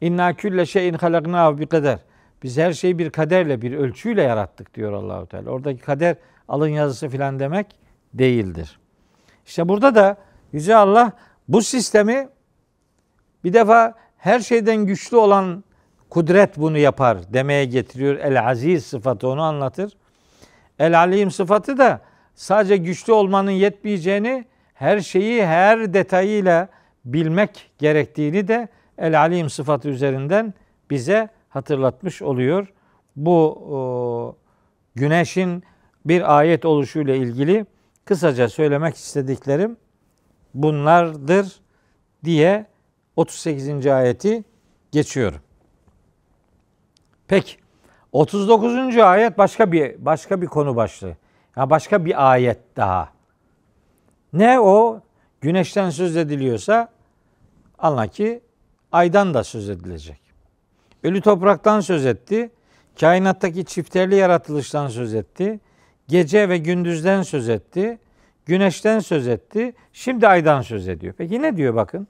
İnna 0.00 0.34
külle 0.34 0.66
şeyin 0.66 0.94
halaknahu 0.94 1.58
bi 1.58 1.66
kader. 1.66 1.98
Biz 2.42 2.58
her 2.58 2.72
şeyi 2.72 2.98
bir 2.98 3.10
kaderle, 3.10 3.62
bir 3.62 3.72
ölçüyle 3.72 4.22
yarattık 4.22 4.74
diyor 4.74 4.92
Allahu 4.92 5.26
Teala. 5.26 5.50
Oradaki 5.50 5.80
kader 5.80 6.16
alın 6.48 6.68
yazısı 6.68 7.08
filan 7.08 7.38
demek 7.38 7.66
değildir. 8.14 8.78
İşte 9.46 9.68
burada 9.68 9.94
da 9.94 10.16
Yüce 10.52 10.76
Allah 10.76 11.12
bu 11.48 11.62
sistemi 11.62 12.28
bir 13.44 13.52
defa 13.52 13.94
her 14.16 14.40
şeyden 14.40 14.76
güçlü 14.76 15.16
olan 15.16 15.64
kudret 16.10 16.56
bunu 16.56 16.78
yapar 16.78 17.32
demeye 17.32 17.64
getiriyor. 17.64 18.16
El 18.16 18.48
aziz 18.48 18.86
sıfatı 18.86 19.28
onu 19.28 19.42
anlatır. 19.42 19.92
El 20.78 20.98
alim 20.98 21.30
sıfatı 21.30 21.78
da 21.78 22.07
sadece 22.38 22.76
güçlü 22.76 23.12
olmanın 23.12 23.50
yetmeyeceğini, 23.50 24.44
her 24.74 25.00
şeyi 25.00 25.46
her 25.46 25.94
detayıyla 25.94 26.68
bilmek 27.04 27.70
gerektiğini 27.78 28.48
de 28.48 28.68
el 28.98 29.20
alim 29.20 29.50
sıfatı 29.50 29.88
üzerinden 29.88 30.54
bize 30.90 31.28
hatırlatmış 31.48 32.22
oluyor. 32.22 32.72
Bu 33.16 33.50
o, 33.70 34.36
güneşin 34.94 35.62
bir 36.04 36.38
ayet 36.38 36.64
oluşuyla 36.64 37.14
ilgili 37.14 37.66
kısaca 38.04 38.48
söylemek 38.48 38.96
istediklerim 38.96 39.76
bunlardır 40.54 41.60
diye 42.24 42.66
38. 43.16 43.86
ayeti 43.86 44.44
geçiyorum. 44.92 45.40
Peki 47.28 47.56
39. 48.12 48.96
ayet 48.96 49.38
başka 49.38 49.72
bir 49.72 50.04
başka 50.04 50.42
bir 50.42 50.46
konu 50.46 50.76
başlığı. 50.76 51.16
Ya 51.58 51.70
başka 51.70 52.04
bir 52.04 52.32
ayet 52.32 52.76
daha. 52.76 53.08
Ne 54.32 54.60
o? 54.60 55.00
Güneşten 55.40 55.90
söz 55.90 56.16
ediliyorsa 56.16 56.88
anla 57.78 58.06
ki 58.06 58.40
aydan 58.92 59.34
da 59.34 59.44
söz 59.44 59.70
edilecek. 59.70 60.20
Ölü 61.02 61.20
topraktan 61.20 61.80
söz 61.80 62.06
etti. 62.06 62.50
Kainattaki 63.00 63.64
çifterli 63.64 64.14
yaratılıştan 64.14 64.88
söz 64.88 65.14
etti. 65.14 65.60
Gece 66.08 66.48
ve 66.48 66.58
gündüzden 66.58 67.22
söz 67.22 67.48
etti. 67.48 67.98
Güneşten 68.46 68.98
söz 68.98 69.28
etti. 69.28 69.74
Şimdi 69.92 70.28
aydan 70.28 70.62
söz 70.62 70.88
ediyor. 70.88 71.14
Peki 71.18 71.42
ne 71.42 71.56
diyor 71.56 71.74
bakın? 71.74 72.08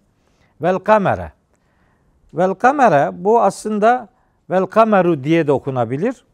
Vel 0.63 0.79
kamera. 0.79 1.33
Vel 2.35 2.55
kamera 2.55 3.11
bu 3.13 3.43
aslında 3.43 4.09
vel 4.51 4.67
kameru 4.67 5.25
diye 5.25 5.47
de 5.47 5.53
okunabilir. 5.53 6.25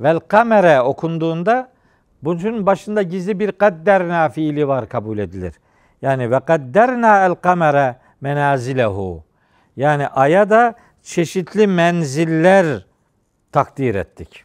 Vel 0.00 0.20
kamera 0.20 0.84
okunduğunda 0.84 1.73
bunun 2.24 2.66
başında 2.66 3.02
gizli 3.02 3.40
bir 3.40 3.52
kadderna 3.52 4.28
fiili 4.28 4.68
var 4.68 4.88
kabul 4.88 5.18
edilir. 5.18 5.54
Yani 6.02 6.30
ve 6.30 6.40
kadderna 6.40 7.26
el 7.26 7.34
kamera 7.34 8.00
menazilehu. 8.20 9.24
Yani 9.76 10.08
aya 10.08 10.50
da 10.50 10.74
çeşitli 11.02 11.66
menziller 11.66 12.86
takdir 13.52 13.94
ettik. 13.94 14.44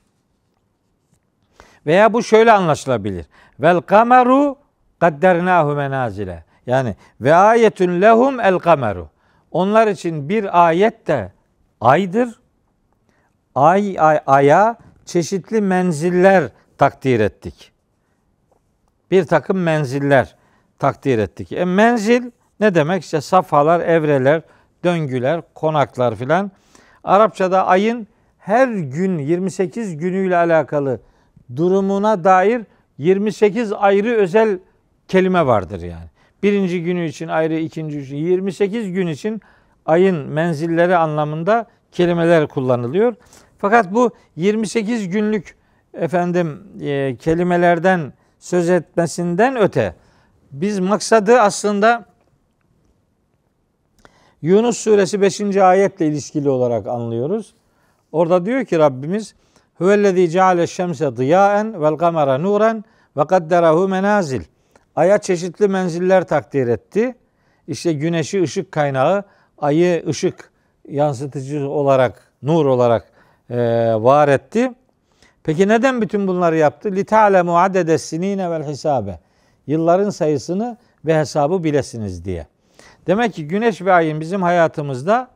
Veya 1.86 2.13
bu 2.13 2.23
şöyle 2.23 2.51
anlaşılabilir. 2.51 3.25
Vel 3.59 3.82
kameru 3.82 4.57
kaddernahu 4.99 5.75
menazile. 5.75 6.43
Yani 6.65 6.95
ve 7.21 7.36
ayetun 7.36 8.01
lehum 8.01 8.39
el 8.39 8.59
kameru. 8.59 9.09
Onlar 9.51 9.88
için 9.88 10.30
bir 10.30 10.67
ayet 10.67 11.07
de 11.07 11.32
aydır. 11.82 12.39
Ay, 13.55 13.95
ay 13.99 14.19
aya 14.27 14.77
çeşitli 15.05 15.61
menziller 15.61 16.49
takdir 16.80 17.19
ettik. 17.19 17.71
Bir 19.11 19.23
takım 19.23 19.63
menziller 19.63 20.36
takdir 20.80 21.19
ettik. 21.19 21.51
E 21.51 21.65
menzil 21.65 22.32
ne 22.59 22.75
demek? 22.75 23.03
İşte 23.03 23.21
safhalar, 23.21 23.80
evreler, 23.80 24.41
döngüler, 24.84 25.41
konaklar 25.53 26.15
filan. 26.15 26.51
Arapçada 27.03 27.67
ayın 27.67 28.07
her 28.38 28.67
gün 28.67 29.17
28 29.17 29.97
günüyle 29.97 30.38
alakalı 30.38 31.01
durumuna 31.55 32.23
dair 32.23 32.61
28 32.97 33.73
ayrı 33.73 34.15
özel 34.15 34.59
kelime 35.07 35.45
vardır 35.45 35.82
yani. 35.82 36.09
Birinci 36.43 36.84
günü 36.84 37.05
için 37.05 37.27
ayrı, 37.27 37.55
ikinci 37.55 37.99
için 37.99 38.15
28 38.15 38.91
gün 38.91 39.07
için 39.07 39.41
ayın 39.86 40.30
menzilleri 40.30 40.95
anlamında 40.95 41.67
kelimeler 41.91 42.47
kullanılıyor. 42.47 43.15
Fakat 43.57 43.93
bu 43.93 44.11
28 44.36 45.09
günlük 45.09 45.59
efendim 45.93 46.63
e, 46.81 47.15
kelimelerden 47.15 48.13
söz 48.39 48.69
etmesinden 48.69 49.55
öte 49.55 49.95
biz 50.51 50.79
maksadı 50.79 51.39
aslında 51.39 52.05
Yunus 54.41 54.77
suresi 54.77 55.21
5. 55.21 55.57
ayetle 55.57 56.07
ilişkili 56.07 56.49
olarak 56.49 56.87
anlıyoruz. 56.87 57.53
Orada 58.11 58.45
diyor 58.45 58.65
ki 58.65 58.79
Rabbimiz 58.79 59.35
Huvellezî 59.79 60.29
ceale 60.29 60.67
şemse 60.67 61.17
diyaen 61.17 61.81
vel 61.81 61.95
kamera 61.95 62.37
nuren 62.37 62.83
ve 63.17 63.27
kadderahu 63.27 63.87
menazil. 63.87 64.41
Aya 64.95 65.17
çeşitli 65.17 65.67
menziller 65.67 66.27
takdir 66.27 66.67
etti. 66.67 67.15
İşte 67.67 67.93
güneşi 67.93 68.43
ışık 68.43 68.71
kaynağı, 68.71 69.23
ayı 69.57 70.03
ışık 70.07 70.51
yansıtıcı 70.89 71.69
olarak, 71.69 72.31
nur 72.41 72.65
olarak 72.65 73.11
e, 73.49 73.57
var 73.93 74.27
etti. 74.27 74.73
Peki 75.50 75.68
neden 75.68 76.02
bütün 76.02 76.28
bunları 76.28 76.58
yaptı? 76.58 76.89
Adede 76.89 77.97
sinine 77.97 78.52
vel 78.52 78.68
hisabe. 78.68 79.20
Yılların 79.68 80.10
sayısını 80.10 80.78
ve 81.06 81.20
hesabı 81.20 81.64
bilesiniz 81.64 82.26
diye. 82.26 82.47
Demek 83.08 83.34
ki 83.34 83.47
güneş 83.47 83.82
ve 83.82 83.93
ayın 83.93 84.20
bizim 84.20 84.41
hayatımızda 84.41 85.28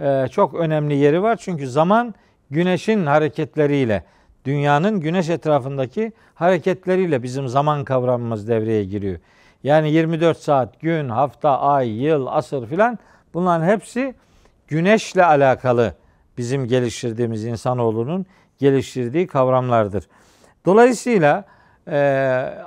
e, 0.00 0.28
çok 0.30 0.54
önemli 0.54 0.94
yeri 0.94 1.22
var. 1.22 1.36
Çünkü 1.36 1.68
zaman 1.68 2.14
güneşin 2.50 3.06
hareketleriyle, 3.06 4.04
dünyanın 4.44 5.00
güneş 5.00 5.28
etrafındaki 5.28 6.12
hareketleriyle 6.34 7.22
bizim 7.22 7.48
zaman 7.48 7.84
kavramımız 7.84 8.48
devreye 8.48 8.84
giriyor. 8.84 9.18
Yani 9.64 9.90
24 9.90 10.38
saat, 10.38 10.80
gün, 10.80 11.08
hafta, 11.08 11.60
ay, 11.60 12.02
yıl, 12.02 12.26
asır 12.26 12.66
filan 12.66 12.98
bunların 13.34 13.66
hepsi 13.66 14.14
güneşle 14.68 15.24
alakalı 15.24 15.94
bizim 16.38 16.66
geliştirdiğimiz 16.66 17.44
insanoğlunun 17.44 18.26
geliştirdiği 18.62 19.26
kavramlardır. 19.26 20.08
Dolayısıyla 20.66 21.44
e, 21.88 21.98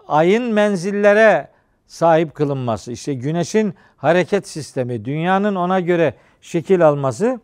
ayın 0.07 0.53
menzillere 0.53 1.47
sahip 1.87 2.35
kılınması, 2.35 2.91
işte 2.91 3.13
güneşin 3.13 3.75
hareket 3.97 4.47
sistemi, 4.47 5.05
dünyanın 5.05 5.55
ona 5.55 5.79
göre 5.79 6.13
şekil 6.41 6.87
alması 6.87 7.39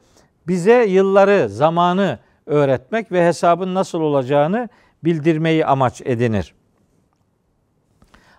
bize 0.47 0.85
yılları, 0.85 1.49
zamanı 1.49 2.19
öğretmek 2.45 3.11
ve 3.11 3.27
hesabın 3.27 3.75
nasıl 3.75 4.01
olacağını 4.01 4.69
bildirmeyi 5.03 5.65
amaç 5.65 6.01
edinir. 6.05 6.53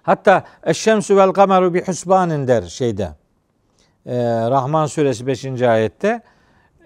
Hatta 0.03 0.45
Eşşemsü 0.65 1.17
vel 1.17 1.31
kameru 1.31 1.75
bi 1.75 1.87
husbanin 1.87 2.49
der 2.49 2.63
şeyde. 2.63 3.09
Ee, 4.07 4.15
Rahman 4.51 4.87
suresi 4.87 5.27
5. 5.27 5.63
ayette 5.63 6.23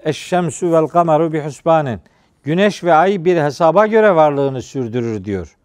Eşşemsü 0.05 0.73
vel 0.73 0.87
kameru 0.87 1.33
bi 1.33 1.45
husbanin. 1.45 2.01
Güneş 2.47 2.85
ve 2.85 2.95
ay 2.95 3.25
bir 3.25 3.37
hesaba 3.37 3.87
göre 3.87 4.15
varlığını 4.15 4.63
sürdürür 4.63 5.25
diyor. 5.25 5.57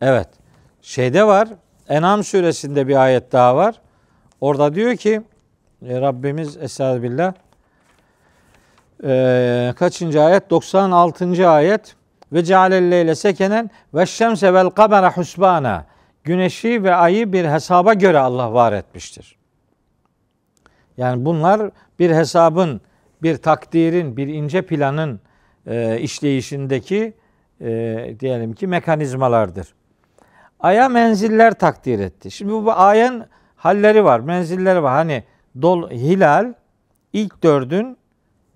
Evet. 0.00 0.28
Şeyde 0.82 1.26
var. 1.26 1.48
Enam 1.88 2.24
suresinde 2.24 2.88
bir 2.88 2.96
ayet 2.96 3.32
daha 3.32 3.56
var. 3.56 3.74
Orada 4.40 4.74
diyor 4.74 4.96
ki 4.96 5.22
e, 5.86 6.00
Rabbimiz 6.00 6.56
Estağfirullah 6.56 7.32
e, 9.04 9.74
kaçıncı 9.76 10.22
ayet? 10.22 10.50
96. 10.50 11.50
ayet 11.50 11.96
ve 12.32 12.44
cealelleyle 12.44 13.14
sekenen 13.14 13.70
ve 13.94 14.06
şemse 14.06 14.54
vel 14.54 14.70
kamera 14.70 15.16
husbana 15.16 15.86
güneşi 16.24 16.84
ve 16.84 16.94
ayı 16.94 17.32
bir 17.32 17.44
hesaba 17.44 17.94
göre 17.94 18.18
Allah 18.18 18.52
var 18.52 18.72
etmiştir. 18.72 19.36
Yani 20.96 21.24
bunlar 21.24 21.70
bir 21.98 22.10
hesabın, 22.10 22.80
bir 23.22 23.36
takdirin, 23.36 24.16
bir 24.16 24.26
ince 24.26 24.62
planın 24.62 25.20
e, 25.66 26.00
işleyişindeki 26.00 27.12
e, 27.60 28.14
diyelim 28.20 28.52
ki 28.52 28.66
mekanizmalardır. 28.66 29.74
Aya 30.60 30.88
menziller 30.88 31.54
takdir 31.54 31.98
etti. 31.98 32.30
Şimdi 32.30 32.52
bu, 32.52 32.64
bu 32.64 32.72
ayen 32.72 33.26
halleri 33.56 34.04
var, 34.04 34.20
menzilleri 34.20 34.82
var. 34.82 34.92
Hani 34.92 35.24
dol, 35.62 35.90
hilal, 35.90 36.54
ilk 37.12 37.42
dördün, 37.42 37.96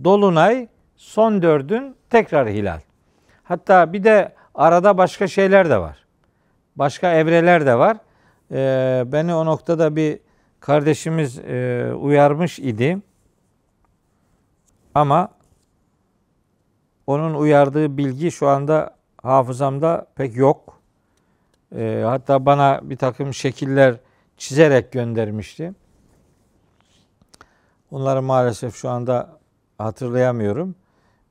dolunay, 0.05 0.69
son 0.97 1.43
dördün 1.43 1.97
tekrar 2.11 2.49
hilal. 2.49 2.81
Hatta 3.45 3.93
bir 3.93 4.05
de 4.05 4.33
arada 4.55 4.99
başka 4.99 5.27
şeyler 5.27 5.71
de 5.71 5.79
var. 5.79 6.05
Başka 6.77 7.13
evreler 7.13 7.67
de 7.67 7.79
var. 7.79 7.97
Ee, 8.53 9.05
beni 9.07 9.35
o 9.35 9.47
noktada 9.47 9.97
bir 9.97 10.19
kardeşimiz 10.61 11.39
e, 11.39 11.91
uyarmış 11.95 12.59
idi. 12.59 12.99
Ama 14.95 15.29
onun 17.07 17.35
uyardığı 17.35 17.97
bilgi 17.97 18.31
şu 18.31 18.49
anda 18.49 18.97
hafızamda 19.23 20.07
pek 20.15 20.37
yok. 20.37 20.81
E, 21.77 22.03
hatta 22.07 22.47
bana 22.47 22.81
bir 22.83 22.97
takım 22.97 23.35
şekiller 23.35 23.97
çizerek 24.37 24.93
göndermişti. 24.93 25.73
Onları 27.91 28.23
maalesef 28.23 28.75
şu 28.75 28.89
anda 28.91 29.39
hatırlayamıyorum. 29.79 30.75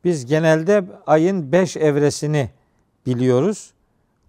Biz 0.04 0.26
genelde 0.26 0.86
ayın 1.08 1.52
beş 1.52 1.78
evresini 1.78 2.50
biliyoruz. 3.06 3.74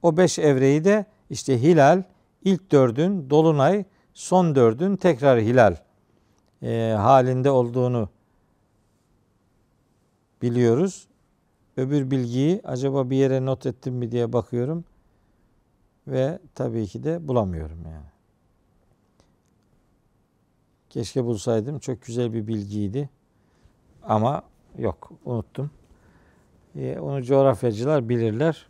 O 0.02 0.16
beş 0.16 0.38
evreyi 0.38 0.84
de 0.84 1.04
işte 1.30 1.62
hilal, 1.62 2.02
ilk 2.44 2.72
dördün, 2.72 3.30
dolunay, 3.30 3.84
son 4.14 4.54
dördün 4.54 4.96
tekrar 4.96 5.40
hilal 5.40 5.76
e, 6.62 6.94
halinde 6.98 7.50
olduğunu 7.50 8.08
biliyoruz. 10.42 11.06
Öbür 11.76 12.10
bilgiyi 12.10 12.60
acaba 12.64 13.10
bir 13.10 13.16
yere 13.16 13.44
not 13.44 13.66
ettim 13.66 13.94
mi 13.94 14.12
diye 14.12 14.32
bakıyorum. 14.32 14.84
Ve 16.06 16.38
tabii 16.54 16.86
ki 16.86 17.04
de 17.04 17.28
bulamıyorum 17.28 17.78
yani. 17.84 18.06
Keşke 20.90 21.24
bulsaydım. 21.24 21.78
Çok 21.78 22.02
güzel 22.02 22.32
bir 22.32 22.46
bilgiydi. 22.46 23.10
Ama 24.02 24.42
yok 24.78 25.12
unuttum. 25.24 25.70
Ee, 26.76 26.98
onu 26.98 27.22
coğrafyacılar 27.22 28.08
bilirler. 28.08 28.66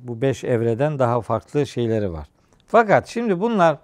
Bu 0.00 0.20
beş 0.20 0.44
evreden 0.44 0.98
daha 0.98 1.20
farklı 1.20 1.66
şeyleri 1.66 2.12
var. 2.12 2.28
Fakat 2.66 3.08
şimdi 3.08 3.40
bunlar 3.40 3.78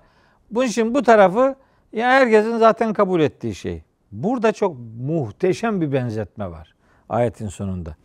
bu 0.50 0.64
işin 0.64 0.94
bu 0.94 1.02
tarafı 1.02 1.56
ya 1.92 2.08
herkesin 2.08 2.58
zaten 2.58 2.92
kabul 2.92 3.20
ettiği 3.20 3.54
şey. 3.54 3.82
Burada 4.12 4.52
çok 4.52 4.76
muhteşem 4.98 5.80
bir 5.80 5.92
benzetme 5.92 6.50
var 6.50 6.74
ayetin 7.10 7.48
sonunda. 7.48 7.96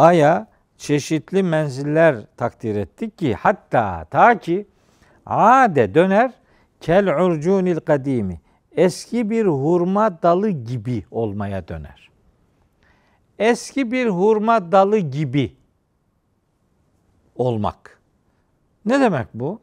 Aya 0.00 0.46
çeşitli 0.76 1.42
menziller 1.42 2.16
takdir 2.36 2.76
ettik 2.76 3.18
ki 3.18 3.34
hatta 3.34 4.04
ta 4.04 4.38
ki 4.38 4.66
ade 5.26 5.94
döner 5.94 6.32
kel 6.80 7.24
urcunil 7.24 7.80
kadimi 7.80 8.40
eski 8.72 9.30
bir 9.30 9.46
hurma 9.46 10.22
dalı 10.22 10.50
gibi 10.50 11.04
olmaya 11.10 11.68
döner. 11.68 12.10
Eski 13.38 13.92
bir 13.92 14.06
hurma 14.06 14.72
dalı 14.72 14.98
gibi 14.98 15.56
olmak. 17.36 18.00
Ne 18.84 19.00
demek 19.00 19.26
bu? 19.34 19.60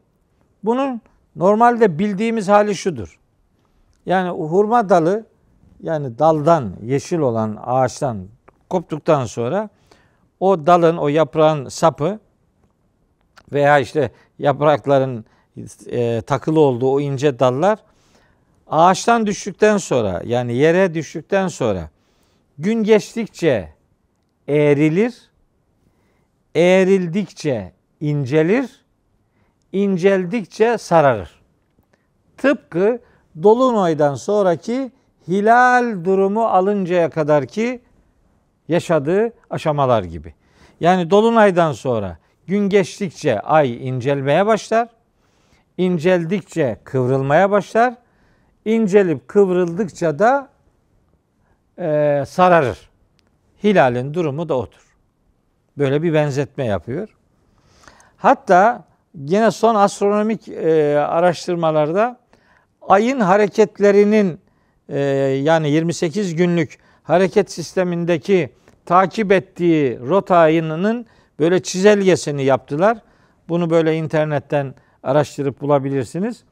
Bunun 0.64 1.00
normalde 1.36 1.98
bildiğimiz 1.98 2.48
hali 2.48 2.74
şudur. 2.74 3.18
Yani 4.06 4.30
hurma 4.30 4.88
dalı 4.88 5.26
yani 5.82 6.18
daldan 6.18 6.72
yeşil 6.82 7.18
olan 7.18 7.58
ağaçtan 7.64 8.26
koptuktan 8.70 9.24
sonra 9.24 9.70
o 10.40 10.66
dalın 10.66 10.96
o 10.96 11.08
yaprağın 11.08 11.68
sapı 11.68 12.20
veya 13.52 13.78
işte 13.78 14.10
yaprakların 14.38 15.24
e, 15.86 16.22
takılı 16.26 16.60
olduğu 16.60 16.92
o 16.92 17.00
ince 17.00 17.38
dallar 17.38 17.78
ağaçtan 18.66 19.26
düştükten 19.26 19.76
sonra 19.76 20.22
yani 20.24 20.54
yere 20.54 20.94
düştükten 20.94 21.48
sonra 21.48 21.90
gün 22.58 22.82
geçtikçe 22.82 23.68
eğrilir, 24.48 25.14
eğrildikçe 26.54 27.72
incelir, 28.00 28.84
inceldikçe 29.72 30.78
sararır. 30.78 31.40
Tıpkı 32.36 33.00
Dolunay'dan 33.42 34.14
sonraki 34.14 34.92
hilal 35.28 36.04
durumu 36.04 36.46
alıncaya 36.46 37.10
kadar 37.10 37.46
ki 37.46 37.80
yaşadığı 38.68 39.32
aşamalar 39.50 40.02
gibi. 40.02 40.34
Yani 40.80 41.10
Dolunay'dan 41.10 41.72
sonra 41.72 42.18
gün 42.46 42.68
geçtikçe 42.68 43.40
ay 43.40 43.88
incelmeye 43.88 44.46
başlar. 44.46 44.88
İnceldikçe 45.78 46.80
kıvrılmaya 46.84 47.50
başlar 47.50 47.94
incelip 48.64 49.28
kıvrıldıkça 49.28 50.18
da 50.18 50.48
e, 51.78 52.24
sararır. 52.26 52.88
Hilalin 53.64 54.14
durumu 54.14 54.48
da 54.48 54.58
odur. 54.58 54.96
Böyle 55.78 56.02
bir 56.02 56.14
benzetme 56.14 56.64
yapıyor. 56.64 57.08
Hatta 58.16 58.84
yine 59.14 59.50
son 59.50 59.74
astronomik 59.74 60.48
e, 60.48 60.98
araştırmalarda 60.98 62.20
ayın 62.82 63.20
hareketlerinin 63.20 64.40
e, 64.88 64.98
yani 65.42 65.70
28 65.70 66.34
günlük 66.34 66.78
hareket 67.08 67.50
sistemindeki 67.50 68.50
takip 68.86 69.32
ettiği 69.32 70.00
rota 70.00 70.36
ayının 70.36 71.06
böyle 71.38 71.62
çizelgesini 71.62 72.44
yaptılar. 72.44 72.98
Bunu 73.48 73.70
böyle 73.70 73.96
internetten 73.96 74.74
araştırıp 75.02 75.60
bulabilirsiniz. 75.60 76.44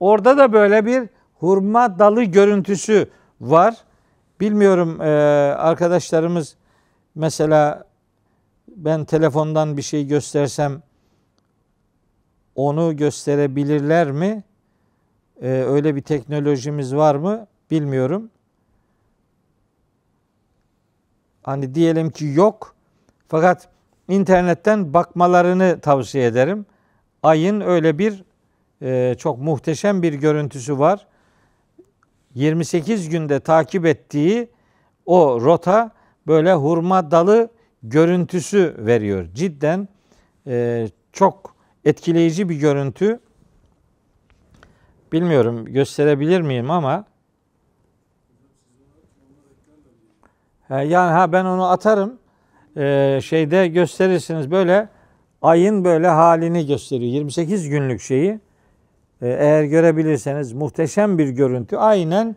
Orada 0.00 0.38
da 0.38 0.52
böyle 0.52 0.86
bir 0.86 1.08
hurma 1.34 1.98
dalı 1.98 2.22
görüntüsü 2.22 3.10
var. 3.40 3.76
Bilmiyorum 4.40 5.00
e, 5.00 5.04
arkadaşlarımız 5.54 6.56
mesela 7.14 7.84
ben 8.68 9.04
telefondan 9.04 9.76
bir 9.76 9.82
şey 9.82 10.06
göstersem 10.06 10.82
onu 12.54 12.96
gösterebilirler 12.96 14.10
mi? 14.12 14.44
E, 15.42 15.48
öyle 15.48 15.96
bir 15.96 16.02
teknolojimiz 16.02 16.96
var 16.96 17.14
mı? 17.14 17.46
Bilmiyorum. 17.70 18.30
Hani 21.46 21.74
diyelim 21.74 22.10
ki 22.10 22.26
yok. 22.34 22.74
Fakat 23.28 23.68
internetten 24.08 24.94
bakmalarını 24.94 25.80
tavsiye 25.80 26.26
ederim. 26.26 26.66
Ayın 27.22 27.60
öyle 27.60 27.98
bir 27.98 28.24
e, 28.82 29.14
çok 29.18 29.38
muhteşem 29.38 30.02
bir 30.02 30.12
görüntüsü 30.14 30.78
var. 30.78 31.06
28 32.34 33.08
günde 33.08 33.40
takip 33.40 33.86
ettiği 33.86 34.48
o 35.06 35.40
rota 35.40 35.90
böyle 36.26 36.54
hurma 36.54 37.10
dalı 37.10 37.48
görüntüsü 37.82 38.74
veriyor. 38.78 39.26
Cidden 39.34 39.88
e, 40.46 40.88
çok 41.12 41.56
etkileyici 41.84 42.48
bir 42.48 42.56
görüntü. 42.56 43.20
Bilmiyorum 45.12 45.64
gösterebilir 45.64 46.40
miyim 46.40 46.70
ama 46.70 47.04
yani 50.70 51.12
ha 51.12 51.32
ben 51.32 51.44
onu 51.44 51.64
atarım. 51.64 52.18
Ee, 52.76 53.20
şeyde 53.22 53.68
gösterirsiniz 53.68 54.50
böyle 54.50 54.88
ayın 55.42 55.84
böyle 55.84 56.08
halini 56.08 56.66
gösteriyor. 56.66 57.12
28 57.12 57.68
günlük 57.68 58.00
şeyi. 58.00 58.40
Ee, 59.22 59.28
eğer 59.28 59.64
görebilirseniz 59.64 60.52
muhteşem 60.52 61.18
bir 61.18 61.28
görüntü. 61.28 61.76
Aynen 61.76 62.36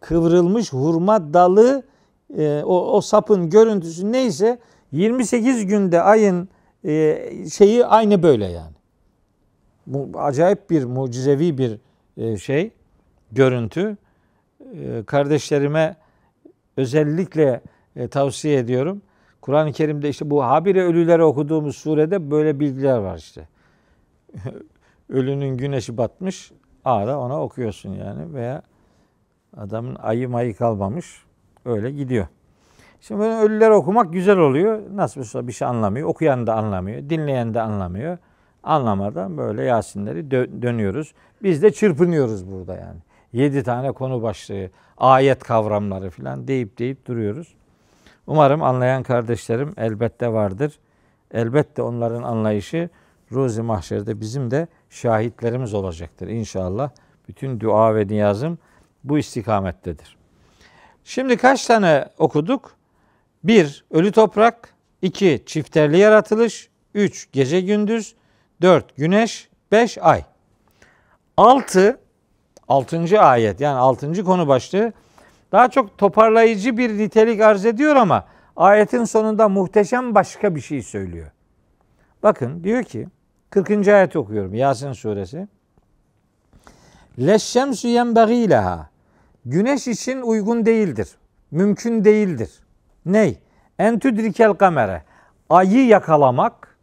kıvrılmış 0.00 0.72
hurma 0.72 1.34
dalı 1.34 1.82
e, 2.38 2.62
o, 2.64 2.92
o 2.92 3.00
sapın 3.00 3.50
görüntüsü 3.50 4.12
neyse 4.12 4.58
28 4.92 5.66
günde 5.66 6.02
ayın 6.02 6.48
e, 6.84 7.26
şeyi 7.52 7.86
aynı 7.86 8.22
böyle 8.22 8.46
yani. 8.46 8.74
Bu 9.86 10.18
acayip 10.18 10.70
bir 10.70 10.84
mucizevi 10.84 11.58
bir 11.58 11.78
e, 12.16 12.36
şey 12.36 12.70
görüntü. 13.32 13.96
Kardeşlerime 15.06 15.96
özellikle 16.80 17.60
tavsiye 18.10 18.58
ediyorum. 18.58 19.02
Kur'an-ı 19.40 19.72
Kerim'de 19.72 20.08
işte 20.08 20.30
bu 20.30 20.44
habire 20.44 20.82
ölüleri 20.84 21.22
okuduğumuz 21.22 21.76
surede 21.76 22.30
böyle 22.30 22.60
bilgiler 22.60 22.98
var 22.98 23.16
işte. 23.16 23.48
ölünün 25.08 25.56
güneşi 25.56 25.96
batmış. 25.96 26.52
Ara 26.84 27.18
ona 27.18 27.42
okuyorsun 27.42 27.90
yani 27.90 28.34
veya 28.34 28.62
adamın 29.56 29.94
ayı 29.94 30.28
mayı 30.28 30.56
kalmamış. 30.56 31.24
Öyle 31.64 31.90
gidiyor. 31.90 32.26
Şimdi 33.00 33.20
böyle 33.20 33.34
ölüler 33.34 33.70
okumak 33.70 34.12
güzel 34.12 34.38
oluyor. 34.38 34.82
Nasıl 34.94 35.20
olsa 35.20 35.46
bir 35.46 35.52
şey 35.52 35.68
anlamıyor. 35.68 36.08
Okuyan 36.08 36.46
da 36.46 36.54
anlamıyor. 36.54 37.10
Dinleyen 37.10 37.54
de 37.54 37.60
anlamıyor. 37.60 38.18
Anlamadan 38.62 39.38
böyle 39.38 39.64
Yasinleri 39.64 40.20
dö- 40.20 40.62
dönüyoruz. 40.62 41.14
Biz 41.42 41.62
de 41.62 41.72
çırpınıyoruz 41.72 42.50
burada 42.50 42.74
yani. 42.74 42.98
Yedi 43.32 43.62
tane 43.62 43.92
konu 43.92 44.22
başlığı, 44.22 44.70
ayet 44.96 45.42
kavramları 45.42 46.10
falan 46.10 46.48
deyip 46.48 46.78
deyip 46.78 47.06
duruyoruz. 47.06 47.54
Umarım 48.26 48.62
anlayan 48.62 49.02
kardeşlerim 49.02 49.74
elbette 49.76 50.32
vardır. 50.32 50.78
Elbette 51.34 51.82
onların 51.82 52.22
anlayışı 52.22 52.88
Ruzi 53.32 53.62
Mahşer'de 53.62 54.20
bizim 54.20 54.50
de 54.50 54.68
şahitlerimiz 54.90 55.74
olacaktır 55.74 56.28
inşallah. 56.28 56.90
Bütün 57.28 57.60
dua 57.60 57.94
ve 57.94 58.06
niyazım 58.06 58.58
bu 59.04 59.18
istikamettedir. 59.18 60.16
Şimdi 61.04 61.36
kaç 61.36 61.66
tane 61.66 62.08
okuduk? 62.18 62.76
Bir, 63.44 63.84
ölü 63.90 64.12
toprak. 64.12 64.74
iki 65.02 65.42
çifterli 65.46 65.98
yaratılış. 65.98 66.70
Üç, 66.94 67.28
gece 67.32 67.60
gündüz. 67.60 68.14
Dört, 68.62 68.96
güneş. 68.96 69.48
Beş, 69.72 69.98
ay. 70.00 70.24
Altı, 71.36 72.00
altıncı 72.70 73.20
ayet 73.20 73.60
yani 73.60 73.78
altıncı 73.78 74.24
konu 74.24 74.48
başlığı 74.48 74.92
daha 75.52 75.70
çok 75.70 75.98
toparlayıcı 75.98 76.76
bir 76.76 76.98
nitelik 76.98 77.40
arz 77.40 77.64
ediyor 77.64 77.96
ama 77.96 78.24
ayetin 78.56 79.04
sonunda 79.04 79.48
muhteşem 79.48 80.14
başka 80.14 80.54
bir 80.54 80.60
şey 80.60 80.82
söylüyor. 80.82 81.30
Bakın 82.22 82.64
diyor 82.64 82.82
ki 82.82 83.08
40. 83.50 83.88
ayet 83.88 84.16
okuyorum 84.16 84.54
Yasin 84.54 84.92
suresi. 84.92 85.48
Leşşemsü 87.18 87.88
yenbeğî 87.88 88.50
leha. 88.50 88.90
Güneş 89.44 89.88
için 89.88 90.20
uygun 90.20 90.66
değildir. 90.66 91.08
Mümkün 91.50 92.04
değildir. 92.04 92.50
Ney? 93.06 93.38
En 93.78 93.98
tudrikel 93.98 94.52
kamere. 94.52 95.02
Ayı 95.48 95.86
yakalamak 95.86 96.76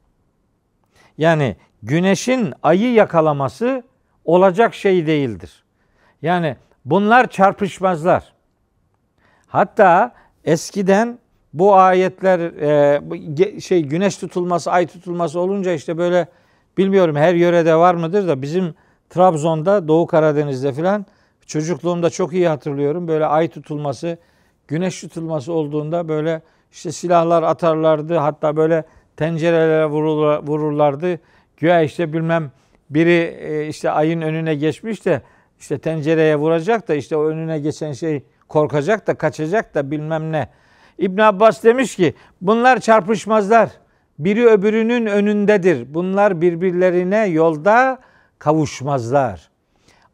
yani 1.17 1.55
güneşin 1.83 2.53
ayı 2.63 2.93
yakalaması 2.93 3.83
olacak 4.25 4.73
şey 4.73 5.07
değildir. 5.07 5.66
Yani 6.21 6.55
bunlar 6.85 7.29
çarpışmazlar. 7.29 8.33
Hatta 9.47 10.13
eskiden 10.45 11.19
bu 11.53 11.75
ayetler 11.75 12.39
e, 12.39 13.59
şey 13.59 13.83
güneş 13.83 14.17
tutulması, 14.17 14.71
ay 14.71 14.87
tutulması 14.87 15.39
olunca 15.39 15.73
işte 15.73 15.97
böyle 15.97 16.27
bilmiyorum 16.77 17.15
her 17.15 17.33
yörede 17.33 17.75
var 17.75 17.95
mıdır 17.95 18.27
da 18.27 18.41
bizim 18.41 18.75
Trabzon'da, 19.09 19.87
Doğu 19.87 20.07
Karadeniz'de 20.07 20.73
filan 20.73 21.05
çocukluğumda 21.45 22.09
çok 22.09 22.33
iyi 22.33 22.47
hatırlıyorum. 22.47 23.07
Böyle 23.07 23.25
ay 23.25 23.47
tutulması, 23.47 24.17
güneş 24.67 25.01
tutulması 25.01 25.53
olduğunda 25.53 26.07
böyle 26.07 26.41
işte 26.71 26.91
silahlar 26.91 27.43
atarlardı. 27.43 28.17
Hatta 28.17 28.55
böyle 28.57 28.83
tencerelere 29.17 29.85
vururlardı. 29.85 31.19
Güya 31.57 31.81
işte 31.81 32.13
bilmem 32.13 32.51
biri 32.89 33.37
e, 33.39 33.67
işte 33.67 33.91
ayın 33.91 34.21
önüne 34.21 34.55
geçmiş 34.55 35.05
de 35.05 35.21
işte 35.59 35.77
tencereye 35.77 36.35
vuracak 36.35 36.87
da 36.87 36.95
işte 36.95 37.17
o 37.17 37.25
önüne 37.25 37.59
geçen 37.59 37.93
şey 37.93 38.23
korkacak 38.47 39.07
da 39.07 39.15
kaçacak 39.15 39.75
da 39.75 39.91
bilmem 39.91 40.31
ne. 40.31 40.49
İbn 40.97 41.21
Abbas 41.21 41.63
demiş 41.63 41.95
ki 41.95 42.13
bunlar 42.41 42.79
çarpışmazlar. 42.79 43.69
Biri 44.19 44.45
öbürünün 44.45 45.05
önündedir. 45.05 45.93
Bunlar 45.93 46.41
birbirlerine 46.41 47.25
yolda 47.27 47.99
kavuşmazlar. 48.39 49.49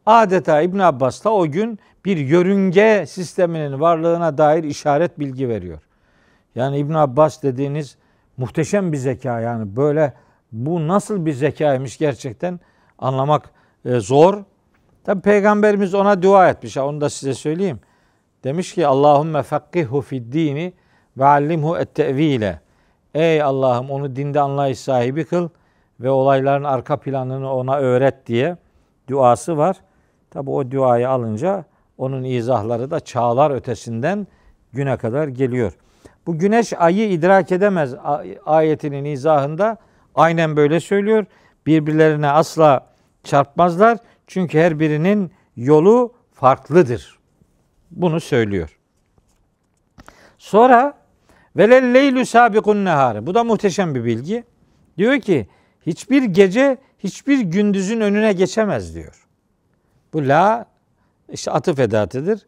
Adeta 0.06 0.62
İbn 0.62 0.78
Abbas 0.78 1.24
da 1.24 1.32
o 1.32 1.46
gün 1.46 1.78
bir 2.04 2.16
yörünge 2.16 3.04
sisteminin 3.08 3.80
varlığına 3.80 4.38
dair 4.38 4.64
işaret 4.64 5.18
bilgi 5.18 5.48
veriyor. 5.48 5.78
Yani 6.54 6.78
İbn 6.78 6.94
Abbas 6.94 7.42
dediğiniz 7.42 7.96
muhteşem 8.36 8.92
bir 8.92 8.96
zeka 8.96 9.40
yani 9.40 9.76
böyle 9.76 10.12
bu 10.52 10.88
nasıl 10.88 11.26
bir 11.26 11.32
zekaymış 11.32 11.98
gerçekten 11.98 12.60
anlamak 12.98 13.50
e, 13.84 14.00
zor. 14.00 14.44
Tabi 15.04 15.20
peygamberimiz 15.20 15.94
ona 15.94 16.22
dua 16.22 16.48
etmiş. 16.50 16.76
Onu 16.76 17.00
da 17.00 17.10
size 17.10 17.34
söyleyeyim. 17.34 17.80
Demiş 18.44 18.74
ki 18.74 18.86
Allahümme 18.86 19.42
fakkihu 19.42 20.00
fid 20.00 20.32
dini 20.32 20.72
ve 21.16 21.24
allimhu 21.24 21.78
et 21.78 21.94
tevile. 21.94 22.60
Ey 23.14 23.42
Allah'ım 23.42 23.90
onu 23.90 24.16
dinde 24.16 24.40
anlayış 24.40 24.78
sahibi 24.78 25.24
kıl 25.24 25.48
ve 26.00 26.10
olayların 26.10 26.64
arka 26.64 26.96
planını 26.96 27.52
ona 27.54 27.76
öğret 27.76 28.26
diye 28.26 28.56
duası 29.08 29.56
var. 29.56 29.76
Tabi 30.30 30.50
o 30.50 30.70
duayı 30.70 31.08
alınca 31.08 31.64
onun 31.98 32.24
izahları 32.24 32.90
da 32.90 33.00
çağlar 33.00 33.50
ötesinden 33.50 34.26
güne 34.72 34.96
kadar 34.96 35.28
geliyor. 35.28 35.72
Bu 36.26 36.38
güneş 36.38 36.72
ayı 36.72 37.10
idrak 37.10 37.52
edemez 37.52 37.94
ayetinin 38.46 39.04
izahında 39.04 39.76
aynen 40.14 40.56
böyle 40.56 40.80
söylüyor. 40.80 41.26
Birbirlerine 41.66 42.28
asla 42.28 42.86
çarpmazlar. 43.24 43.98
Çünkü 44.26 44.58
her 44.58 44.80
birinin 44.80 45.30
yolu 45.56 46.12
farklıdır. 46.32 47.18
Bunu 47.90 48.20
söylüyor. 48.20 48.78
Sonra 50.38 50.98
velel 51.56 51.94
leylü 51.94 52.26
sabikun 52.26 52.84
nehari. 52.84 53.26
Bu 53.26 53.34
da 53.34 53.44
muhteşem 53.44 53.94
bir 53.94 54.04
bilgi. 54.04 54.44
Diyor 54.98 55.20
ki 55.20 55.48
hiçbir 55.86 56.22
gece 56.22 56.78
hiçbir 56.98 57.40
gündüzün 57.40 58.00
önüne 58.00 58.32
geçemez 58.32 58.94
diyor. 58.94 59.26
Bu 60.12 60.28
la 60.28 60.66
işte 61.32 61.50
atıf 61.50 61.78
edatıdır. 61.78 62.46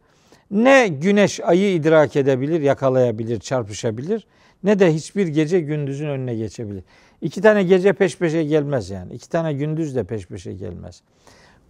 Ne 0.51 0.89
güneş 0.89 1.41
ayı 1.41 1.75
idrak 1.75 2.17
edebilir, 2.17 2.61
yakalayabilir, 2.61 3.41
çarpışabilir 3.41 4.27
ne 4.65 4.79
de 4.79 4.95
hiçbir 4.95 5.27
gece 5.27 5.61
gündüzün 5.61 6.09
önüne 6.09 6.35
geçebilir. 6.35 6.85
İki 7.21 7.41
tane 7.41 7.63
gece 7.63 7.93
peş 7.93 8.19
peşe 8.19 8.45
gelmez 8.45 8.91
yani. 8.91 9.15
İki 9.15 9.29
tane 9.29 9.53
gündüz 9.53 9.97
de 9.97 10.05
peş 10.05 10.27
peşe 10.27 10.53
gelmez. 10.53 11.03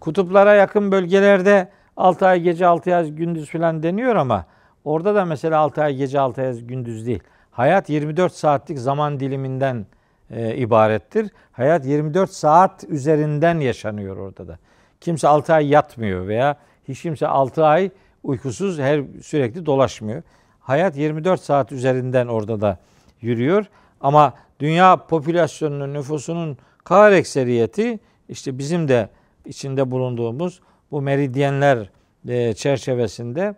Kutuplara 0.01 0.55
yakın 0.55 0.92
bölgelerde 0.92 1.68
6 1.97 2.26
ay 2.26 2.40
gece 2.40 2.66
6 2.66 2.97
ay 2.97 3.11
gündüz 3.11 3.51
falan 3.51 3.82
deniyor 3.82 4.16
ama 4.16 4.47
orada 4.84 5.14
da 5.14 5.24
mesela 5.24 5.59
6 5.59 5.82
ay 5.82 5.97
gece 5.97 6.20
6 6.20 6.42
ay 6.42 6.61
gündüz 6.61 7.07
değil. 7.07 7.22
Hayat 7.51 7.90
24 7.90 8.32
saatlik 8.32 8.78
zaman 8.78 9.20
diliminden 9.20 9.86
e, 10.30 10.57
ibarettir. 10.57 11.30
Hayat 11.53 11.86
24 11.86 12.30
saat 12.30 12.84
üzerinden 12.88 13.61
yaşanıyor 13.61 14.16
orada 14.16 14.49
da. 14.49 14.59
Kimse 15.01 15.28
6 15.28 15.55
ay 15.55 15.68
yatmıyor 15.68 16.26
veya 16.28 16.57
hiç 16.88 17.03
kimse 17.03 17.26
6 17.26 17.64
ay 17.64 17.90
uykusuz 18.22 18.78
her 18.78 19.03
sürekli 19.22 19.66
dolaşmıyor. 19.66 20.22
Hayat 20.61 20.97
24 20.97 21.40
saat 21.40 21.72
üzerinden 21.72 22.26
orada 22.26 22.61
da 22.61 22.78
yürüyor. 23.20 23.66
Ama 24.01 24.34
dünya 24.61 24.97
popülasyonunun 24.97 25.94
nüfusunun 25.94 26.59
kar 26.84 27.12
ekseriyeti 27.12 27.99
işte 28.28 28.59
bizim 28.59 28.88
de 28.88 29.09
içinde 29.47 29.90
bulunduğumuz 29.90 30.61
bu 30.90 31.03
meridyenler 31.03 31.90
e, 32.28 32.53
çerçevesinde 32.53 33.55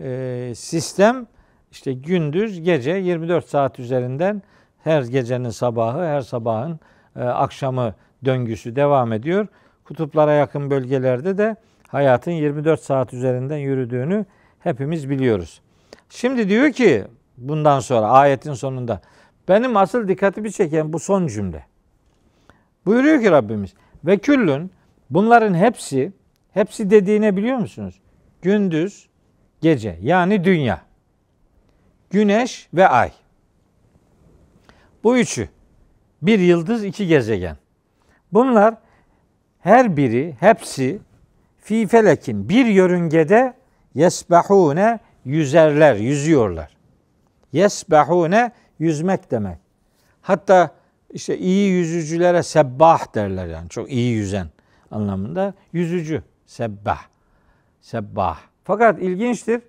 e, 0.00 0.52
sistem 0.54 1.26
işte 1.70 1.92
gündüz 1.92 2.62
gece 2.62 2.90
24 2.90 3.48
saat 3.48 3.78
üzerinden 3.78 4.42
her 4.84 5.02
gecenin 5.02 5.50
sabahı 5.50 6.04
her 6.06 6.20
sabahın 6.20 6.80
e, 7.16 7.20
akşamı 7.20 7.94
döngüsü 8.24 8.76
devam 8.76 9.12
ediyor. 9.12 9.46
Kutuplara 9.84 10.32
yakın 10.32 10.70
bölgelerde 10.70 11.38
de 11.38 11.56
hayatın 11.88 12.30
24 12.30 12.80
saat 12.80 13.14
üzerinden 13.14 13.56
yürüdüğünü 13.56 14.26
hepimiz 14.58 15.10
biliyoruz. 15.10 15.60
Şimdi 16.08 16.48
diyor 16.48 16.72
ki 16.72 17.04
bundan 17.36 17.80
sonra 17.80 18.06
ayetin 18.06 18.52
sonunda 18.52 19.00
benim 19.48 19.76
asıl 19.76 20.08
dikkatimi 20.08 20.52
çeken 20.52 20.92
bu 20.92 20.98
son 20.98 21.26
cümle. 21.26 21.66
Buyuruyor 22.86 23.20
ki 23.20 23.30
Rabbimiz 23.30 23.74
ve 24.04 24.18
küllün 24.18 24.70
bunların 25.10 25.54
hepsi 25.54 26.12
hepsi 26.52 26.90
dediğine 26.90 27.36
biliyor 27.36 27.58
musunuz? 27.58 28.00
Gündüz, 28.42 29.08
gece 29.60 29.98
yani 30.02 30.44
dünya. 30.44 30.82
Güneş 32.10 32.68
ve 32.74 32.88
ay. 32.88 33.12
Bu 35.04 35.18
üçü. 35.18 35.48
Bir 36.22 36.38
yıldız, 36.38 36.84
iki 36.84 37.06
gezegen. 37.06 37.56
Bunlar 38.32 38.74
her 39.60 39.96
biri, 39.96 40.36
hepsi 40.40 40.98
fi 41.58 41.86
felekin 41.86 42.48
bir 42.48 42.66
yörüngede 42.66 43.54
yesbahune 43.94 45.00
yüzerler, 45.24 45.94
yüzüyorlar. 45.94 46.76
Yesbahune 47.52 48.52
yüzmek 48.78 49.30
demek. 49.30 49.58
Hatta 50.22 50.70
işte 51.10 51.38
iyi 51.38 51.70
yüzücülere 51.70 52.42
sebbah 52.42 53.14
derler 53.14 53.46
yani 53.46 53.68
çok 53.68 53.90
iyi 53.90 54.12
yüzen 54.12 54.46
anlamında. 54.90 55.54
Yüzücü, 55.72 56.22
sebbah. 56.46 57.00
Sebbah. 57.80 58.38
Fakat 58.64 59.02
ilginçtir. 59.02 59.60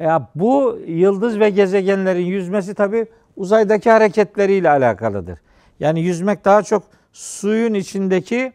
Ya 0.00 0.28
bu 0.34 0.78
yıldız 0.86 1.40
ve 1.40 1.50
gezegenlerin 1.50 2.26
yüzmesi 2.26 2.74
tabi 2.74 3.06
uzaydaki 3.36 3.90
hareketleriyle 3.90 4.70
alakalıdır. 4.70 5.38
Yani 5.80 6.00
yüzmek 6.00 6.44
daha 6.44 6.62
çok 6.62 6.82
suyun 7.12 7.74
içindeki 7.74 8.52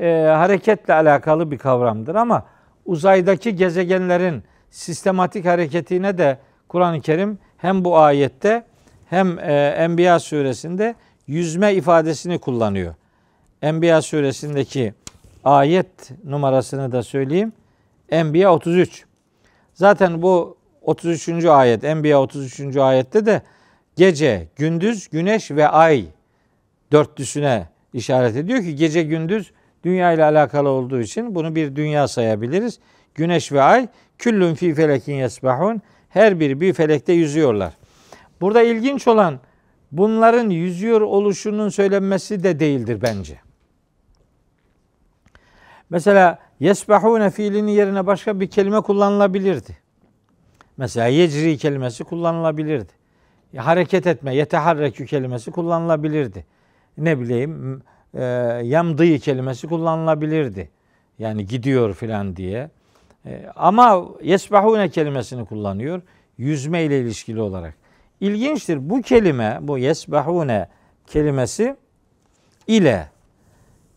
e, 0.00 0.32
hareketle 0.36 0.94
alakalı 0.94 1.50
bir 1.50 1.58
kavramdır 1.58 2.14
ama 2.14 2.46
uzaydaki 2.86 3.56
gezegenlerin 3.56 4.42
sistematik 4.70 5.46
hareketine 5.46 6.18
de 6.18 6.38
Kur'an-ı 6.68 7.00
Kerim 7.00 7.38
hem 7.56 7.84
bu 7.84 7.98
ayette 7.98 8.64
hem 9.10 9.38
e, 9.38 9.74
Enbiya 9.76 10.18
suresinde 10.18 10.94
yüzme 11.26 11.74
ifadesini 11.74 12.38
kullanıyor. 12.38 12.94
Enbiya 13.62 14.02
suresindeki 14.02 14.94
ayet 15.44 16.10
numarasını 16.24 16.92
da 16.92 17.02
söyleyeyim. 17.02 17.52
Enbiya 18.10 18.54
33. 18.54 19.04
Zaten 19.74 20.22
bu 20.22 20.56
33. 20.82 21.44
ayet, 21.44 21.84
Enbiya 21.84 22.20
33. 22.20 22.76
ayette 22.76 23.26
de 23.26 23.42
gece, 23.96 24.48
gündüz, 24.56 25.08
güneş 25.08 25.50
ve 25.50 25.68
ay 25.68 26.04
dörtlüsüne 26.92 27.68
işaret 27.92 28.36
ediyor 28.36 28.62
ki 28.62 28.76
gece 28.76 29.02
gündüz 29.02 29.52
dünya 29.84 30.12
ile 30.12 30.24
alakalı 30.24 30.68
olduğu 30.68 31.00
için 31.00 31.34
bunu 31.34 31.54
bir 31.54 31.76
dünya 31.76 32.08
sayabiliriz. 32.08 32.78
Güneş 33.14 33.52
ve 33.52 33.62
ay 33.62 33.88
küllün 34.18 34.54
fi 34.54 34.74
felekin 34.74 35.14
yesbahun 35.14 35.82
her 36.08 36.40
biri 36.40 36.60
bir 36.60 36.72
felekte 36.72 37.12
yüzüyorlar. 37.12 37.72
Burada 38.40 38.62
ilginç 38.62 39.08
olan 39.08 39.40
bunların 39.92 40.50
yüzüyor 40.50 41.00
oluşunun 41.00 41.68
söylenmesi 41.68 42.42
de 42.42 42.60
değildir 42.60 42.98
bence. 43.02 43.47
Mesela 45.90 46.38
yesbahune 46.60 47.30
fiilinin 47.30 47.72
yerine 47.72 48.06
başka 48.06 48.40
bir 48.40 48.46
kelime 48.46 48.80
kullanılabilirdi. 48.80 49.76
Mesela 50.76 51.06
yecri 51.06 51.58
kelimesi 51.58 52.04
kullanılabilirdi. 52.04 52.92
Hareket 53.56 54.06
etme, 54.06 54.34
yeteharrekü 54.34 55.06
kelimesi 55.06 55.50
kullanılabilirdi. 55.50 56.44
Ne 56.98 57.20
bileyim 57.20 57.82
e, 58.14 58.22
yemdığı 58.64 59.18
kelimesi 59.18 59.66
kullanılabilirdi. 59.66 60.70
Yani 61.18 61.46
gidiyor 61.46 61.94
filan 61.94 62.36
diye. 62.36 62.70
E, 63.26 63.46
ama 63.56 64.06
yesbahune 64.22 64.88
kelimesini 64.88 65.44
kullanıyor. 65.44 66.02
Yüzme 66.38 66.84
ile 66.84 67.00
ilişkili 67.00 67.40
olarak. 67.40 67.74
İlginçtir. 68.20 68.90
Bu 68.90 69.02
kelime, 69.02 69.58
bu 69.60 69.78
yesbahune 69.78 70.68
kelimesi 71.06 71.76
ile 72.66 73.08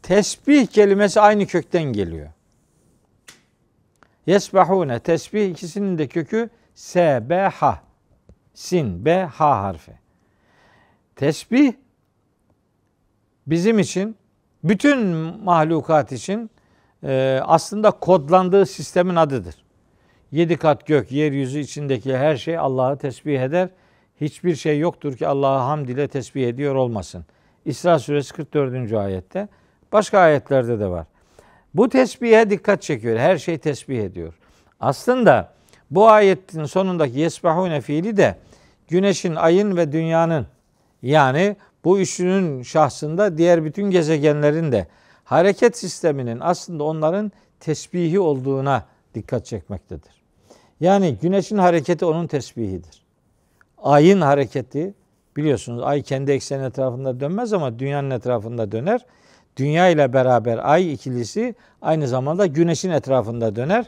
tesbih 0.04 0.68
kelimesi 0.68 1.22
aynı 1.22 1.46
kökten 1.46 1.84
geliyor. 1.84 2.30
Yesbahune 4.26 5.00
tesbih 5.00 5.50
ikisinin 5.50 5.98
de 5.98 6.08
kökü 6.08 6.50
S, 6.76 7.24
B, 7.30 7.50
H. 7.50 7.82
Sin, 8.54 9.06
B, 9.06 9.26
H 9.26 9.46
harfi. 9.46 9.92
Tesbih 11.16 11.74
bizim 13.48 13.80
için 13.80 14.16
bütün 14.64 15.00
mahlukat 15.44 16.12
için 16.12 16.52
e, 17.04 17.40
aslında 17.44 17.92
kodlandığı 17.92 18.66
sistemin 18.66 19.16
adıdır. 19.16 19.56
Yedi 20.32 20.58
kat 20.58 20.88
gök, 20.88 21.12
yeryüzü 21.12 21.60
içindeki 21.60 22.18
her 22.18 22.36
şey 22.36 22.58
Allah'ı 22.58 22.98
tesbih 22.98 23.40
eder. 23.40 23.70
Hiçbir 24.22 24.56
şey 24.56 24.80
yoktur 24.80 25.18
ki 25.18 25.28
Allah'ı 25.28 25.60
hamd 25.60 25.88
ile 25.88 26.08
tesbih 26.08 26.48
ediyor 26.48 26.76
olmasın. 26.76 27.26
İsra 27.66 28.00
suresi 28.00 28.34
44. 28.34 28.94
ayette. 28.94 29.48
Başka 29.92 30.20
ayetlerde 30.20 30.80
de 30.80 30.88
var. 30.88 31.06
Bu 31.74 31.90
tesbihe 31.90 32.50
dikkat 32.50 32.82
çekiyor. 32.82 33.18
Her 33.18 33.38
şey 33.38 33.58
tesbih 33.58 34.00
ediyor. 34.00 34.34
Aslında 34.80 35.54
bu 35.92 36.10
ayetin 36.10 36.66
sonundaki 36.66 37.20
yesbahune 37.20 37.82
fiili 37.82 38.18
de 38.18 38.36
güneşin, 38.88 39.36
ayın 39.36 39.78
ve 39.78 39.92
dünyanın 39.92 40.48
yani 41.02 41.56
bu 41.84 42.00
üçünün 42.00 42.64
şahsında 42.64 43.38
diğer 43.38 43.66
bütün 43.66 43.92
gezegenlerin 43.92 44.72
de 44.72 44.88
hareket 45.24 45.78
sisteminin 45.78 46.40
aslında 46.42 46.84
onların 46.84 47.32
tesbihi 47.60 48.20
olduğuna 48.20 48.86
dikkat 49.16 49.46
çekmektedir. 49.46 50.22
Yani 50.80 51.18
güneşin 51.22 51.58
hareketi 51.58 52.06
onun 52.06 52.28
tesbihidir. 52.28 53.02
Ayın 53.84 54.22
hareketi 54.22 54.94
biliyorsunuz 55.38 55.84
ay 55.84 56.02
kendi 56.02 56.32
ekseni 56.32 56.66
etrafında 56.66 57.20
dönmez 57.20 57.54
ama 57.54 57.80
dünyanın 57.80 58.12
etrafında 58.12 58.72
döner. 58.72 59.06
Dünya 59.58 59.90
ile 59.90 60.14
beraber 60.14 60.60
ay 60.72 60.94
ikilisi 60.94 61.56
aynı 61.82 62.08
zamanda 62.08 62.46
güneşin 62.46 62.92
etrafında 62.92 63.56
döner. 63.56 63.86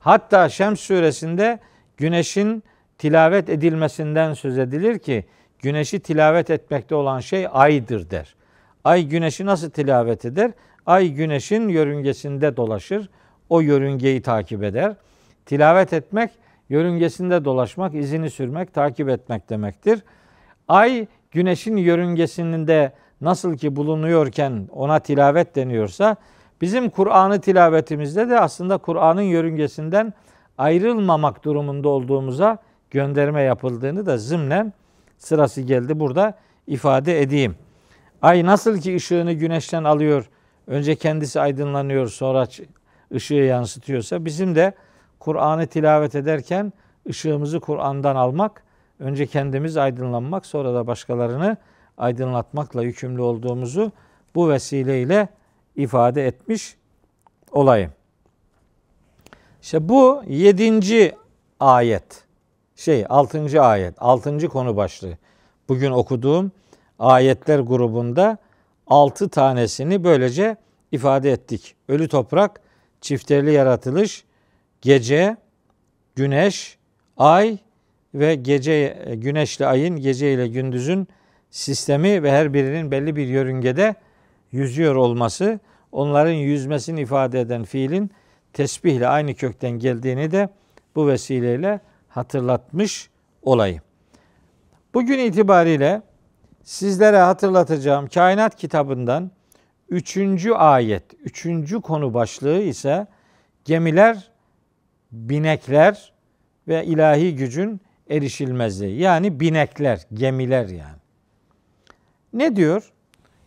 Hatta 0.00 0.48
Şems 0.48 0.80
suresinde 0.80 1.58
güneşin 1.96 2.62
tilavet 2.98 3.48
edilmesinden 3.48 4.34
söz 4.34 4.58
edilir 4.58 4.98
ki 4.98 5.24
güneşi 5.58 6.00
tilavet 6.00 6.50
etmekte 6.50 6.94
olan 6.94 7.20
şey 7.20 7.46
aydır 7.52 8.10
der. 8.10 8.34
Ay 8.84 9.08
güneşi 9.08 9.46
nasıl 9.46 9.70
tilavet 9.70 10.24
eder? 10.24 10.50
Ay 10.86 11.08
güneşin 11.08 11.68
yörüngesinde 11.68 12.56
dolaşır. 12.56 13.08
O 13.48 13.60
yörüngeyi 13.60 14.22
takip 14.22 14.62
eder. 14.62 14.94
Tilavet 15.46 15.92
etmek 15.92 16.30
yörüngesinde 16.68 17.44
dolaşmak, 17.44 17.94
izini 17.94 18.30
sürmek, 18.30 18.74
takip 18.74 19.08
etmek 19.08 19.50
demektir. 19.50 20.02
Ay 20.68 21.06
güneşin 21.30 21.76
yörüngesinde 21.76 22.92
nasıl 23.22 23.56
ki 23.56 23.76
bulunuyorken 23.76 24.68
ona 24.72 24.98
tilavet 24.98 25.56
deniyorsa 25.56 26.16
bizim 26.60 26.90
Kur'an'ı 26.90 27.40
tilavetimizde 27.40 28.28
de 28.28 28.40
aslında 28.40 28.78
Kur'an'ın 28.78 29.22
yörüngesinden 29.22 30.12
ayrılmamak 30.58 31.44
durumunda 31.44 31.88
olduğumuza 31.88 32.58
gönderme 32.90 33.42
yapıldığını 33.42 34.06
da 34.06 34.18
zımnen 34.18 34.72
sırası 35.18 35.60
geldi 35.60 36.00
burada 36.00 36.38
ifade 36.66 37.22
edeyim. 37.22 37.56
Ay 38.22 38.46
nasıl 38.46 38.78
ki 38.78 38.96
ışığını 38.96 39.32
güneşten 39.32 39.84
alıyor, 39.84 40.30
önce 40.66 40.96
kendisi 40.96 41.40
aydınlanıyor, 41.40 42.08
sonra 42.08 42.46
ışığı 43.14 43.34
yansıtıyorsa 43.34 44.24
bizim 44.24 44.54
de 44.54 44.72
Kur'an'ı 45.18 45.66
tilavet 45.66 46.14
ederken 46.14 46.72
ışığımızı 47.08 47.60
Kur'an'dan 47.60 48.16
almak, 48.16 48.62
önce 48.98 49.26
kendimiz 49.26 49.76
aydınlanmak, 49.76 50.46
sonra 50.46 50.74
da 50.74 50.86
başkalarını 50.86 51.56
aydınlatmakla 52.02 52.82
yükümlü 52.82 53.22
olduğumuzu 53.22 53.92
bu 54.34 54.50
vesileyle 54.50 55.28
ifade 55.76 56.26
etmiş 56.26 56.76
olayım. 57.52 57.92
İşte 59.62 59.88
bu 59.88 60.22
yedinci 60.28 61.14
ayet, 61.60 62.24
şey 62.76 63.06
altıncı 63.08 63.62
ayet, 63.62 63.94
altıncı 63.98 64.48
konu 64.48 64.76
başlığı. 64.76 65.18
Bugün 65.68 65.90
okuduğum 65.90 66.52
ayetler 66.98 67.58
grubunda 67.58 68.38
altı 68.86 69.28
tanesini 69.28 70.04
böylece 70.04 70.56
ifade 70.92 71.32
ettik. 71.32 71.74
Ölü 71.88 72.08
toprak, 72.08 72.60
çifteli 73.00 73.52
yaratılış, 73.52 74.24
gece, 74.80 75.36
güneş, 76.16 76.78
ay 77.16 77.58
ve 78.14 78.34
gece 78.34 79.06
güneşle 79.16 79.66
ayın, 79.66 79.96
gece 79.96 80.34
ile 80.34 80.48
gündüzün 80.48 81.08
sistemi 81.52 82.22
ve 82.22 82.30
her 82.30 82.54
birinin 82.54 82.90
belli 82.90 83.16
bir 83.16 83.26
yörüngede 83.26 83.94
yüzüyor 84.52 84.94
olması, 84.94 85.60
onların 85.92 86.32
yüzmesini 86.32 87.00
ifade 87.00 87.40
eden 87.40 87.64
fiilin 87.64 88.10
tesbihle 88.52 89.08
aynı 89.08 89.34
kökten 89.34 89.70
geldiğini 89.70 90.30
de 90.30 90.48
bu 90.96 91.08
vesileyle 91.08 91.80
hatırlatmış 92.08 93.10
olayım. 93.42 93.82
Bugün 94.94 95.18
itibariyle 95.18 96.02
sizlere 96.62 97.18
hatırlatacağım 97.18 98.06
kainat 98.06 98.56
kitabından 98.56 99.30
üçüncü 99.88 100.52
ayet, 100.52 101.04
üçüncü 101.24 101.80
konu 101.80 102.14
başlığı 102.14 102.62
ise 102.62 103.06
gemiler, 103.64 104.30
binekler 105.12 106.12
ve 106.68 106.84
ilahi 106.84 107.36
gücün 107.36 107.80
erişilmezliği. 108.10 109.00
Yani 109.00 109.40
binekler, 109.40 110.06
gemiler 110.14 110.68
yani. 110.68 111.01
Ne 112.32 112.56
diyor? 112.56 112.92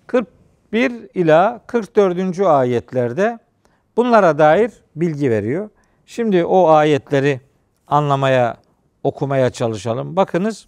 41 0.07 1.09
ila 1.13 1.61
44. 1.67 2.39
ayetlerde 2.39 3.39
bunlara 3.97 4.37
dair 4.37 4.71
bilgi 4.95 5.31
veriyor. 5.31 5.69
Şimdi 6.05 6.45
o 6.45 6.67
ayetleri 6.67 7.41
anlamaya, 7.87 8.57
okumaya 9.03 9.49
çalışalım. 9.49 10.15
Bakınız. 10.15 10.67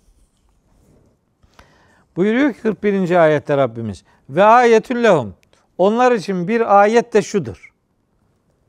Buyuruyor 2.15 2.53
ki 2.53 2.61
41. 2.61 3.23
ayette 3.23 3.57
Rabbimiz. 3.57 4.03
Ve 4.29 4.43
ayetün 4.43 5.03
lehum. 5.03 5.35
Onlar 5.77 6.11
için 6.11 6.47
bir 6.47 6.79
ayet 6.81 7.13
de 7.13 7.21
şudur. 7.21 7.73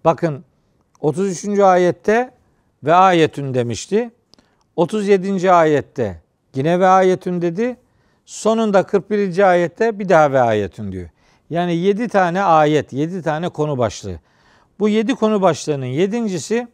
Bakın 0.04 0.44
33. 1.00 1.58
ayette 1.58 2.30
ve 2.84 2.94
ayetün 2.94 3.54
demişti. 3.54 4.10
37. 4.76 5.52
ayette 5.52 6.22
yine 6.54 6.80
ve 6.80 6.86
ayetün 6.86 7.42
dedi. 7.42 7.76
Sonunda 8.28 8.82
41. 8.82 9.50
ayette 9.50 9.98
bir 9.98 10.08
daha 10.08 10.32
ve 10.32 10.40
ayetün 10.40 10.92
diyor. 10.92 11.08
Yani 11.50 11.76
7 11.76 12.08
tane 12.08 12.42
ayet, 12.42 12.92
7 12.92 13.22
tane 13.22 13.48
konu 13.48 13.78
başlığı. 13.78 14.20
Bu 14.78 14.88
7 14.88 15.14
konu 15.14 15.42
başlığının 15.42 15.86
yedincisi 15.86 16.68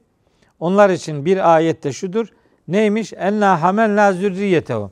onlar 0.61 0.91
için 0.91 1.25
bir 1.25 1.55
ayette 1.55 1.93
şudur. 1.93 2.29
Neymiş? 2.69 3.13
Enna 3.13 3.63
hamelna 3.63 4.13
zürriyetehu. 4.13 4.91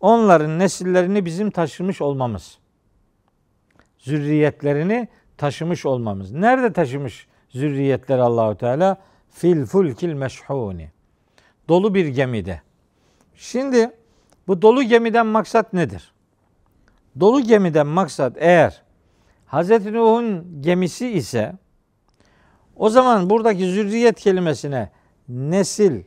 Onların 0.00 0.58
nesillerini 0.58 1.24
bizim 1.24 1.50
taşımış 1.50 2.00
olmamız. 2.00 2.58
Zürriyetlerini 3.98 5.08
taşımış 5.36 5.86
olmamız. 5.86 6.32
Nerede 6.32 6.72
taşımış 6.72 7.26
zürriyetler 7.48 8.18
Allahu 8.18 8.56
Teala? 8.56 8.96
Fil 9.30 9.66
fulkil 9.66 10.12
meşhuni. 10.12 10.90
Dolu 11.68 11.94
bir 11.94 12.06
gemide. 12.06 12.62
Şimdi 13.34 13.90
bu 14.48 14.62
dolu 14.62 14.82
gemiden 14.82 15.26
maksat 15.26 15.72
nedir? 15.72 16.12
Dolu 17.20 17.40
gemiden 17.40 17.86
maksat 17.86 18.32
eğer 18.36 18.82
Hazreti 19.46 19.92
Nuh'un 19.92 20.62
gemisi 20.62 21.08
ise 21.10 21.52
o 22.76 22.90
zaman 22.90 23.30
buradaki 23.30 23.66
zürriyet 23.66 24.20
kelimesine 24.20 24.90
nesil, 25.28 26.02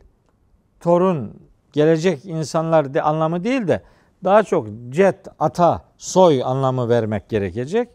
torun, 0.79 1.33
gelecek 1.73 2.25
insanlar 2.25 2.93
de 2.93 3.01
anlamı 3.01 3.43
değil 3.43 3.67
de 3.67 3.81
daha 4.23 4.43
çok 4.43 4.67
cet, 4.89 5.27
ata, 5.39 5.85
soy 5.97 6.43
anlamı 6.43 6.89
vermek 6.89 7.29
gerekecek. 7.29 7.89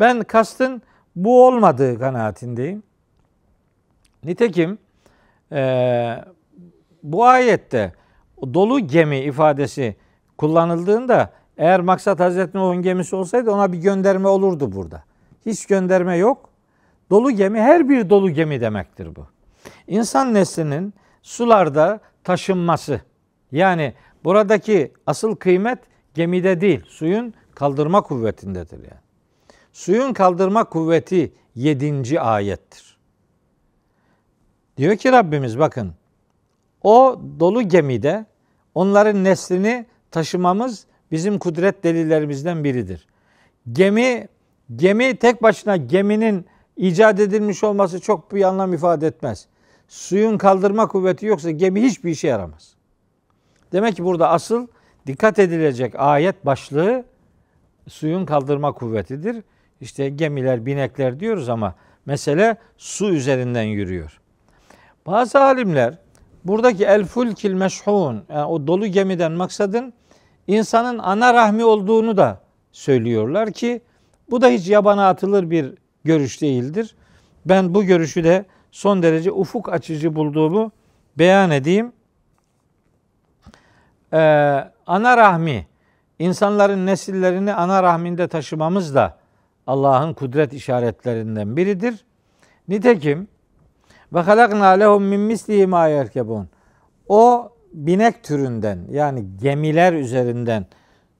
Ben 0.00 0.22
kastın 0.22 0.82
bu 1.16 1.46
olmadığı 1.46 1.98
kanaatindeyim. 1.98 2.82
Nitekim 4.24 4.78
e, 5.52 6.24
bu 7.02 7.24
ayette 7.24 7.92
dolu 8.54 8.80
gemi 8.80 9.18
ifadesi 9.18 9.96
kullanıldığında 10.38 11.32
eğer 11.56 11.80
maksat 11.80 12.20
Hazreti 12.20 12.58
Nuh'un 12.58 12.82
gemisi 12.82 13.16
olsaydı 13.16 13.50
ona 13.50 13.72
bir 13.72 13.78
gönderme 13.78 14.28
olurdu 14.28 14.72
burada. 14.72 15.04
Hiç 15.46 15.66
gönderme 15.66 16.16
yok. 16.16 16.50
Dolu 17.10 17.30
gemi 17.30 17.60
her 17.60 17.88
bir 17.88 18.10
dolu 18.10 18.30
gemi 18.30 18.60
demektir 18.60 19.16
bu. 19.16 19.26
İnsan 19.86 20.34
neslinin 20.34 20.94
sularda 21.22 22.00
taşınması. 22.24 23.00
Yani 23.52 23.94
buradaki 24.24 24.92
asıl 25.06 25.36
kıymet 25.36 25.78
gemide 26.14 26.60
değil, 26.60 26.84
suyun 26.86 27.34
kaldırma 27.54 28.00
kuvvetindedir 28.00 28.78
yani. 28.78 29.02
Suyun 29.72 30.12
kaldırma 30.12 30.64
kuvveti 30.64 31.32
yedinci 31.54 32.20
ayettir. 32.20 32.98
Diyor 34.76 34.96
ki 34.96 35.12
Rabbimiz 35.12 35.58
bakın 35.58 35.94
o 36.82 37.20
dolu 37.40 37.62
gemide 37.62 38.26
onların 38.74 39.24
neslini 39.24 39.86
taşımamız 40.10 40.86
bizim 41.10 41.38
kudret 41.38 41.84
delillerimizden 41.84 42.64
biridir. 42.64 43.06
Gemi 43.72 44.28
gemi 44.76 45.16
tek 45.16 45.42
başına 45.42 45.76
geminin 45.76 46.46
icat 46.76 47.20
edilmiş 47.20 47.64
olması 47.64 48.00
çok 48.00 48.34
bir 48.34 48.42
anlam 48.42 48.74
ifade 48.74 49.06
etmez. 49.06 49.46
Suyun 49.88 50.38
kaldırma 50.38 50.88
kuvveti 50.88 51.26
yoksa 51.26 51.50
gemi 51.50 51.82
hiçbir 51.82 52.10
işe 52.10 52.28
yaramaz. 52.28 52.74
Demek 53.72 53.96
ki 53.96 54.04
burada 54.04 54.28
asıl 54.28 54.66
dikkat 55.06 55.38
edilecek 55.38 55.94
ayet 55.96 56.46
başlığı 56.46 57.04
suyun 57.88 58.26
kaldırma 58.26 58.72
kuvvetidir. 58.72 59.42
İşte 59.80 60.08
gemiler, 60.08 60.66
binekler 60.66 61.20
diyoruz 61.20 61.48
ama 61.48 61.74
mesele 62.06 62.56
su 62.76 63.10
üzerinden 63.10 63.62
yürüyor. 63.62 64.20
Bazı 65.06 65.40
alimler 65.40 65.98
buradaki 66.44 66.84
el 66.84 67.04
fulkil 67.04 67.52
meşhun 67.52 68.24
yani 68.28 68.44
o 68.44 68.66
dolu 68.66 68.86
gemiden 68.86 69.32
maksadın 69.32 69.92
insanın 70.46 70.98
ana 70.98 71.34
rahmi 71.34 71.64
olduğunu 71.64 72.16
da 72.16 72.40
söylüyorlar 72.72 73.52
ki 73.52 73.80
bu 74.30 74.40
da 74.40 74.48
hiç 74.48 74.68
yabana 74.68 75.08
atılır 75.08 75.50
bir 75.50 75.74
görüş 76.04 76.42
değildir. 76.42 76.94
Ben 77.46 77.74
bu 77.74 77.84
görüşü 77.84 78.24
de 78.24 78.44
son 78.70 79.02
derece 79.02 79.32
ufuk 79.32 79.72
açıcı 79.72 80.14
bulduğumu 80.14 80.72
beyan 81.18 81.50
edeyim. 81.50 81.92
Ee, 84.12 84.18
ana 84.86 85.16
rahmi, 85.16 85.66
insanların 86.18 86.86
nesillerini 86.86 87.54
ana 87.54 87.82
rahminde 87.82 88.28
taşımamız 88.28 88.94
da 88.94 89.18
Allah'ın 89.66 90.14
kudret 90.14 90.52
işaretlerinden 90.52 91.56
biridir. 91.56 92.04
Nitekim 92.68 93.28
ve 94.14 94.20
halakna 94.20 94.66
lehum 94.66 95.04
min 95.04 95.20
mislihi 95.20 95.66
ma 95.66 95.86
yerkebun. 95.86 96.48
O 97.08 97.52
binek 97.72 98.24
türünden 98.24 98.78
yani 98.90 99.24
gemiler 99.40 99.92
üzerinden 99.92 100.66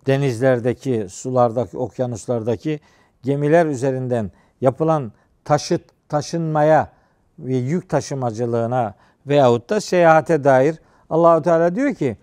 denizlerdeki, 0.06 1.06
sulardaki, 1.10 1.78
okyanuslardaki 1.78 2.80
gemiler 3.22 3.66
üzerinden 3.66 4.30
yapılan 4.60 5.12
taşıt, 5.44 5.82
taşınmaya 6.08 6.92
ve 7.38 7.56
yük 7.56 7.88
taşımacılığına 7.88 8.94
veyahut 9.26 9.70
da 9.70 9.80
seyahate 9.80 10.44
dair 10.44 10.76
Allahu 11.10 11.42
Teala 11.42 11.74
diyor 11.74 11.94
ki 11.94 12.16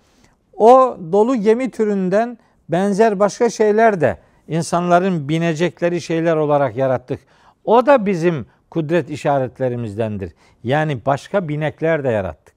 o 0.58 0.98
dolu 1.12 1.36
gemi 1.36 1.72
türünden 1.72 2.38
benzer 2.70 3.20
başka 3.20 3.50
şeyler 3.50 4.02
de 4.02 4.18
insanların 4.48 5.30
binecekleri 5.30 6.02
şeyler 6.02 6.36
olarak 6.36 6.76
yarattık. 6.76 7.20
O 7.64 7.86
da 7.86 8.06
bizim 8.06 8.46
kudret 8.70 9.10
işaretlerimizdendir. 9.10 10.34
Yani 10.64 11.06
başka 11.06 11.48
binekler 11.48 12.04
de 12.04 12.10
yarattık. 12.10 12.56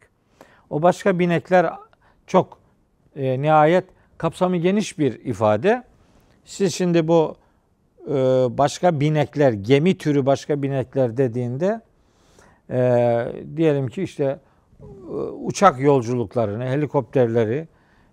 O 0.70 0.82
başka 0.82 1.18
binekler 1.18 1.70
çok 2.26 2.58
e, 3.16 3.42
nihayet 3.42 3.84
kapsamı 4.18 4.56
geniş 4.56 4.98
bir 4.98 5.24
ifade. 5.24 5.82
Siz 6.44 6.74
şimdi 6.74 7.08
bu 7.08 7.36
e, 8.08 8.14
başka 8.58 9.00
binekler, 9.00 9.52
gemi 9.52 9.98
türü 9.98 10.26
başka 10.26 10.62
binekler 10.62 11.16
dediğinde 11.16 11.80
e, 12.70 12.78
diyelim 13.56 13.88
ki 13.88 14.02
işte 14.02 14.38
e, 14.80 14.84
uçak 15.14 15.80
yolculuklarını, 15.80 16.64
helikopterleri, 16.64 17.68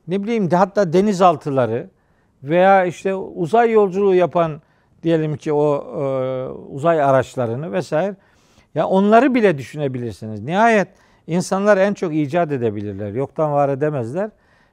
ne 0.07 0.23
bileyim 0.23 0.49
hatta 0.49 0.93
denizaltıları 0.93 1.89
veya 2.43 2.85
işte 2.85 3.15
uzay 3.15 3.71
yolculuğu 3.71 4.15
yapan 4.15 4.61
diyelim 5.03 5.37
ki 5.37 5.53
o 5.53 5.75
e, 5.75 6.03
uzay 6.49 7.03
araçlarını 7.03 7.71
vesaire 7.71 8.15
ya 8.75 8.87
onları 8.87 9.35
bile 9.35 9.57
düşünebilirsiniz. 9.57 10.41
Nihayet 10.41 10.87
insanlar 11.27 11.77
en 11.77 11.93
çok 11.93 12.15
icat 12.15 12.51
edebilirler. 12.51 13.11
Yoktan 13.11 13.51
var 13.51 13.69
edemezler. 13.69 14.29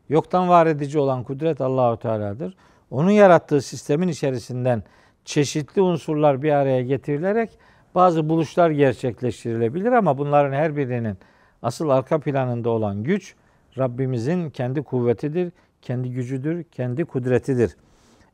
Yoktan 0.09 0.49
var 0.49 0.67
edici 0.67 0.99
olan 0.99 1.25
kudret 1.25 1.61
Allahu 1.61 1.97
Teala'dır. 1.97 2.57
Onun 2.91 3.11
yarattığı 3.11 3.63
sistemin 3.63 4.09
içerisinden 4.09 4.83
çeşitli 5.25 5.83
unsurlar 5.83 6.43
bir 6.43 6.53
araya 6.53 6.83
getirilerek 6.83 7.51
bazı 7.95 8.29
buluşlar 8.29 8.71
gerçekleştirilebilir 8.71 9.93
ama 9.93 10.19
bunların 10.19 10.53
her 10.53 10.77
birinin 10.77 11.19
asıl 11.63 11.89
arka 11.89 12.21
planında 12.21 12.71
olan 12.71 13.03
güç 13.03 13.35
Rabbimizin 13.79 14.51
kendi 14.51 14.83
kuvvetidir, 14.83 15.53
kendi 15.83 16.11
gücüdür, 16.11 16.65
kendi 16.65 17.05
kudretidir. 17.05 17.77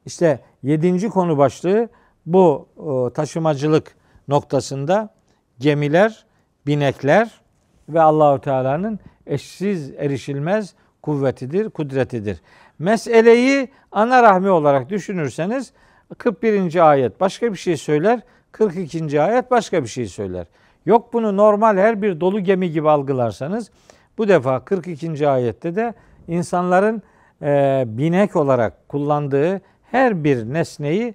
İşte 0.07 0.41
yedinci 0.63 1.09
konu 1.09 1.39
başlığı 1.39 1.89
bu 2.27 2.69
taşımacılık 3.15 3.95
noktasında 4.29 5.15
gemiler, 5.59 6.25
binekler 6.67 7.41
ve 7.89 8.01
Allahu 8.01 8.41
Teala'nın 8.41 8.99
eşsiz 9.27 9.91
erişilmez 9.91 10.75
kuvvetidir, 11.03 11.71
kudretidir. 11.71 12.41
Meseleyi 12.79 13.69
ana 13.93 14.23
rahmi 14.23 14.51
olarak 14.51 14.89
düşünürseniz 14.89 15.73
41. 16.19 16.91
ayet 16.91 17.21
başka 17.21 17.53
bir 17.53 17.59
şey 17.59 17.77
söyler, 17.77 18.21
42. 18.53 19.21
ayet 19.23 19.51
başka 19.51 19.83
bir 19.83 19.89
şey 19.89 20.07
söyler. 20.07 20.47
Yok 20.87 21.13
bunu 21.13 21.37
normal 21.37 21.77
her 21.77 22.03
bir 22.03 22.21
dolu 22.21 22.41
gemi 22.41 22.71
gibi 22.71 22.91
algılarsanız 22.91 23.71
bu 24.19 24.29
defa 24.29 24.65
42. 24.65 25.29
ayette 25.29 25.77
de 25.77 25.95
insanların 26.29 27.03
e, 27.43 27.85
binek 27.87 28.37
olarak 28.37 28.89
kullandığı 28.89 29.61
her 29.93 30.25
bir 30.25 30.45
nesneyi 30.45 31.15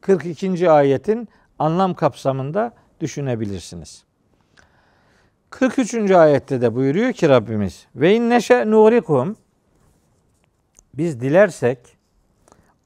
42. 0.00 0.70
ayetin 0.70 1.28
anlam 1.58 1.94
kapsamında 1.94 2.72
düşünebilirsiniz. 3.00 4.04
43. 5.50 6.10
ayette 6.10 6.60
de 6.60 6.74
buyuruyor 6.74 7.12
ki 7.12 7.28
Rabbimiz 7.28 7.86
ve 7.96 8.14
in 8.14 8.30
neşe 8.30 8.70
nurikum 8.70 9.36
biz 10.94 11.20
dilersek 11.20 11.78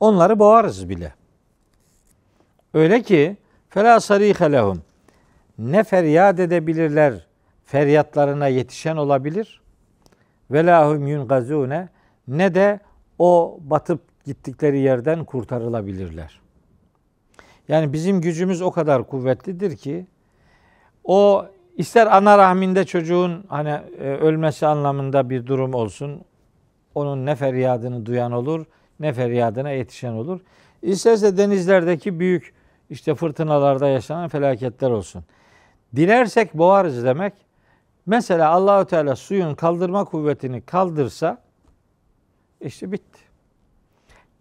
onları 0.00 0.38
boğarız 0.38 0.88
bile. 0.88 1.14
Öyle 2.74 3.02
ki 3.02 3.36
fela 3.68 4.00
sarihe 4.00 4.52
lehum 4.52 4.82
ne 5.58 5.84
feryat 5.84 6.40
edebilirler 6.40 7.26
feryatlarına 7.64 8.48
yetişen 8.48 8.96
olabilir 8.96 9.60
ve 10.50 10.66
lahum 10.66 11.06
yungazune 11.06 11.88
ne 12.28 12.54
de 12.54 12.80
o 13.18 13.58
batıp 13.60 14.07
gittikleri 14.28 14.78
yerden 14.78 15.24
kurtarılabilirler. 15.24 16.40
Yani 17.68 17.92
bizim 17.92 18.20
gücümüz 18.20 18.62
o 18.62 18.70
kadar 18.70 19.06
kuvvetlidir 19.06 19.76
ki 19.76 20.06
o 21.04 21.46
ister 21.76 22.06
ana 22.16 22.38
rahminde 22.38 22.84
çocuğun 22.84 23.44
hani 23.48 23.68
e, 23.98 24.04
ölmesi 24.04 24.66
anlamında 24.66 25.30
bir 25.30 25.46
durum 25.46 25.74
olsun. 25.74 26.20
Onun 26.94 27.26
ne 27.26 27.36
feryadını 27.36 28.06
duyan 28.06 28.32
olur, 28.32 28.66
ne 29.00 29.12
feryadına 29.12 29.70
yetişen 29.70 30.12
olur. 30.12 30.40
İsterse 30.82 31.36
denizlerdeki 31.36 32.20
büyük 32.20 32.54
işte 32.90 33.14
fırtınalarda 33.14 33.88
yaşanan 33.88 34.28
felaketler 34.28 34.90
olsun. 34.90 35.24
Dilersek 35.96 36.54
boğarız 36.54 37.04
demek. 37.04 37.32
Mesela 38.06 38.50
Allahü 38.50 38.86
Teala 38.86 39.16
suyun 39.16 39.54
kaldırma 39.54 40.04
kuvvetini 40.04 40.60
kaldırsa 40.60 41.38
işte 42.60 42.92
bitti. 42.92 43.27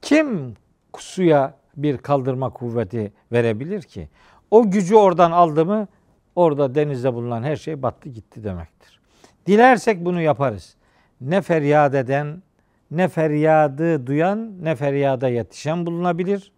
Kim 0.01 0.53
suya 0.97 1.53
bir 1.77 1.97
kaldırma 1.97 2.49
kuvveti 2.49 3.13
verebilir 3.31 3.81
ki? 3.81 4.09
O 4.51 4.71
gücü 4.71 4.95
oradan 4.95 5.31
aldı 5.31 5.65
mı 5.65 5.87
orada 6.35 6.75
denizde 6.75 7.13
bulunan 7.13 7.43
her 7.43 7.55
şey 7.55 7.81
battı 7.81 8.09
gitti 8.09 8.43
demektir. 8.43 8.99
Dilersek 9.45 10.05
bunu 10.05 10.21
yaparız. 10.21 10.75
Ne 11.21 11.41
feryat 11.41 11.95
eden, 11.95 12.43
ne 12.91 13.07
feryadı 13.07 14.07
duyan, 14.07 14.63
ne 14.63 14.75
feryada 14.75 15.29
yetişen 15.29 15.85
bulunabilir. 15.85 16.51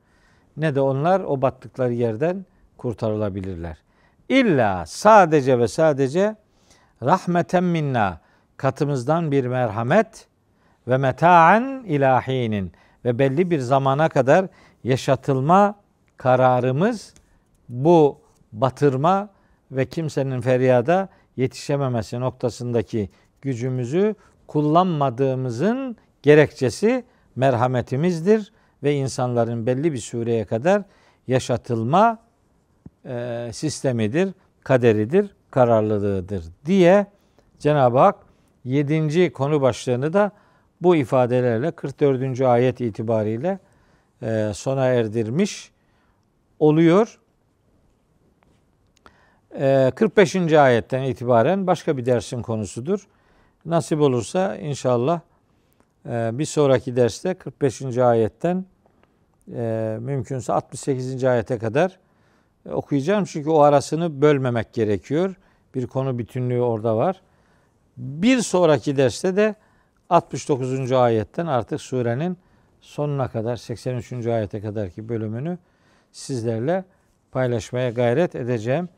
Ne 0.57 0.75
de 0.75 0.81
onlar 0.81 1.19
o 1.19 1.41
battıkları 1.41 1.93
yerden 1.93 2.45
kurtarılabilirler. 2.77 3.77
İlla 4.29 4.85
sadece 4.85 5.59
ve 5.59 5.67
sadece 5.67 6.35
rahmeten 7.03 7.63
minna 7.63 8.19
katımızdan 8.57 9.31
bir 9.31 9.45
merhamet 9.45 10.27
ve 10.87 10.97
meta'an 10.97 11.83
ilahinin 11.83 12.71
ve 13.09 13.19
belli 13.19 13.51
bir 13.51 13.59
zamana 13.59 14.09
kadar 14.09 14.47
yaşatılma 14.83 15.75
kararımız 16.17 17.13
bu 17.69 18.17
batırma 18.51 19.29
ve 19.71 19.85
kimsenin 19.85 20.41
feryada 20.41 21.09
yetişememesi 21.37 22.19
noktasındaki 22.19 23.09
gücümüzü 23.41 24.15
kullanmadığımızın 24.47 25.97
gerekçesi 26.23 27.03
merhametimizdir 27.35 28.53
ve 28.83 28.93
insanların 28.93 29.65
belli 29.65 29.93
bir 29.93 29.97
süreye 29.97 30.45
kadar 30.45 30.83
yaşatılma 31.27 32.17
e, 33.05 33.49
sistemidir, 33.53 34.33
kaderidir, 34.63 35.35
kararlılığıdır 35.51 36.43
diye 36.65 37.05
Cenab-ı 37.59 37.97
Hak 37.97 38.15
7. 38.63 39.33
konu 39.33 39.61
başlığını 39.61 40.13
da 40.13 40.31
bu 40.81 40.95
ifadelerle 40.95 41.71
44. 41.71 42.41
ayet 42.41 42.81
itibariyle 42.81 43.59
e, 44.21 44.51
sona 44.53 44.85
erdirmiş. 44.85 45.71
oluyor. 46.59 47.19
Ee, 49.59 49.91
45. 49.95 50.35
ayetten 50.53 51.03
itibaren 51.03 51.67
başka 51.67 51.97
bir 51.97 52.05
dersin 52.05 52.41
konusudur. 52.41 53.07
Nasip 53.65 54.01
olursa 54.01 54.55
inşallah 54.55 55.19
e, 56.05 56.29
bir 56.33 56.45
sonraki 56.45 56.95
derste 56.95 57.33
45. 57.33 57.97
ayetten 57.97 58.65
e, 59.55 59.97
mümkünse 60.01 60.53
68. 60.53 61.23
ayete 61.23 61.57
kadar 61.57 61.99
e, 62.65 62.71
okuyacağım. 62.71 63.25
Çünkü 63.25 63.49
o 63.49 63.59
arasını 63.59 64.21
bölmemek 64.21 64.73
gerekiyor. 64.73 65.35
Bir 65.75 65.87
konu 65.87 66.17
bütünlüğü 66.17 66.61
orada 66.61 66.97
var. 66.97 67.21
Bir 67.97 68.41
sonraki 68.41 68.97
derste 68.97 69.35
de 69.35 69.55
69. 70.09 70.91
ayetten 70.91 71.45
artık 71.45 71.81
surenin 71.81 72.37
sonuna 72.81 73.27
kadar 73.27 73.55
83. 73.55 74.27
ayete 74.27 74.61
kadarki 74.61 75.09
bölümünü 75.09 75.57
sizlerle 76.11 76.85
paylaşmaya 77.31 77.89
gayret 77.89 78.35
edeceğim. 78.35 78.89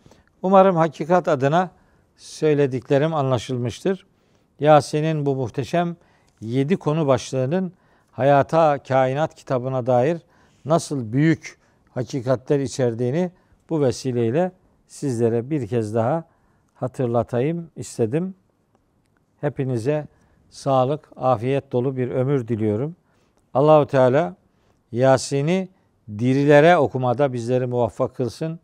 Umarım 0.42 0.76
hakikat 0.76 1.28
adına 1.28 1.70
söylediklerim 2.18 3.14
anlaşılmıştır. 3.14 4.06
Yasin'in 4.60 5.26
bu 5.26 5.36
muhteşem 5.36 5.96
7 6.42 6.78
konu 6.78 7.08
başlığının 7.08 7.74
hayata, 8.12 8.80
kainat 8.88 9.36
kitabına 9.36 9.86
dair 9.86 10.18
nasıl 10.66 11.14
büyük 11.14 11.58
hakikatler 11.94 12.60
içerdiğini 12.60 13.32
bu 13.70 13.82
vesileyle 13.82 14.52
sizlere 14.88 15.50
bir 15.50 15.68
kez 15.68 15.96
daha 15.96 16.24
hatırlatayım 16.76 17.72
istedim. 17.76 18.36
Hepinize 19.42 20.08
sağlık, 20.52 21.10
afiyet 21.15 21.72
dolu 21.72 21.98
bir 21.98 22.10
ömür 22.10 22.48
diliyorum. 22.48 22.95
Allahu 23.53 23.88
Teala 23.88 24.36
Yasin'i 24.91 25.69
dirilere 26.19 26.78
okumada 26.78 27.34
bizleri 27.34 27.65
muvaffak 27.65 28.15
kılsın. 28.15 28.60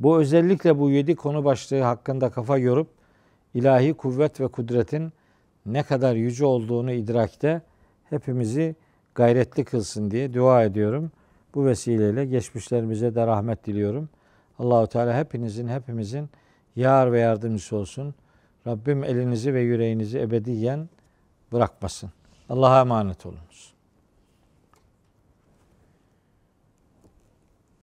Bu 0.00 0.18
özellikle 0.18 0.78
bu 0.78 0.90
yedi 0.90 1.16
konu 1.16 1.44
başlığı 1.44 1.80
hakkında 1.80 2.30
kafa 2.30 2.58
yorup 2.58 2.88
ilahi 3.54 3.94
kuvvet 3.94 4.40
ve 4.40 4.48
kudretin 4.48 5.12
ne 5.66 5.82
kadar 5.82 6.14
yüce 6.14 6.44
olduğunu 6.44 6.92
idrakte 6.92 7.62
hepimizi 8.10 8.76
gayretli 9.14 9.64
kılsın 9.64 10.10
diye 10.10 10.34
dua 10.34 10.64
ediyorum. 10.64 11.10
Bu 11.54 11.66
vesileyle 11.66 12.26
geçmişlerimize 12.26 13.14
de 13.14 13.26
rahmet 13.26 13.66
diliyorum. 13.66 14.08
Allahu 14.58 14.86
Teala 14.86 15.18
hepinizin 15.18 15.68
hepimizin 15.68 16.30
yar 16.76 17.12
ve 17.12 17.20
yardımcısı 17.20 17.76
olsun. 17.76 18.14
Rabbim 18.66 19.04
elinizi 19.04 19.54
ve 19.54 19.60
yüreğinizi 19.60 20.18
ebediyen 20.18 20.88
bırakmasın. 21.52 22.10
Allah'a 22.48 22.80
emanet 22.80 23.26
olunuz. 23.26 23.69